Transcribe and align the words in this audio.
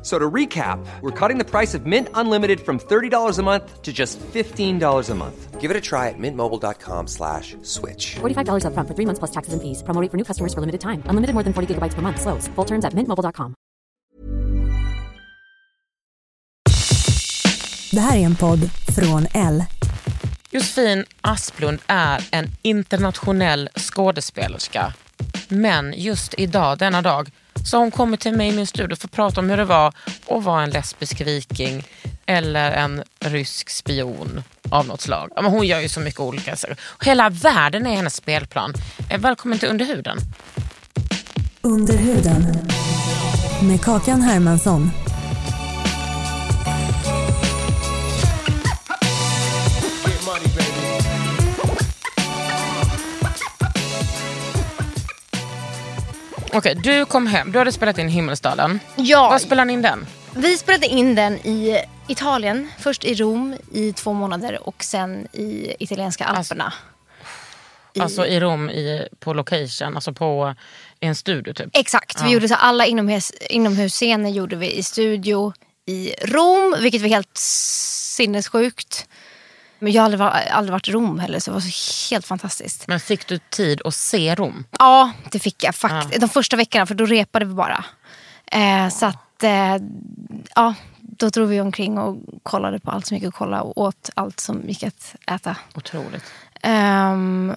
F- 0.00 0.06
So 0.06 0.18
to 0.18 0.30
recap, 0.34 0.78
we're 1.02 1.10
cutting 1.28 1.38
the 1.38 1.44
price 1.50 1.74
of 1.78 1.84
Mint 1.86 2.08
Unlimited 2.14 2.60
from 2.60 2.78
$30 2.78 3.38
a 3.38 3.42
month 3.42 3.82
to 3.82 3.92
just 3.92 4.18
$15 4.32 5.10
a 5.10 5.14
month. 5.14 5.60
Give 5.60 5.70
it 5.70 5.76
a 5.76 5.80
try 5.80 6.08
at 6.08 6.18
mintmobile.com 6.18 7.06
slash 7.06 7.54
switch. 7.62 8.16
$45 8.20 8.64
upfront 8.64 8.88
for 8.88 8.94
three 8.94 9.06
months 9.06 9.18
plus 9.18 9.30
taxes 9.30 9.52
and 9.52 9.60
fees. 9.62 9.82
Promo 9.82 10.00
rate 10.00 10.10
for 10.10 10.16
new 10.16 10.24
customers 10.24 10.54
for 10.54 10.60
limited 10.60 10.80
time. 10.80 11.02
Unlimited 11.10 11.34
more 11.34 11.44
than 11.44 11.52
40 11.52 11.66
gigabytes 11.74 11.94
per 11.94 12.00
month. 12.02 12.20
Slows. 12.20 12.48
Full 12.56 12.64
terms 12.66 12.84
at 12.84 12.94
mintmobile.com. 12.94 13.54
Det 17.92 18.00
här 18.00 18.16
är 18.16 18.20
en 18.26 18.36
podd 18.36 18.70
från 18.96 19.26
L. 19.34 19.64
Josefin 20.50 21.04
Asplund 21.20 21.78
är 21.86 22.28
en 22.32 22.50
internationell 22.62 23.68
skådespelerska. 23.76 24.92
Men 25.48 25.92
just 25.96 26.34
idag, 26.38 26.78
denna 26.78 27.02
dag, 27.02 27.28
så 27.64 27.78
hon 27.78 27.90
kommer 27.90 28.16
till 28.16 28.32
mig 28.32 28.48
i 28.48 28.52
min 28.52 28.66
studio 28.66 28.96
för 28.96 29.08
att 29.08 29.12
prata 29.12 29.40
om 29.40 29.50
hur 29.50 29.56
det 29.56 29.64
var 29.64 29.92
att 30.28 30.44
vara 30.44 30.62
en 30.62 30.70
lesbisk 30.70 31.20
viking 31.20 31.86
eller 32.26 32.72
en 32.72 33.02
rysk 33.24 33.70
spion 33.70 34.42
av 34.70 34.86
något 34.86 35.00
slag. 35.00 35.30
Men 35.34 35.44
hon 35.44 35.66
gör 35.66 35.80
ju 35.80 35.88
så 35.88 36.00
mycket 36.00 36.20
olika 36.20 36.56
saker. 36.56 36.76
Hela 37.00 37.30
världen 37.30 37.86
är 37.86 37.96
hennes 37.96 38.16
spelplan. 38.16 38.74
Eh, 39.10 39.20
välkommen 39.20 39.58
till 39.58 39.68
Underhuden. 39.68 40.18
Under 41.60 41.96
huden. 41.96 42.42
Med 43.62 43.82
Kakan 43.82 44.22
Hermansson. 44.22 44.90
Okej, 56.52 56.74
du 56.74 57.04
kom 57.06 57.26
hem. 57.26 57.52
Du 57.52 57.58
hade 57.58 57.72
spelat 57.72 57.98
in 57.98 58.08
Himmelsdalen. 58.08 58.80
Ja, 58.96 59.28
Var 59.30 59.38
spelade 59.38 59.64
ni 59.66 59.72
in 59.72 59.82
den? 59.82 60.06
vi 60.34 60.56
spelade 60.58 60.86
in 60.86 61.14
den 61.14 61.34
i 61.34 61.82
Italien. 62.08 62.68
Först 62.78 63.04
i 63.04 63.14
Rom 63.14 63.56
i 63.72 63.92
två 63.92 64.12
månader 64.12 64.68
och 64.68 64.84
sen 64.84 65.28
i 65.32 65.74
italienska 65.78 66.24
Alperna. 66.24 66.72
Alltså 68.00 68.26
i 68.26 68.40
Rom 68.40 68.70
i, 68.70 69.08
på 69.20 69.32
location, 69.34 69.94
alltså 69.94 70.12
på 70.12 70.54
i 71.00 71.06
en 71.06 71.14
studio 71.16 71.52
typ. 71.54 71.76
Exakt, 71.76 72.22
vi 72.24 72.30
gjorde 72.30 72.48
så 72.48 72.54
alla 72.54 72.86
inomhus, 72.86 73.30
inomhusscener 73.50 74.30
gjorde 74.30 74.56
vi 74.56 74.72
i 74.72 74.82
studio 74.82 75.52
i 75.86 76.14
Rom, 76.24 76.76
vilket 76.80 77.02
var 77.02 77.08
helt 77.08 77.36
sinnessjukt. 77.36 79.08
Men 79.80 79.92
jag 79.92 80.02
har 80.02 80.04
aldrig, 80.04 80.18
var- 80.18 80.30
aldrig 80.50 80.72
varit 80.72 80.88
i 80.88 80.92
Rom 80.92 81.18
heller 81.18 81.38
så 81.38 81.50
det 81.50 81.54
var 81.54 81.60
så 81.60 82.10
helt 82.14 82.26
fantastiskt. 82.26 82.86
Men 82.88 83.00
fick 83.00 83.26
du 83.26 83.38
tid 83.38 83.82
att 83.84 83.94
se 83.94 84.34
Rom? 84.34 84.64
Ja, 84.78 85.10
det 85.30 85.38
fick 85.38 85.64
jag 85.64 85.74
faktiskt. 85.74 86.20
De 86.20 86.28
första 86.28 86.56
veckorna, 86.56 86.86
för 86.86 86.94
då 86.94 87.06
repade 87.06 87.44
vi 87.44 87.54
bara. 87.54 87.84
Eh, 88.46 88.88
så 88.88 89.06
att, 89.06 89.42
eh, 89.42 89.76
ja, 90.54 90.74
då 91.00 91.28
drog 91.28 91.48
vi 91.48 91.60
omkring 91.60 91.98
och 91.98 92.16
kollade 92.42 92.78
på 92.80 92.90
allt 92.90 93.06
som 93.06 93.16
gick 93.16 93.26
att 93.26 93.34
kolla 93.34 93.62
och 93.62 93.78
åt 93.78 94.10
allt 94.14 94.40
som 94.40 94.68
gick 94.68 94.82
att 94.82 95.14
äta. 95.26 95.56
Otroligt. 95.74 96.24
Ehm, 96.62 97.54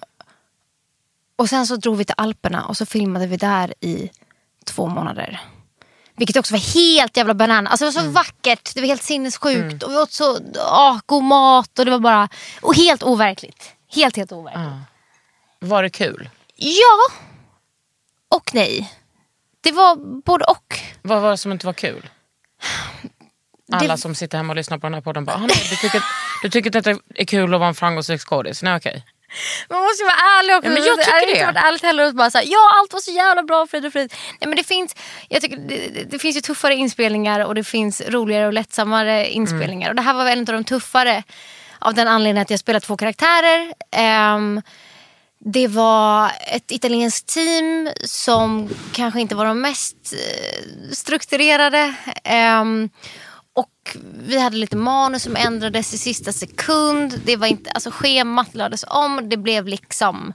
och 1.36 1.48
sen 1.48 1.66
så 1.66 1.76
drog 1.76 1.96
vi 1.96 2.04
till 2.04 2.14
Alperna 2.18 2.64
och 2.64 2.76
så 2.76 2.86
filmade 2.86 3.26
vi 3.26 3.36
där 3.36 3.74
i 3.80 4.10
två 4.64 4.86
månader. 4.88 5.40
Vilket 6.16 6.36
också 6.36 6.54
var 6.54 6.74
helt 6.74 7.16
jävla 7.16 7.34
banan. 7.34 7.66
Alltså 7.66 7.84
det 7.84 7.90
var 7.90 8.02
så 8.02 8.08
vackert, 8.10 8.74
det 8.74 8.80
var 8.80 8.88
helt 8.88 9.02
sinnessjukt. 9.02 9.82
Och 9.82 9.92
vi 9.92 9.96
åt 9.96 10.12
så 10.12 10.38
åh, 10.70 10.98
god 11.06 11.22
mat 11.24 11.78
och 11.78 11.84
det 11.84 11.90
var 11.90 11.98
bara 11.98 12.28
och 12.62 12.74
helt 12.76 13.02
overkligt. 13.02 13.72
Helt, 13.94 14.16
helt 14.16 14.32
overkligt. 14.32 14.64
Var 15.58 15.82
det 15.82 15.90
kul? 15.90 16.30
Ja 16.56 17.16
och 18.36 18.50
nej. 18.54 18.92
Det 19.60 19.72
var 19.72 19.96
både 20.22 20.44
och. 20.44 20.78
Vad 21.02 21.22
var 21.22 21.30
det 21.30 21.36
som 21.38 21.52
inte 21.52 21.66
var 21.66 21.72
kul? 21.72 22.08
Alla 23.72 23.88
Det- 23.94 23.98
som 24.00 24.14
sitter 24.14 24.38
hemma 24.38 24.52
och 24.52 24.56
lyssnar 24.56 24.78
på 24.78 24.86
den 24.86 24.94
här 24.94 25.00
podden 25.00 25.24
bara, 25.24 25.36
"Ah, 25.36 25.40
nej, 25.40 25.66
du, 25.70 25.76
tycker, 25.76 26.02
du 26.42 26.50
tycker 26.50 26.76
att 26.78 26.84
det 26.84 26.98
är 27.14 27.24
kul 27.24 27.54
att 27.54 27.60
vara 27.60 27.68
en 27.68 27.74
framgångsrik 27.74 28.20
skådis? 28.20 28.62
Nej 28.62 28.76
okej. 28.76 29.04
Man 29.68 29.82
måste 29.82 30.02
ju 30.02 30.06
vara 30.06 30.38
ärlig 30.38 30.56
också. 30.56 30.68
Ja, 30.68 30.74
men 30.74 30.84
jag 30.84 30.98
tycker 30.98 31.10
det 31.10 31.12
hade 31.12 31.26
inte 31.26 31.40
det. 31.40 31.46
varit 31.46 31.64
ärligt 31.64 31.82
heller 31.82 32.06
och 32.06 32.14
bara 32.14 32.30
ja 32.44 32.70
allt 32.78 32.92
var 32.92 33.00
så 33.00 33.10
jävla 33.10 33.42
bra 33.42 33.66
frid 33.66 33.86
och 33.86 33.92
frid. 33.92 34.12
Nej 34.40 34.48
men 34.48 34.56
det 34.56 34.64
finns, 34.64 34.96
jag 35.28 35.42
tycker 35.42 35.56
det, 35.56 35.88
det, 35.94 36.04
det 36.10 36.18
finns 36.18 36.36
ju 36.36 36.40
tuffare 36.40 36.74
inspelningar 36.74 37.40
och 37.40 37.54
det 37.54 37.64
finns 37.64 38.00
roligare 38.00 38.46
och 38.46 38.52
lättsammare 38.52 39.30
inspelningar. 39.30 39.88
Och 39.90 39.96
det 39.96 40.02
här 40.02 40.14
var 40.14 40.24
väl 40.24 40.38
en 40.38 40.48
av 40.48 40.54
de 40.54 40.64
tuffare 40.64 41.22
av 41.78 41.94
den 41.94 42.08
anledningen 42.08 42.42
att 42.42 42.50
jag 42.50 42.60
spelar 42.60 42.80
två 42.80 42.96
karaktärer. 42.96 43.74
Ehm, 43.90 44.62
det 45.38 45.68
var 45.68 46.30
ett 46.46 46.70
italienskt 46.70 47.34
team 47.34 47.88
som 48.04 48.68
kanske 48.92 49.20
inte 49.20 49.34
var 49.34 49.44
de 49.44 49.60
mest 49.60 49.96
eh, 50.12 50.92
strukturerade. 50.92 51.94
Ehm, 52.24 52.90
och 53.54 53.96
vi 54.26 54.40
hade 54.40 54.56
lite 54.56 54.76
manus 54.76 55.22
som 55.22 55.36
ändrades 55.36 55.94
i 55.94 55.98
sista 55.98 56.32
sekund. 56.32 57.20
Det 57.24 57.36
var 57.36 57.46
inte, 57.46 57.70
alltså 57.70 57.90
schemat 57.90 58.54
lades 58.54 58.84
om. 58.88 59.28
Det 59.28 59.36
blev 59.36 59.68
liksom 59.68 60.32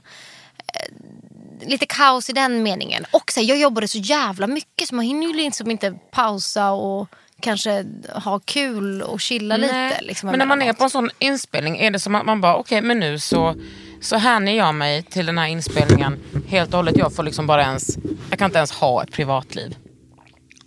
eh, 0.74 1.68
lite 1.68 1.86
kaos 1.86 2.30
i 2.30 2.32
den 2.32 2.62
meningen. 2.62 3.04
Och 3.12 3.32
så 3.32 3.40
här, 3.40 3.46
jag 3.46 3.58
jobbade 3.58 3.88
så 3.88 3.98
jävla 3.98 4.46
mycket 4.46 4.88
så 4.88 4.94
man 4.94 5.04
hinner 5.04 5.26
ju 5.26 5.32
liksom 5.32 5.70
inte 5.70 5.94
pausa 6.10 6.70
och 6.70 7.08
kanske 7.40 7.84
ha 8.14 8.38
kul 8.38 9.02
och 9.02 9.20
chilla 9.20 9.56
lite. 9.56 10.00
Liksom, 10.00 10.30
men 10.30 10.38
när 10.38 10.46
man 10.46 10.62
är 10.62 10.72
på 10.72 10.84
en 10.84 10.90
sån 10.90 11.10
inspelning, 11.18 11.78
är 11.78 11.90
det 11.90 12.00
som 12.00 12.14
att 12.14 12.26
man 12.26 12.40
bara, 12.40 12.56
okej 12.56 12.82
men 12.82 13.00
nu 13.00 13.18
så, 13.18 13.54
så 14.00 14.16
hänger 14.16 14.52
jag 14.52 14.74
mig 14.74 15.02
till 15.02 15.26
den 15.26 15.38
här 15.38 15.46
inspelningen 15.46 16.18
helt 16.48 16.70
och 16.70 16.76
hållet. 16.76 16.96
Jag 16.96 17.14
får 17.14 17.22
liksom 17.22 17.46
bara 17.46 17.62
ens, 17.62 17.98
jag 18.30 18.38
kan 18.38 18.46
inte 18.46 18.58
ens 18.58 18.72
ha 18.72 19.02
ett 19.02 19.12
privatliv. 19.12 19.76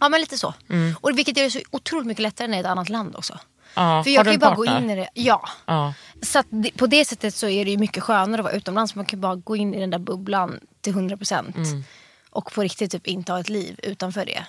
Ja 0.03 0.09
men 0.09 0.19
lite 0.19 0.38
så. 0.38 0.53
Och 1.02 1.18
vilket 1.18 1.38
gör 1.38 1.44
det 1.44 1.52
så 1.52 1.59
otroligt 1.72 2.08
mycket 2.08 2.22
lättare 2.22 2.47
när 2.47 2.58
det 2.58 2.59
är 2.59 2.64
ett 2.64 2.72
annat 2.72 2.90
land 2.90 3.16
också. 3.16 3.40
Ja, 3.75 4.03
För 4.03 4.12
jag 4.12 4.24
kan 4.24 4.34
ju 4.34 4.40
bara 4.40 4.56
gå 4.56 4.66
in 4.66 4.90
i 4.90 4.96
det. 4.96 5.09
Ja. 5.14 5.50
Ja. 5.66 5.94
Så 6.22 6.44
det, 6.50 6.78
på 6.78 6.88
det 6.88 7.06
sättet 7.06 7.36
så 7.36 7.47
är 7.47 7.66
det 7.66 7.72
ju 7.72 7.78
mycket 7.78 8.03
skönare 8.03 8.40
att 8.41 8.44
vara 8.44 8.53
utomlands. 8.53 8.96
Man 8.96 9.06
kan 9.06 9.22
bara 9.22 9.36
gå 9.36 9.56
in 9.56 9.74
i 9.74 9.80
den 9.80 9.90
där 9.90 10.00
bubblan 10.00 10.59
till 10.81 10.94
100%. 10.94 11.58
Mm. 11.58 11.84
Och 12.30 12.53
på 12.53 12.62
riktigt 12.62 12.91
typ 12.91 13.08
inte 13.08 13.31
ha 13.31 13.40
ett 13.40 13.50
liv 13.50 13.80
utanför 13.84 14.25
det. 14.25 14.46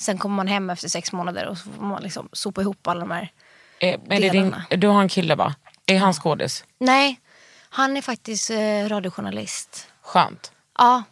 Sen 0.00 0.18
kommer 0.18 0.36
man 0.36 0.46
hem 0.46 0.70
efter 0.70 0.88
sex 0.88 1.12
månader 1.12 1.46
och 1.46 1.58
så 1.58 1.70
får 1.70 1.82
man 1.82 2.02
liksom 2.02 2.28
sopa 2.32 2.60
ihop 2.60 2.86
alla 2.86 3.00
de 3.00 3.10
här. 3.10 3.32
Är, 3.80 3.92
är 3.92 3.98
det 4.08 4.28
din, 4.28 4.30
Delarna. 4.30 4.64
du 4.70 4.86
har 4.86 5.02
en 5.02 5.08
kille 5.08 5.34
va? 5.34 5.54
Är 5.86 5.98
han 5.98 6.14
skådis? 6.14 6.64
Nej, 6.78 7.20
han 7.70 7.96
är 7.96 8.02
faktiskt 8.02 8.50
eh, 8.50 8.88
radiojournalist. 8.88 9.86
Skönt. 10.02 10.52
Ja, 10.78 11.02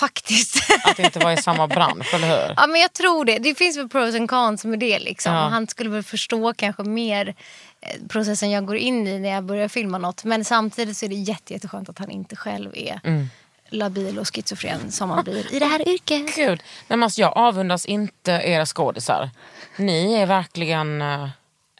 faktiskt. 0.00 0.56
Att 0.84 0.98
inte 0.98 1.18
vara 1.18 1.32
i 1.32 1.36
samma 1.36 1.66
bransch, 1.66 2.14
eller 2.14 2.28
hur? 2.28 2.54
Ja 2.56 2.66
men 2.66 2.80
jag 2.80 2.92
tror 2.92 3.24
det. 3.24 3.38
Det 3.38 3.54
finns 3.54 3.76
väl 3.78 3.88
pros 3.88 4.14
and 4.14 4.30
cons 4.30 4.64
med 4.64 4.78
det. 4.78 4.98
Liksom. 4.98 5.32
Ja. 5.34 5.40
Han 5.40 5.66
skulle 5.68 5.90
väl 5.90 6.02
förstå 6.02 6.54
kanske 6.54 6.82
mer 6.82 7.34
eh, 7.80 7.96
processen 8.08 8.50
jag 8.50 8.66
går 8.66 8.76
in 8.76 9.06
i 9.08 9.18
när 9.18 9.28
jag 9.30 9.44
börjar 9.44 9.68
filma 9.68 9.98
något. 9.98 10.24
Men 10.24 10.44
samtidigt 10.44 10.96
så 10.96 11.04
är 11.06 11.08
det 11.08 11.14
jätte, 11.14 11.52
jätteskönt 11.52 11.88
att 11.88 11.98
han 11.98 12.10
inte 12.10 12.36
själv 12.36 12.70
är 12.74 13.00
Mm. 13.04 13.30
labil 13.70 14.18
och 14.18 14.34
schizofren 14.34 14.92
som 14.92 15.08
man 15.08 15.24
blir 15.24 15.54
i 15.54 15.58
det 15.58 15.66
här 15.66 15.88
yrket. 15.88 16.36
Gud, 16.36 16.48
nej, 16.88 16.96
men 16.98 17.02
alltså, 17.02 17.20
jag 17.20 17.36
avundas 17.36 17.86
inte 17.86 18.32
era 18.32 18.66
skådisar. 18.66 19.30
Ni 19.76 20.14
är 20.14 20.26
verkligen... 20.26 21.02
eh, 21.02 21.28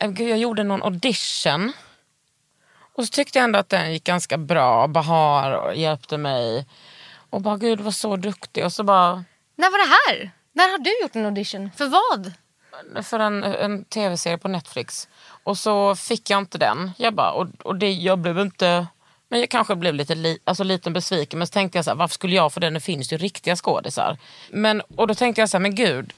gud, 0.09 0.29
jag 0.31 0.39
gjorde 0.39 0.65
någon 0.65 0.83
audition. 0.83 1.73
Och 2.97 3.05
så 3.05 3.11
tyckte 3.11 3.39
jag 3.39 3.45
ändå 3.45 3.59
att 3.59 3.69
den 3.69 3.93
gick 3.93 4.05
ganska 4.05 4.39
bra. 4.39 4.87
Bahar 4.87 5.73
hjälpte 5.73 6.17
mig. 6.19 6.67
Och 7.31 7.43
bara, 7.43 7.57
gud 7.57 7.81
var 7.81 7.91
så 7.91 8.17
duktig. 8.17 8.65
Och 8.65 8.73
så 8.73 8.83
bara, 8.83 9.25
När 9.57 9.71
var 9.71 9.79
det 9.79 9.97
här? 10.21 10.31
När 10.53 10.71
har 10.71 10.79
du 10.79 11.03
gjort 11.03 11.17
en 11.17 11.25
audition? 11.25 11.71
För 11.77 11.87
vad? 11.87 12.33
för 13.03 13.19
en, 13.19 13.45
en 13.45 13.85
tv-serie 13.85 14.39
på 14.39 14.49
Netflix. 14.49 15.09
Och 15.45 15.59
så 15.59 15.97
fick 15.97 16.31
jag 16.31 16.39
inte 16.39 16.59
den. 16.59 16.91
Jag 16.97 17.15
bara, 17.15 17.31
och, 17.33 17.47
och 17.63 17.77
det, 17.77 17.93
jag 17.93 18.19
blev 18.19 18.39
inte... 18.39 18.87
Men 19.29 19.41
jag 19.41 19.49
kanske 19.49 19.75
blev 19.77 19.95
lite 19.95 20.15
li, 20.15 20.39
alltså 20.45 20.65
liten 20.65 20.93
besviken. 20.93 21.39
Men 21.39 21.47
så 21.47 21.53
tänkte 21.53 21.79
jag 21.79 21.85
så 21.85 21.91
här, 21.91 21.97
varför 21.97 22.15
skulle 22.15 22.37
jag 22.37 22.53
få 22.53 22.61
den? 22.61 22.75
Det 22.75 22.81
finns 22.81 23.13
ju 23.13 23.17
riktiga 23.17 23.57
skådisar. 23.57 24.19
Men, 24.51 24.81
och 24.81 25.07
då 25.07 25.15
tänkte 25.15 25.43
jag 25.43 25.49
så 25.49 25.57
här, 25.57 25.63
men 25.63 25.75
gud. 25.75 26.13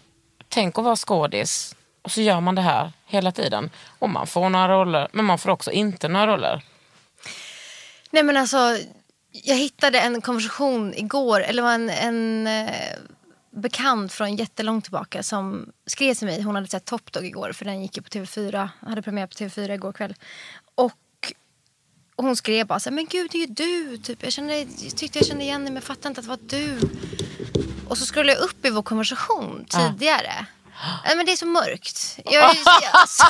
Tänk 0.48 0.78
att 0.78 0.84
vara 0.84 0.96
skådis 0.96 1.76
Och 2.02 2.10
så 2.10 2.20
gör 2.20 2.40
man 2.40 2.54
det 2.54 2.62
här 2.62 2.92
hela 3.06 3.32
tiden. 3.32 3.70
Och 3.98 4.08
man 4.10 4.26
får 4.26 4.50
några 4.50 4.68
roller, 4.68 5.08
men 5.12 5.24
man 5.24 5.38
får 5.38 5.50
också 5.50 5.70
inte 5.70 6.08
några 6.08 6.26
roller. 6.26 6.62
Nej 8.10 8.22
men 8.22 8.36
alltså, 8.36 8.78
jag 9.32 9.56
hittade 9.56 10.00
en 10.00 10.20
konversation 10.20 10.94
igår, 10.94 11.40
eller 11.40 11.62
var 11.62 11.72
en, 11.72 11.90
en 11.90 12.46
eh, 12.46 12.98
bekant 13.50 14.12
från 14.12 14.36
jättelångt 14.36 14.84
tillbaka 14.84 15.22
som 15.22 15.72
skrev 15.86 16.14
till 16.14 16.26
mig. 16.26 16.42
Hon 16.42 16.54
hade 16.54 16.66
sett 16.66 16.84
Top 16.84 17.12
Dog 17.12 17.24
igår 17.24 17.52
för 17.52 17.64
den 17.64 17.82
gick 17.82 17.96
ju 17.96 18.02
på 18.02 18.08
TV4, 18.08 18.68
hade 18.80 19.02
premiär 19.02 19.26
på 19.26 19.32
TV4 19.32 19.74
igår 19.74 19.92
kväll. 19.92 20.14
Och 20.74 20.92
hon 22.16 22.36
skrev 22.36 22.66
bara 22.66 22.80
så 22.80 22.90
här, 22.90 22.94
men 22.94 23.06
gud 23.06 23.30
det 23.30 23.38
är 23.38 23.46
ju 23.46 23.54
du. 23.54 23.98
Typ. 23.98 24.22
Jag, 24.22 24.32
kände, 24.32 24.58
jag 24.58 24.96
tyckte 24.96 25.18
jag 25.18 25.26
kände 25.26 25.44
igen 25.44 25.60
dig 25.60 25.70
men 25.70 25.74
jag 25.74 25.84
fattade 25.84 26.08
inte 26.08 26.20
att 26.20 26.26
det 26.26 26.30
var 26.30 26.38
du. 26.48 26.78
Och 27.88 27.98
så 27.98 28.06
scrollade 28.06 28.32
jag 28.32 28.42
upp 28.42 28.66
i 28.66 28.70
vår 28.70 28.82
konversation 28.82 29.64
tidigare. 29.68 30.46
Nej, 31.04 31.16
men 31.16 31.26
det 31.26 31.32
är 31.32 31.36
så 31.36 31.46
mörkt. 31.46 32.18
Jag, 32.24 32.44
alltså, 32.92 33.22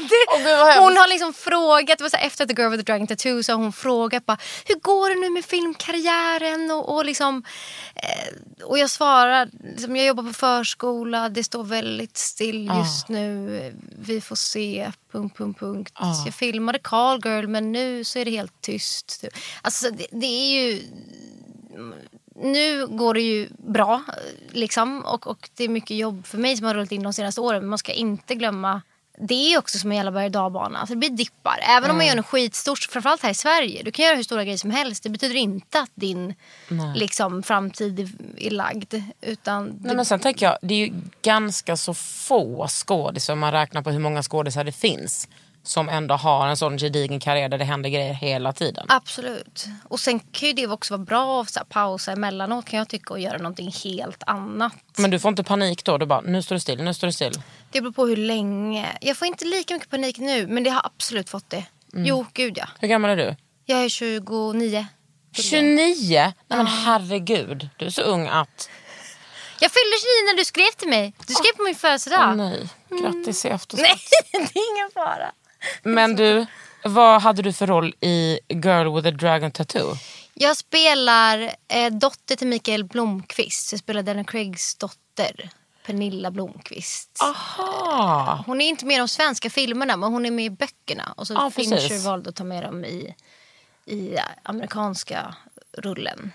det, 0.00 0.38
hemskt. 0.38 0.78
hon 0.78 0.96
har 0.96 1.08
liksom 1.08 1.34
frågat, 1.34 1.98
det 1.98 2.04
var 2.04 2.08
så 2.08 2.16
här, 2.16 2.26
efter 2.26 2.46
The 2.46 2.54
Girl 2.62 2.70
with 2.70 2.84
the 2.84 2.92
Dragon 2.92 3.06
Tattoo 3.06 3.42
så 3.42 3.52
har 3.52 3.58
hon 3.58 3.72
frågat 3.72 4.26
bara, 4.26 4.38
hur 4.64 4.74
går 4.74 5.10
det 5.10 5.20
nu 5.20 5.30
med 5.30 5.44
filmkarriären? 5.44 6.70
Och, 6.70 6.94
och, 6.94 7.04
liksom, 7.04 7.44
eh, 7.94 8.64
och 8.64 8.78
jag 8.78 8.90
svarar, 8.90 9.48
liksom, 9.62 9.96
jag 9.96 10.06
jobbar 10.06 10.22
på 10.22 10.32
förskola, 10.32 11.28
det 11.28 11.44
står 11.44 11.64
väldigt 11.64 12.16
still 12.16 12.70
just 12.78 13.08
nu. 13.08 13.74
Vi 13.98 14.20
får 14.20 14.36
se, 14.36 14.92
punkt, 15.12 15.36
punkt, 15.36 15.60
punkt. 15.60 15.92
Jag 16.24 16.34
filmade 16.34 16.78
Call 16.78 17.20
Girl 17.24 17.46
men 17.46 17.72
nu 17.72 18.04
så 18.04 18.18
är 18.18 18.24
det 18.24 18.30
helt 18.30 18.60
tyst. 18.60 19.24
Alltså, 19.62 19.90
det, 19.90 20.06
det 20.10 20.26
är 20.26 20.62
ju 20.62 20.82
nu 22.34 22.86
går 22.86 23.14
det 23.14 23.20
ju 23.20 23.48
bra 23.58 24.02
liksom, 24.50 25.04
och, 25.04 25.26
och 25.26 25.50
det 25.56 25.64
är 25.64 25.68
mycket 25.68 25.96
jobb 25.96 26.26
för 26.26 26.38
mig 26.38 26.56
som 26.56 26.66
har 26.66 26.74
rullat 26.74 26.92
in 26.92 27.02
de 27.02 27.12
senaste 27.12 27.40
åren. 27.40 27.60
Men 27.60 27.68
man 27.68 27.78
ska 27.78 27.92
inte 27.92 28.34
glömma 28.34 28.82
det 29.18 29.34
är 29.34 29.58
också 29.58 29.78
som 29.78 29.90
en 29.90 29.96
jävla 29.96 30.10
berg 30.10 30.30
dalbana. 30.30 30.78
Alltså 30.78 30.94
det 30.94 30.98
blir 30.98 31.10
dippar. 31.10 31.58
Även 31.62 31.90
om 31.90 31.96
man 31.96 32.06
gör 32.06 32.16
något 32.16 32.26
skitstort, 32.26 32.78
framförallt 32.78 33.22
här 33.22 33.30
i 33.30 33.34
Sverige. 33.34 33.82
Du 33.82 33.90
kan 33.90 34.04
göra 34.04 34.16
hur 34.16 34.22
stora 34.22 34.44
grejer 34.44 34.58
som 34.58 34.70
helst. 34.70 35.02
Det 35.02 35.08
betyder 35.08 35.36
inte 35.36 35.80
att 35.80 35.90
din 35.94 36.34
liksom, 36.94 37.42
framtid 37.42 38.00
är, 38.36 38.50
lagd. 38.50 38.94
Utan 39.20 39.78
Nej, 39.80 39.96
men 39.96 40.04
sen 40.04 40.20
tänker 40.20 40.46
jag, 40.46 40.58
det 40.62 40.74
är 40.74 40.78
ju 40.78 40.92
ganska 41.22 41.76
så 41.76 41.94
få 41.94 42.66
skådisar 42.68 43.32
om 43.32 43.38
man 43.38 43.52
räknar 43.52 43.82
på 43.82 43.90
hur 43.90 43.98
många 43.98 44.22
skådisar 44.22 44.64
det 44.64 44.72
finns. 44.72 45.28
Som 45.64 45.88
ändå 45.88 46.14
har 46.14 46.46
en 46.46 46.56
sån 46.56 46.78
gedigen 46.78 47.20
karriär 47.20 47.48
där 47.48 47.58
det 47.58 47.64
händer 47.64 47.90
grejer 47.90 48.14
hela 48.14 48.52
tiden. 48.52 48.86
Absolut. 48.88 49.66
Och 49.88 50.00
sen 50.00 50.20
kan 50.20 50.48
ju 50.48 50.52
det 50.52 50.66
också 50.66 50.94
vara 50.94 51.04
bra 51.04 51.42
att 51.42 51.68
pausa 51.68 52.12
emellanåt 52.12 52.64
kan 52.64 52.78
jag 52.78 52.88
tycka 52.88 53.14
och 53.14 53.20
göra 53.20 53.38
någonting 53.38 53.72
helt 53.84 54.22
annat. 54.26 54.72
Men 54.96 55.10
du 55.10 55.18
får 55.18 55.28
inte 55.28 55.44
panik 55.44 55.84
då? 55.84 55.98
Du 55.98 56.06
bara, 56.06 56.20
nu 56.20 56.42
står 56.42 56.54
det 56.56 56.60
still, 56.60 56.82
nu 56.82 56.94
står 56.94 57.06
det 57.06 57.12
still. 57.12 57.42
Det 57.70 57.80
beror 57.80 57.92
på 57.92 58.06
hur 58.06 58.16
länge. 58.16 58.98
Jag 59.00 59.16
får 59.16 59.28
inte 59.28 59.44
lika 59.44 59.74
mycket 59.74 59.90
panik 59.90 60.18
nu 60.18 60.46
men 60.46 60.64
det 60.64 60.70
har 60.70 60.86
absolut 60.86 61.30
fått 61.30 61.50
det. 61.50 61.64
Jo, 61.94 62.26
gud 62.32 62.58
ja. 62.58 62.68
Hur 62.80 62.88
gammal 62.88 63.10
är 63.10 63.16
du? 63.16 63.36
Jag 63.66 63.84
är 63.84 63.88
29. 63.88 64.86
29? 65.36 66.20
Nej 66.20 66.32
men 66.48 66.66
herregud, 66.66 67.68
du 67.76 67.86
är 67.86 67.90
så 67.90 68.02
ung 68.02 68.28
att... 68.28 68.70
Jag 69.60 69.70
fyllde 69.70 69.96
29 69.96 70.32
när 70.32 70.36
du 70.36 70.44
skrev 70.44 70.70
till 70.76 70.88
mig. 70.88 71.14
Du 71.26 71.34
skrev 71.34 71.52
på 71.56 71.62
min 71.62 71.74
födelsedag. 71.74 72.28
Åh, 72.28 72.34
nej, 72.34 72.68
grattis 72.90 73.44
i 73.44 73.48
efterskott. 73.48 73.88
Nej, 74.32 74.42
det 74.52 74.58
är 74.58 74.72
ingen 74.76 74.90
fara. 74.94 75.32
Men 75.82 76.16
du, 76.16 76.46
vad 76.84 77.22
hade 77.22 77.42
du 77.42 77.52
för 77.52 77.66
roll 77.66 77.94
i 78.00 78.38
Girl 78.48 78.94
with 78.96 79.08
a 79.08 79.10
Dragon 79.10 79.50
Tattoo? 79.50 79.94
Jag 80.34 80.56
spelar 80.56 81.54
eh, 81.68 81.92
dotter 81.92 82.36
till 82.36 82.46
Mikael 82.46 82.84
Blomqvist. 82.84 83.72
Jag 83.72 83.78
spelar 83.78 84.02
Daniel 84.02 84.26
Craigs 84.26 84.74
dotter. 84.74 85.50
Pernilla 85.86 86.30
Blomqvist. 86.30 87.18
Aha. 87.22 88.44
Hon 88.46 88.60
är 88.60 88.68
inte 88.68 88.86
med 88.86 88.94
i 88.94 88.98
de 88.98 89.08
svenska 89.08 89.50
filmerna 89.50 89.96
men 89.96 90.12
hon 90.12 90.26
är 90.26 90.30
med 90.30 90.44
i 90.44 90.50
böckerna. 90.50 91.14
Och 91.16 91.26
så 91.26 91.34
Ja, 91.34 91.50
Fincher 91.50 91.76
precis. 91.76 92.04
valde 92.04 92.28
att 92.30 92.36
ta 92.36 92.44
med 92.44 92.62
dem 92.64 92.84
i, 92.84 93.14
i 93.86 94.16
amerikanska 94.42 95.34
rullen. 95.78 96.32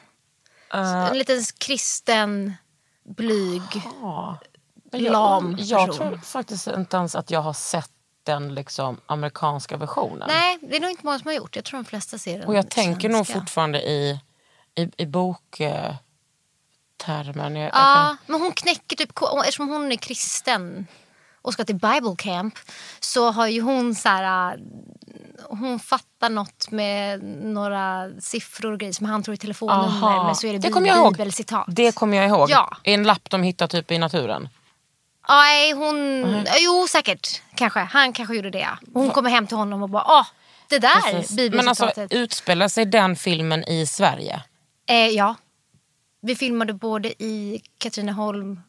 Så 0.71 0.77
en 0.77 1.17
liten 1.17 1.41
kristen, 1.57 2.53
blyg, 3.03 3.61
jag- 4.01 4.37
lam 5.01 5.55
Jag 5.59 5.87
person. 5.87 6.07
tror 6.09 6.17
faktiskt 6.17 6.67
inte 6.67 6.97
ens 6.97 7.15
att 7.15 7.31
jag 7.31 7.41
har 7.41 7.53
sett 7.53 7.91
den 8.27 8.55
liksom, 8.55 8.97
amerikanska 9.05 9.77
versionen. 9.77 10.27
Nej, 10.27 10.57
det 10.61 10.75
är 10.75 10.79
nog 10.79 10.89
inte 10.89 11.05
många 11.05 11.19
som 11.19 11.27
har 11.27 11.33
gjort. 11.35 11.55
Jag 11.55 11.65
tror 11.65 11.77
de 11.79 11.85
flesta 11.85 12.17
ser 12.17 12.39
den 12.39 12.47
Och 12.47 12.55
jag 12.55 12.69
tänker 12.69 13.09
nog 13.09 13.25
svenska. 13.25 13.39
fortfarande 13.39 13.81
i, 13.81 14.19
i, 14.75 14.91
i 14.97 15.05
boktermen. 15.05 15.85
Jag, 17.55 17.55
jag 17.55 17.65
Ja, 17.65 17.71
kan- 17.73 18.17
men 18.25 18.41
hon 18.41 18.51
knäcker 18.51 18.95
typ, 18.95 19.11
eftersom 19.39 19.69
hon 19.69 19.91
är 19.91 19.95
kristen 19.95 20.87
och 21.41 21.53
ska 21.53 21.63
till 21.65 21.75
Bible 21.75 22.15
camp 22.17 22.53
så 22.99 23.31
har 23.31 23.47
ju 23.47 23.61
hon 23.61 23.95
så 23.95 24.09
här, 24.09 24.53
äh, 24.53 24.59
hon 25.49 25.79
fattar 25.79 26.29
något 26.29 26.71
med 26.71 27.23
några 27.43 28.09
siffror 28.19 28.71
och 28.71 28.79
grejer 28.79 28.93
som 28.93 29.05
han 29.05 29.23
tror 29.23 29.33
är 29.33 29.37
telefonnummer 29.37 29.83
Aha. 29.83 30.25
men 30.25 30.35
så 30.35 30.47
är 30.47 30.53
det, 30.53 30.59
det 30.59 30.69
kommer 30.69 30.87
jag 30.87 30.97
ihåg. 30.97 31.13
bibelcitat. 31.13 31.65
Det 31.67 31.95
kommer 31.95 32.17
jag 32.17 32.27
ihåg. 32.27 32.49
Ja. 32.49 32.77
I 32.83 32.93
en 32.93 33.03
lapp 33.03 33.29
de 33.29 33.43
hittar 33.43 33.67
typ 33.67 33.91
i 33.91 33.97
naturen. 33.97 34.49
Nej, 35.29 35.71
hon, 35.71 36.25
jo 36.59 36.87
säkert 36.89 37.41
kanske. 37.55 37.79
Han 37.79 38.13
kanske 38.13 38.35
gjorde 38.35 38.49
det. 38.49 38.67
Hon 38.93 39.09
kommer 39.11 39.29
hem 39.29 39.47
till 39.47 39.57
honom 39.57 39.83
och 39.83 39.89
bara, 39.89 40.03
åh, 40.07 40.25
det 40.69 40.79
där. 40.79 41.49
Men 41.55 41.67
alltså 41.67 41.91
utspelar 42.09 42.67
sig 42.67 42.85
den 42.85 43.15
filmen 43.15 43.63
i 43.69 43.85
Sverige? 43.85 44.41
Eh, 44.89 45.07
ja. 45.07 45.35
Vi 46.21 46.35
filmade 46.35 46.73
både 46.73 47.23
i 47.23 47.61
Katrineholm, 47.77 48.61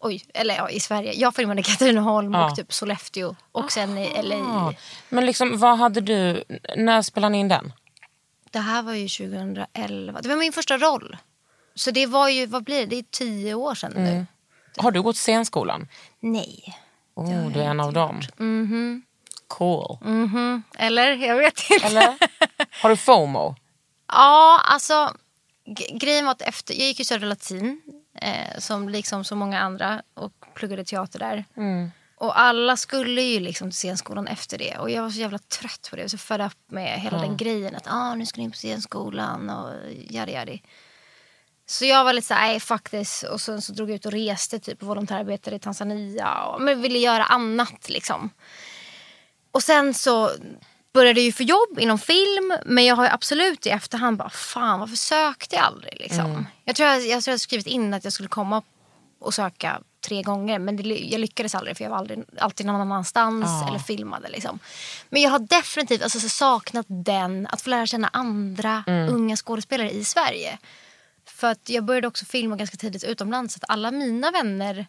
oj, 0.00 0.24
eller 0.34 0.56
ja, 0.56 0.70
i 0.70 0.80
Sverige. 0.80 1.12
Jag 1.16 1.34
filmade 1.34 1.60
i 1.60 1.64
Katrineholm 1.64 2.32
Ja. 2.34 2.50
och 2.50 2.56
typ 2.56 2.72
Sollefteå 2.72 3.36
och 3.52 3.72
sen 3.72 3.98
i 3.98 4.22
LA. 4.22 4.36
Ah. 4.36 4.74
Men 5.08 5.26
liksom, 5.26 5.58
vad 5.58 5.78
hade 5.78 6.00
du, 6.00 6.44
när 6.76 7.02
spelade 7.02 7.32
ni 7.32 7.38
in 7.38 7.48
den? 7.48 7.72
Det 8.50 8.58
här 8.58 8.82
var 8.82 8.92
ju 8.94 9.08
2011. 9.08 10.20
Det 10.22 10.28
var 10.28 10.36
min 10.36 10.52
första 10.52 10.78
roll. 10.78 11.16
Så 11.74 11.90
det 11.90 12.06
var 12.06 12.28
ju, 12.28 12.46
vad 12.46 12.64
blir 12.64 12.80
det? 12.80 12.86
Det 12.86 12.98
är 12.98 13.04
tio 13.10 13.54
år 13.54 13.74
sedan 13.74 13.92
nu. 13.96 14.26
Har 14.76 14.90
du 14.90 15.02
gått 15.02 15.16
scenskolan? 15.16 15.88
Nej. 16.20 16.78
Oh, 17.14 17.50
du 17.52 17.60
är 17.60 17.64
en 17.64 17.80
av 17.80 17.92
dem. 17.92 18.20
Cool. 19.48 19.98
Eller? 20.78 21.12
Jag 21.16 21.36
vet 21.36 21.70
inte. 21.70 21.86
Eller? 21.86 22.16
Har 22.82 22.90
du 22.90 22.96
FOMO? 22.96 23.54
Ja, 24.08 24.60
alltså 24.64 25.14
grejen 25.92 26.24
var 26.24 26.32
att 26.32 26.42
efter, 26.42 26.74
jag 26.74 26.86
gick 26.86 26.98
ju 26.98 27.04
Södra 27.04 27.26
Latin 27.28 27.82
eh, 28.20 28.58
som 28.58 28.88
liksom 28.88 29.24
så 29.24 29.36
många 29.36 29.60
andra 29.60 30.02
och 30.14 30.32
pluggade 30.54 30.84
teater 30.84 31.18
där. 31.18 31.44
Och 32.16 32.40
alla 32.40 32.76
skulle 32.76 33.22
ju 33.22 33.40
liksom 33.40 33.70
till 33.70 33.76
scenskolan 33.76 34.26
efter 34.26 34.58
det 34.58 34.76
och 34.78 34.90
jag 34.90 35.02
var 35.02 35.10
så 35.10 35.20
jävla 35.20 35.38
trött 35.38 35.86
på 35.90 35.96
det. 35.96 36.00
Jag 36.02 36.04
var 36.04 36.08
så 36.08 36.18
fed 36.18 36.40
up 36.40 36.56
med 36.66 37.00
hela 37.00 37.18
den 37.18 37.36
grejen 37.36 37.74
att 37.74 37.86
ah, 37.86 38.14
nu 38.14 38.26
ska 38.26 38.38
ni 38.38 38.44
in 38.44 38.50
på 38.50 38.56
scenskolan 38.56 39.50
och 39.50 39.70
yadi 39.92 40.32
yadi. 40.32 40.62
Så 41.72 41.84
jag 41.84 42.04
var 42.04 42.12
lite 42.12 42.26
såhär, 42.26 42.46
nej 42.46 42.60
fuck 42.60 42.90
this. 42.90 43.22
Och 43.22 43.40
sen 43.40 43.62
så 43.62 43.72
drog 43.72 43.90
jag 43.90 43.94
ut 43.94 44.06
och 44.06 44.12
reste 44.12 44.58
typ 44.58 44.82
och 44.82 44.88
volontärarbetade 44.88 45.56
i 45.56 45.58
Tanzania. 45.58 46.44
Och, 46.44 46.62
men 46.62 46.82
ville 46.82 46.98
göra 46.98 47.24
annat 47.24 47.88
liksom. 47.88 48.30
Och 49.52 49.62
sen 49.62 49.94
så 49.94 50.30
började 50.94 51.20
jag 51.20 51.24
ju 51.24 51.32
få 51.32 51.42
jobb 51.42 51.78
inom 51.78 51.98
film. 51.98 52.56
Men 52.66 52.84
jag 52.84 52.96
har 52.96 53.04
ju 53.04 53.10
absolut 53.10 53.66
i 53.66 53.70
efterhand 53.70 54.16
bara, 54.16 54.30
fan 54.30 54.80
varför 54.80 54.96
sökte 54.96 55.56
jag 55.56 55.64
aldrig 55.64 56.00
liksom. 56.00 56.46
Jag 56.64 56.76
tror 56.76 56.88
jag, 56.88 57.06
jag, 57.06 57.22
tror 57.22 57.32
jag 57.32 57.40
skrivit 57.40 57.66
in 57.66 57.94
att 57.94 58.04
jag 58.04 58.12
skulle 58.12 58.28
komma 58.28 58.62
och 59.20 59.34
söka 59.34 59.80
tre 60.06 60.22
gånger. 60.22 60.58
Men 60.58 60.76
det, 60.76 60.82
jag 60.82 61.20
lyckades 61.20 61.54
aldrig 61.54 61.76
för 61.76 61.84
jag 61.84 61.90
var 61.90 61.98
aldrig, 61.98 62.24
alltid 62.38 62.66
någon 62.66 62.80
annanstans 62.80 63.68
eller 63.68 63.78
filmade 63.78 64.28
liksom. 64.28 64.58
Men 65.10 65.22
jag 65.22 65.30
har 65.30 65.38
definitivt 65.38 66.02
alltså, 66.02 66.20
så 66.20 66.28
saknat 66.28 66.86
den, 66.88 67.46
att 67.46 67.62
få 67.62 67.70
lära 67.70 67.86
känna 67.86 68.10
andra 68.12 68.84
unga 68.86 69.36
skådespelare 69.36 69.90
i 69.90 70.04
Sverige. 70.04 70.58
För 71.42 71.50
att 71.50 71.68
jag 71.68 71.84
började 71.84 72.08
också 72.08 72.24
filma 72.24 72.56
ganska 72.56 72.76
tidigt 72.76 73.04
utomlands. 73.04 73.54
Så 73.54 73.58
att 73.62 73.70
alla 73.70 73.90
mina 73.90 74.30
vänner 74.30 74.86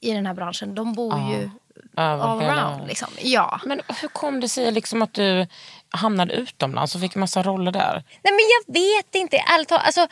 i 0.00 0.12
den 0.12 0.26
här 0.26 0.34
branschen, 0.34 0.74
de 0.74 0.92
bor 0.92 1.14
ju 1.32 1.50
Över 1.96 2.24
all 2.24 2.42
around. 2.42 2.88
Liksom. 2.88 3.08
Ja. 3.22 3.60
Men 3.64 3.80
hur 4.00 4.08
kom 4.08 4.40
det 4.40 4.48
sig 4.48 4.72
liksom 4.72 5.02
att 5.02 5.14
du 5.14 5.46
hamnade 5.88 6.34
utomlands 6.34 6.94
och 6.94 7.00
fick 7.00 7.14
massa 7.14 7.42
roller 7.42 7.72
där? 7.72 8.04
Nej 8.22 8.32
men 8.32 8.40
jag 8.56 8.82
vet 8.82 9.14
inte, 9.14 9.38
talat. 9.68 9.86
Alltså, 9.86 10.06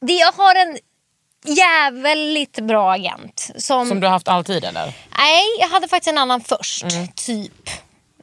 det, 0.00 0.12
jag 0.12 0.32
har 0.32 0.54
en 0.54 0.78
jävligt 1.44 2.60
bra 2.60 2.92
agent. 2.92 3.50
Som, 3.56 3.86
Som 3.86 4.00
du 4.00 4.06
har 4.06 4.12
haft 4.12 4.28
alltid 4.28 4.64
eller? 4.64 4.94
Nej, 5.18 5.44
jag 5.60 5.68
hade 5.68 5.88
faktiskt 5.88 6.12
en 6.12 6.18
annan 6.18 6.40
först. 6.40 6.86
Typ. 7.14 7.70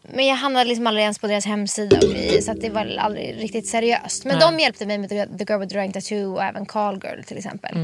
Men 0.03 0.25
jag 0.25 0.36
hamnade 0.36 0.65
liksom 0.65 0.88
aldrig 0.88 1.03
ens 1.03 1.20
på 1.20 1.27
deras 1.27 1.46
hemsida 1.46 1.98
och 1.98 2.13
grejer, 2.13 2.41
så 2.41 2.53
det 2.53 2.70
var 2.70 2.98
aldrig 3.00 3.43
riktigt 3.43 3.67
seriöst. 3.67 4.25
Men 4.25 4.39
de 4.39 4.60
hjälpte 4.60 4.86
mig 4.86 4.98
med 4.98 5.10
The 5.10 5.15
Girl 5.15 5.60
with 5.60 5.70
the 5.70 5.75
Dragon 5.75 5.91
Tattoo 5.91 6.34
och 6.34 6.43
även 6.43 6.65
Call 6.65 7.00
Girl 7.03 7.24
till 7.24 7.38
exempel. 7.38 7.75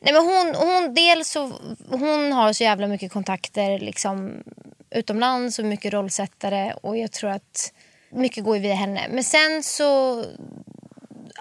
Nej, 0.00 0.12
men 0.12 0.16
hon, 0.16 0.54
hon, 0.54 0.94
dels 0.94 1.28
så, 1.30 1.52
hon 1.90 2.32
har 2.32 2.52
så 2.52 2.64
jävla 2.64 2.86
mycket 2.86 3.12
kontakter 3.12 3.78
liksom, 3.78 4.42
utomlands 4.90 5.58
och 5.58 5.64
mycket 5.64 5.92
rollsättare 5.92 6.72
och 6.82 6.98
jag 6.98 7.12
tror 7.12 7.30
att 7.30 7.72
mycket 8.10 8.44
går 8.44 8.58
via 8.58 8.74
henne. 8.74 9.06
Men 9.10 9.24
sen 9.24 9.62
så 9.62 10.24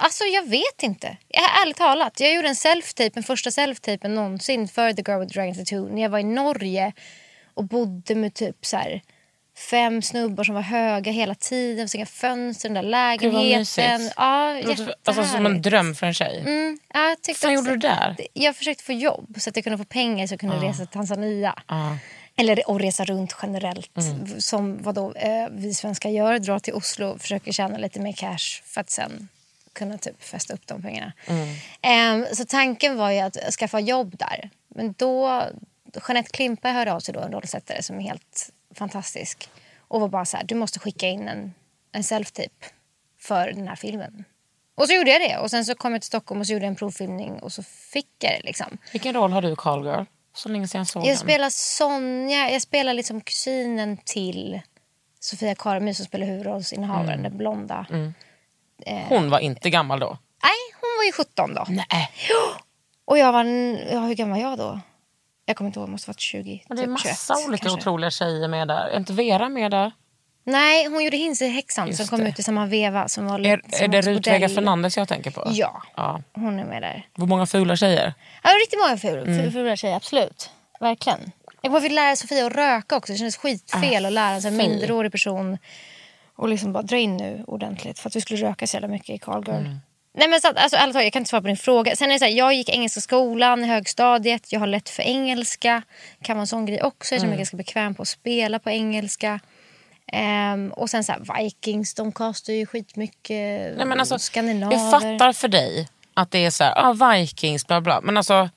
Alltså 0.01 0.23
jag 0.23 0.49
vet 0.49 0.83
inte. 0.83 1.17
Jag, 1.27 1.43
ärligt 1.61 1.77
talat. 1.77 2.19
Jag 2.19 2.33
gjorde 2.33 2.47
en 2.47 2.55
self-tape, 2.55 3.11
den 3.13 3.23
första 3.23 3.49
self-tapen 3.49 4.07
någonsin 4.07 4.67
för 4.67 4.93
The 4.93 5.03
Girl 5.07 5.19
with 5.19 5.33
the 5.33 5.39
Dragon 5.39 5.55
Tattoo 5.55 5.87
när 5.87 6.01
jag 6.01 6.09
var 6.09 6.19
i 6.19 6.23
Norge 6.23 6.93
och 7.53 7.63
bodde 7.63 8.15
med 8.15 8.33
typ 8.33 8.65
så 8.65 8.77
här 8.77 9.01
fem 9.59 10.01
snubbar 10.01 10.43
som 10.43 10.55
var 10.55 10.61
höga 10.61 11.11
hela 11.11 11.35
tiden. 11.35 11.89
Så 11.89 11.97
inga 11.97 12.05
fönster, 12.05 12.69
den 12.69 12.73
där 12.73 12.81
Gud, 12.81 12.89
lägenheten. 13.33 13.59
mysigt. 13.59 14.13
Ja, 14.17 14.61
Alltså 15.05 15.23
som 15.23 15.45
en 15.45 15.61
dröm 15.61 15.95
för 15.95 16.07
en 16.07 16.13
tjej. 16.13 16.39
Mm, 16.39 16.79
ja, 16.93 17.09
jag 17.09 17.21
tyckte 17.21 17.47
också- 17.47 17.51
gjorde 17.51 17.69
du 17.71 17.77
där? 17.77 18.15
Jag 18.33 18.55
försökte 18.55 18.83
få 18.83 18.93
jobb 18.93 19.35
så 19.39 19.49
att 19.49 19.55
jag 19.55 19.63
kunde 19.63 19.77
få 19.77 19.83
pengar 19.85 20.27
så 20.27 20.33
jag 20.33 20.39
kunde 20.39 20.55
resa 20.55 20.77
till 20.77 20.87
Tanzania. 20.87 21.53
Ja. 21.67 21.97
Eller 22.35 22.69
och 22.69 22.79
resa 22.79 23.05
runt 23.05 23.35
generellt. 23.41 23.97
Mm. 23.97 24.41
Som 24.41 24.83
vad 24.83 24.95
då, 24.95 25.13
eh, 25.13 25.47
vi 25.51 25.73
svenskar 25.73 26.09
gör. 26.09 26.39
Dra 26.39 26.59
till 26.59 26.73
Oslo 26.73 27.07
och 27.07 27.21
försöker 27.21 27.51
tjäna 27.51 27.77
lite 27.77 27.99
mer 27.99 28.11
cash 28.13 28.61
för 28.65 28.81
att 28.81 28.89
sen 28.89 29.27
kunna 29.73 29.97
typ 29.97 30.23
fästa 30.23 30.53
upp 30.53 30.67
de 30.67 30.81
pengarna. 30.81 31.13
Mm. 31.27 31.55
Ehm, 31.81 32.35
så 32.35 32.45
tanken 32.45 32.97
var 32.97 33.11
ju 33.11 33.19
att 33.19 33.37
skaffa 33.59 33.79
jobb 33.79 34.17
där. 34.17 34.49
Men 34.75 34.93
då, 34.97 35.43
Jeanette 36.07 36.29
Klimpe 36.29 36.69
hörde 36.69 36.93
av 36.93 36.99
sig 36.99 37.13
då, 37.13 37.19
en 37.19 37.31
rollsättare 37.31 37.83
som 37.83 37.97
är 37.99 38.03
helt 38.03 38.49
fantastisk. 38.75 39.49
Och 39.87 40.01
var 40.01 40.07
bara 40.07 40.25
så 40.25 40.37
här, 40.37 40.43
du 40.43 40.55
måste 40.55 40.79
skicka 40.79 41.07
in 41.07 41.27
en, 41.27 41.53
en 41.91 42.01
self-tape 42.01 42.65
för 43.19 43.51
den 43.51 43.67
här 43.67 43.75
filmen. 43.75 44.23
Och 44.75 44.87
så 44.87 44.93
gjorde 44.93 45.11
jag 45.11 45.21
det. 45.21 45.37
Och 45.37 45.49
sen 45.49 45.65
så 45.65 45.75
kom 45.75 45.91
jag 45.91 46.01
till 46.01 46.07
Stockholm 46.07 46.41
och 46.41 46.47
så 46.47 46.53
gjorde 46.53 46.65
en 46.65 46.75
provfilmning 46.75 47.39
och 47.39 47.51
så 47.51 47.63
fick 47.63 48.07
jag 48.19 48.31
det 48.31 48.41
liksom. 48.43 48.77
Vilken 48.91 49.13
roll 49.13 49.31
har 49.31 49.41
du 49.41 49.51
i 49.51 49.55
Call 49.55 49.85
Girl? 49.85 50.03
Så 50.33 50.49
länge 50.49 50.67
sedan 50.67 50.79
jag 50.79 50.87
såg 50.87 51.01
Jag 51.03 51.09
den. 51.09 51.17
spelar 51.17 51.49
Sonja, 51.49 52.49
jag 52.51 52.61
spelar 52.61 52.93
liksom 52.93 53.21
kusinen 53.21 53.97
till 54.05 54.61
Sofia 55.19 55.55
Karemy 55.55 55.93
som 55.93 56.05
spelar 56.05 56.27
huvudrollsinnehavaren, 56.27 57.23
den 57.23 57.37
blonda. 57.37 57.85
Hon 59.09 59.29
var 59.29 59.39
inte 59.39 59.69
gammal 59.69 59.99
då. 59.99 60.17
Nej, 60.43 60.51
hon 60.81 60.89
var 60.97 61.05
ju 61.05 61.11
17 61.11 61.53
då. 61.53 61.65
Nej. 61.69 62.11
Och 63.05 63.17
jag 63.17 63.33
var, 63.33 63.43
ja, 63.93 63.99
hur 63.99 64.13
gammal 64.15 64.41
var 64.41 64.49
jag 64.49 64.57
då? 64.57 64.79
Jag 65.49 65.57
kommer 65.57 65.67
inte 65.69 65.79
ihåg, 65.79 65.87
jag 65.87 65.91
måste 65.91 66.09
varit 66.09 66.19
20. 66.19 66.63
Men 66.67 66.77
det 66.77 66.83
är 66.83 66.85
typ 66.85 66.91
massa 66.91 67.35
21, 67.35 67.47
olika 67.47 67.63
kanske. 67.63 67.79
otroliga 67.89 68.11
tjejer 68.11 68.47
med 68.47 68.67
där. 68.67 68.87
Är 68.87 68.97
inte 68.97 69.13
Vera 69.13 69.49
med 69.49 69.71
där? 69.71 69.91
Nej, 70.43 70.85
hon 70.87 71.03
gjorde 71.03 71.17
Hinsehäxan 71.17 71.87
som 71.87 71.91
Just 72.03 72.09
kom 72.09 72.19
det. 72.19 72.29
ut 72.29 72.39
i 72.39 72.43
samma 72.43 72.65
veva. 72.65 73.07
Som 73.07 73.25
var 73.25 73.39
Är, 73.45 73.61
som 73.71 73.83
är 73.83 73.87
det 73.87 74.01
Rut 74.01 74.27
Vega. 74.27 74.49
Fernandez 74.49 74.97
jag 74.97 75.07
tänker 75.07 75.31
på? 75.31 75.43
Ja, 75.51 75.83
ja. 75.95 76.21
hon 76.33 76.59
är 76.59 76.65
med 76.65 76.81
där. 76.81 77.07
Hur 77.15 77.25
många 77.25 77.45
fula 77.45 77.75
tjejer? 77.75 78.13
Ja, 78.43 78.49
riktigt 78.49 78.79
många 78.79 78.97
ful, 78.97 79.27
Mm. 79.27 79.51
fula 79.51 79.75
tjejer, 79.75 79.95
absolut. 79.95 80.49
Verkligen. 80.79 81.31
Jag 81.61 81.81
fick 81.83 81.91
lära 81.91 82.15
Sofia 82.15 82.45
att 82.47 82.53
röka 82.55 82.95
också. 82.97 83.11
Det 83.13 83.17
kändes 83.17 83.37
skitfel 83.37 84.05
att 84.05 84.13
lära 84.13 84.47
en 84.47 84.57
minderårig 84.57 85.11
person 85.11 85.57
och 86.35 86.49
liksom 86.49 86.73
bara 86.73 86.83
dra 86.83 86.97
in 86.97 87.17
nu 87.17 87.43
ordentligt 87.47 87.99
för 87.99 88.09
att 88.09 88.15
vi 88.15 88.21
skulle 88.21 88.49
röka 88.49 88.67
så 88.67 88.75
jävla 88.75 88.87
mycket 88.87 89.09
i 89.09 89.17
Carl 89.17 89.43
Girl. 89.47 89.55
Mm. 89.55 89.79
Nej 90.19 90.27
men 90.27 90.41
så 90.41 90.47
att, 90.47 90.57
alltså, 90.57 90.77
talat, 90.77 90.95
jag 91.03 91.13
kan 91.13 91.19
inte 91.21 91.29
svara 91.29 91.41
på 91.41 91.47
din 91.47 91.57
fråga. 91.57 91.95
Sen 91.95 92.09
är 92.09 92.13
det 92.13 92.19
så 92.19 92.25
här, 92.25 92.31
jag 92.31 92.53
gick 92.53 92.69
engelska 92.69 93.01
skolan 93.01 93.63
i 93.63 93.67
högstadiet. 93.67 94.51
Jag 94.51 94.59
har 94.59 94.67
lätt 94.67 94.89
för 94.89 95.03
engelska. 95.03 95.81
Kan 96.21 96.35
vara 96.37 96.41
en 96.41 96.47
sån 96.47 96.65
grej 96.65 96.83
också. 96.83 97.15
Jag 97.15 97.19
känner 97.21 97.27
mig 97.29 97.33
Mm. 97.33 97.37
ganska 97.37 97.57
bekväm 97.57 97.95
på 97.95 98.01
att 98.01 98.07
spela 98.07 98.59
på 98.59 98.69
engelska. 98.69 99.39
Ehm, 100.13 100.71
och 100.71 100.89
sen 100.89 101.03
så 101.03 101.11
här, 101.11 101.43
Vikings, 101.43 101.93
de 101.93 102.11
castar 102.11 102.53
ju 102.53 102.65
skitmycket. 102.65 103.77
Nej, 103.77 103.85
men 103.85 103.99
alltså, 103.99 104.19
Skandinaver. 104.19 104.73
jag 104.77 104.91
fattar 104.91 105.33
för 105.33 105.47
dig 105.47 105.87
att 106.13 106.31
det 106.31 106.45
är 106.45 106.51
så 106.51 106.63
här, 106.63 106.73
ah, 106.77 107.11
Vikings, 107.11 107.67
bla 107.67 107.81
bla. 107.81 108.01
Men 108.01 108.17
alltså, 108.17 108.49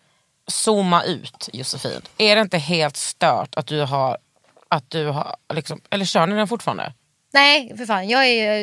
zooma 0.47 1.03
ut 1.05 1.49
Josefin. 1.53 2.01
Är 2.19 2.37
det 2.37 2.43
inte 2.43 2.59
helt 2.59 2.97
stört 2.97 3.55
att 3.57 3.67
du 3.67 3.81
har, 3.81 4.19
att 4.69 4.91
du 4.91 5.07
har 5.07 5.37
liksom, 5.55 5.81
eller 5.91 6.05
kör 6.05 6.27
ni 6.27 6.35
den 6.37 6.49
fortfarande? 6.49 6.93
Nej, 7.35 7.73
för 7.77 7.87
fan. 7.87 8.09
Jag 8.09 8.27
är, 8.27 8.61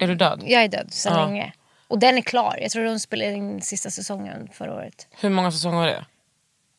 Är 0.00 0.06
du 0.06 0.14
död? 0.14 0.42
jag 0.46 0.62
är 0.64 0.68
död 0.68 0.92
sedan 0.92 1.12
Ja. 1.18 1.24
länge. 1.26 1.52
Och 1.90 1.98
den 1.98 2.18
är 2.18 2.22
klar. 2.22 2.58
Jag 2.62 2.70
tror 2.70 2.84
de 2.84 2.98
spelade 3.00 3.32
in 3.32 3.62
sista 3.62 3.90
säsongen 3.90 4.48
förra 4.52 4.74
året. 4.74 5.06
Hur 5.20 5.30
många 5.30 5.52
säsonger 5.52 5.78
var 5.78 5.86
det? 5.86 6.04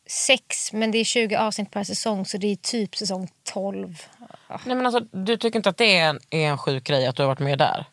Sex, 0.06 0.72
men 0.72 0.90
det 0.90 0.98
är 0.98 1.04
20 1.04 1.36
avsnitt 1.36 1.70
per 1.70 1.84
säsong 1.84 2.26
så 2.26 2.38
det 2.38 2.46
är 2.46 2.56
typ 2.56 2.96
säsong 2.96 3.28
12. 3.42 4.02
Nej, 4.48 4.76
men 4.76 4.86
alltså, 4.86 5.00
du 5.00 5.36
tycker 5.36 5.58
inte 5.58 5.68
att 5.68 5.76
det 5.76 5.98
är 5.98 6.08
en, 6.08 6.20
är 6.30 6.50
en 6.50 6.58
sjuk 6.58 6.84
grej 6.84 7.06
att 7.06 7.16
du 7.16 7.22
har 7.22 7.28
varit 7.28 7.38
med 7.38 7.58
där? 7.58 7.84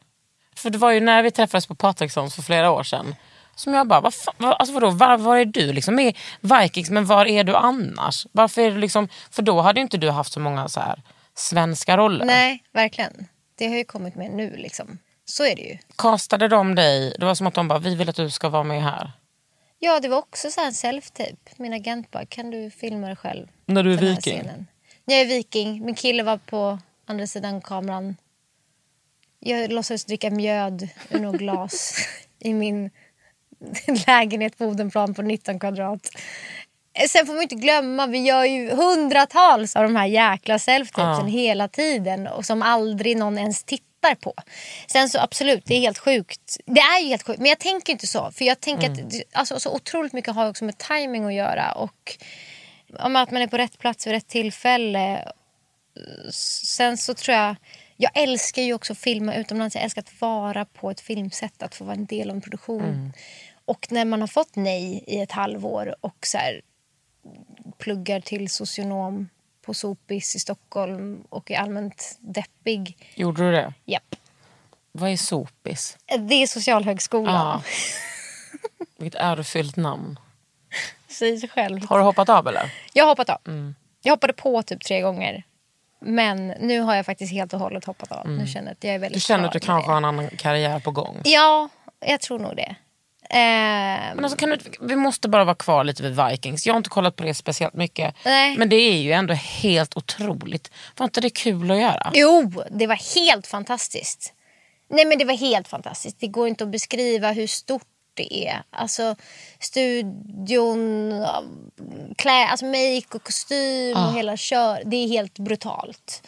För 0.55 0.69
det 0.69 0.77
var 0.77 0.91
ju 0.91 0.99
när 0.99 1.23
vi 1.23 1.31
träffades 1.31 1.67
på 1.67 1.75
Patrikssons 1.75 2.35
för 2.35 2.41
flera 2.41 2.71
år 2.71 2.83
sedan. 2.83 3.15
Som 3.55 3.73
jag 3.73 3.87
bara, 3.87 4.01
vad 4.01 4.13
fan, 4.13 4.33
vad, 4.37 4.53
alltså 4.59 4.73
vadå, 4.73 4.89
var, 4.89 5.17
var 5.17 5.37
är 5.37 5.45
du 5.45 5.73
liksom 5.73 5.95
med 5.95 6.17
Vikings 6.41 6.89
men 6.89 7.05
var 7.05 7.25
är 7.25 7.43
du 7.43 7.55
annars? 7.55 8.27
Varför 8.31 8.61
är 8.61 8.71
du 8.71 8.77
liksom, 8.77 9.07
för 9.31 9.41
då 9.41 9.61
hade 9.61 9.79
ju 9.79 9.81
inte 9.81 9.97
du 9.97 10.09
haft 10.09 10.33
så 10.33 10.39
många 10.39 10.67
så 10.67 10.79
här 10.79 11.01
svenska 11.35 11.97
roller. 11.97 12.25
Nej, 12.25 12.63
verkligen. 12.71 13.27
Det 13.57 13.67
har 13.67 13.75
ju 13.75 13.83
kommit 13.83 14.15
med 14.15 14.31
nu 14.31 14.55
liksom. 14.57 14.99
Så 15.29 15.45
är 15.45 15.55
det 15.55 15.61
ju. 15.61 15.77
Castade 15.95 16.47
de 16.47 16.75
dig, 16.75 17.15
det 17.19 17.25
var 17.25 17.35
som 17.35 17.47
att 17.47 17.53
de 17.53 17.67
bara, 17.67 17.79
vi 17.79 17.95
vill 17.95 18.09
att 18.09 18.15
du 18.15 18.29
ska 18.29 18.49
vara 18.49 18.63
med 18.63 18.83
här. 18.83 19.11
Ja, 19.79 19.99
det 19.99 20.07
var 20.07 20.17
också 20.17 20.51
så 20.51 20.61
här 20.61 20.71
self-tape. 20.71 21.37
Min 21.57 21.73
agent 21.73 22.11
bara, 22.11 22.25
kan 22.25 22.51
du 22.51 22.71
filma 22.71 23.07
dig 23.07 23.15
själv? 23.15 23.47
När 23.65 23.83
du 23.83 23.93
är 23.93 23.97
viking? 23.97 24.49
Jag 25.05 25.21
är 25.21 25.25
viking. 25.25 25.85
Min 25.85 25.95
kille 25.95 26.23
var 26.23 26.37
på 26.37 26.79
andra 27.05 27.27
sidan 27.27 27.61
kameran. 27.61 28.15
Jag 29.39 29.71
låtsades 29.71 30.05
dricka 30.05 30.29
mjöd 30.29 30.89
ur 31.09 31.19
något 31.19 31.37
glas 31.39 31.95
i 32.39 32.53
min 32.53 32.89
lägenhet 34.07 34.57
på 34.57 34.65
Odenplan 34.65 35.13
på 35.13 35.21
19 35.21 35.59
kvadrat. 35.59 36.09
Sen 37.09 37.25
får 37.25 37.33
man 37.33 37.41
inte 37.41 37.55
glömma, 37.55 38.07
vi 38.07 38.19
gör 38.19 38.45
ju 38.45 38.69
hundratals 38.69 39.75
av 39.75 39.83
de 39.83 39.95
här 39.95 40.05
jäkla 40.05 40.57
self-tapesen 40.57 41.27
hela 41.27 41.67
tiden 41.67 42.27
och 42.27 42.45
som 42.45 42.61
aldrig 42.61 43.17
någon 43.17 43.37
ens 43.37 43.63
tittar 43.63 43.88
på. 44.15 44.33
Sen 44.87 45.09
så 45.09 45.19
absolut, 45.19 45.65
det 45.65 45.75
är 45.75 45.79
helt 45.79 45.97
sjukt. 45.97 46.57
Det 46.65 46.79
är 46.79 46.99
ju 47.01 47.07
helt 47.07 47.23
sjukt, 47.23 47.39
men 47.39 47.49
jag 47.49 47.59
tänker 47.59 47.93
inte 47.93 48.07
så. 48.07 48.31
För 48.31 48.45
jag 48.45 48.59
tänker 48.59 48.89
att 48.91 49.09
det- 49.09 49.23
alltså, 49.33 49.59
så 49.59 49.75
otroligt 49.75 50.13
mycket 50.13 50.35
har 50.35 50.49
också 50.49 50.65
med 50.65 50.77
timing 50.77 51.25
att 51.25 51.33
göra 51.33 51.71
och 51.71 52.17
om 52.99 53.15
att 53.15 53.31
man 53.31 53.41
är 53.41 53.47
på 53.47 53.57
rätt 53.57 53.77
plats 53.79 54.07
vid 54.07 54.11
rätt 54.11 54.27
tillfälle. 54.27 55.31
Sen 56.63 56.97
så 56.97 57.13
tror 57.13 57.37
jag... 57.37 57.55
Jag 58.01 58.11
älskar 58.17 58.61
ju 58.61 58.73
också 58.73 58.93
att 58.93 58.99
filma 58.99 59.35
utomlands. 59.35 59.75
Jag 59.75 59.83
älskar 59.83 60.01
att 60.01 60.21
vara 60.21 60.65
på 60.65 60.91
ett 60.91 61.01
filmsätt, 61.01 61.63
att 61.63 61.75
få 61.75 61.83
vara 61.83 61.95
en 61.95 62.05
del 62.05 62.29
av 62.29 62.35
en 62.35 62.41
produktion. 62.41 63.13
Och 63.65 63.87
när 63.91 64.05
man 64.05 64.21
har 64.21 64.27
fått 64.27 64.55
nej 64.55 65.03
i 65.07 65.19
ett 65.21 65.31
halvår 65.31 65.95
och 66.01 66.15
så 66.25 66.37
här, 66.37 66.61
pluggar 67.77 68.19
till 68.19 68.49
socionom 68.49 69.29
på 69.69 69.73
Sopis 69.73 70.35
i 70.35 70.39
Stockholm 70.39 71.23
och 71.29 71.51
är 71.51 71.59
allmänt 71.59 72.17
deppig. 72.19 72.97
Gjorde 73.15 73.43
du 73.43 73.51
det? 73.51 73.73
Japp. 73.85 74.15
Vad 74.91 75.09
är 75.09 75.17
sopis? 75.17 75.97
Det 76.19 76.35
är 76.35 76.47
Socialhögskolan. 76.47 77.35
Ja. 77.35 77.61
Vilket 78.97 79.21
ärofyllt 79.21 79.75
namn. 79.75 80.19
Sig 81.07 81.47
själv. 81.47 81.85
Har 81.89 81.97
du 81.97 82.03
hoppat 82.03 82.29
av 82.29 82.47
eller? 82.47 82.73
Jag 82.93 83.03
har 83.03 83.09
hoppat 83.09 83.29
av. 83.29 83.73
Jag 84.01 84.13
hoppade 84.13 84.33
på 84.33 84.63
typ 84.63 84.83
tre 84.85 85.01
gånger. 85.01 85.43
Men 86.01 86.47
nu 86.47 86.79
har 86.79 86.95
jag 86.95 87.05
faktiskt 87.05 87.31
helt 87.33 87.53
och 87.53 87.59
hållet 87.59 87.85
hoppat 87.85 88.11
av. 88.11 88.29
Nu 88.29 88.47
känner 88.47 88.67
jag 88.67 88.73
att 88.73 88.83
jag 88.83 88.95
är 88.95 88.99
väldigt 88.99 89.15
Du 89.15 89.21
känner 89.21 89.45
att 89.45 89.53
du 89.53 89.59
kanske 89.59 89.91
har 89.91 89.97
en 89.97 90.05
annan 90.05 90.29
karriär 90.29 90.79
på 90.79 90.91
gång? 90.91 91.21
Ja, 91.23 91.69
jag 91.99 92.21
tror 92.21 92.39
nog 92.39 92.55
det. 92.55 92.75
Eh, 93.31 93.37
Men 94.15 94.19
alltså, 94.25 94.37
kan 94.37 94.49
du, 94.49 94.57
vi 94.81 94.95
måste 94.95 95.29
bara 95.29 95.43
vara 95.43 95.55
kvar 95.55 95.83
lite 95.83 96.03
vid 96.03 96.15
Vikings. 96.25 96.65
Jag 96.65 96.73
har 96.73 96.77
inte 96.77 96.89
kollat 96.89 97.15
på 97.15 97.23
det 97.23 97.33
speciellt 97.33 97.73
mycket. 97.73 98.15
Nej. 98.25 98.57
Men 98.57 98.69
det 98.69 98.75
är 98.75 98.97
ju 98.97 99.11
ändå 99.11 99.33
helt 99.33 99.97
otroligt. 99.97 100.71
Var 100.97 101.03
inte 101.03 101.21
det 101.21 101.29
kul 101.29 101.71
att 101.71 101.77
göra? 101.79 102.11
Jo, 102.13 102.51
det 102.71 102.87
var 102.87 103.15
helt 103.15 103.47
fantastiskt. 103.47 104.33
Nej 104.89 105.05
men 105.05 105.17
det 105.17 105.25
var 105.25 105.33
helt 105.37 105.67
fantastiskt. 105.67 106.17
Det 106.19 106.27
går 106.27 106.47
inte 106.47 106.63
att 106.63 106.69
beskriva 106.71 107.31
hur 107.31 107.47
stort 107.47 107.83
det 108.13 108.47
är. 108.47 108.61
Alltså 108.69 109.15
studion, 109.59 111.13
klä, 112.17 112.47
alltså 112.47 112.65
make 112.65 113.03
och 113.15 113.23
kostym 113.23 113.97
Ah. 113.97 114.07
och 114.07 114.13
hela 114.17 114.37
kör. 114.37 114.81
Det 114.85 114.95
är 114.95 115.07
helt 115.07 115.39
brutalt. 115.39 116.23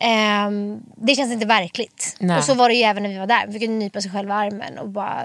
Ehm, 0.00 0.80
det 0.96 1.14
känns 1.14 1.32
inte 1.32 1.46
verkligt. 1.46 2.16
Nej. 2.20 2.38
Och 2.38 2.44
så 2.44 2.54
var 2.54 2.68
det 2.68 2.74
ju 2.74 2.82
även 2.82 3.02
när 3.02 3.10
vi 3.10 3.18
var 3.18 3.26
där. 3.26 3.46
Vi 3.48 3.58
fick 3.58 3.68
nypa 3.70 4.00
sig 4.00 4.10
själva 4.10 4.34
armen 4.34 4.78
och 4.78 4.88
bara... 4.88 5.24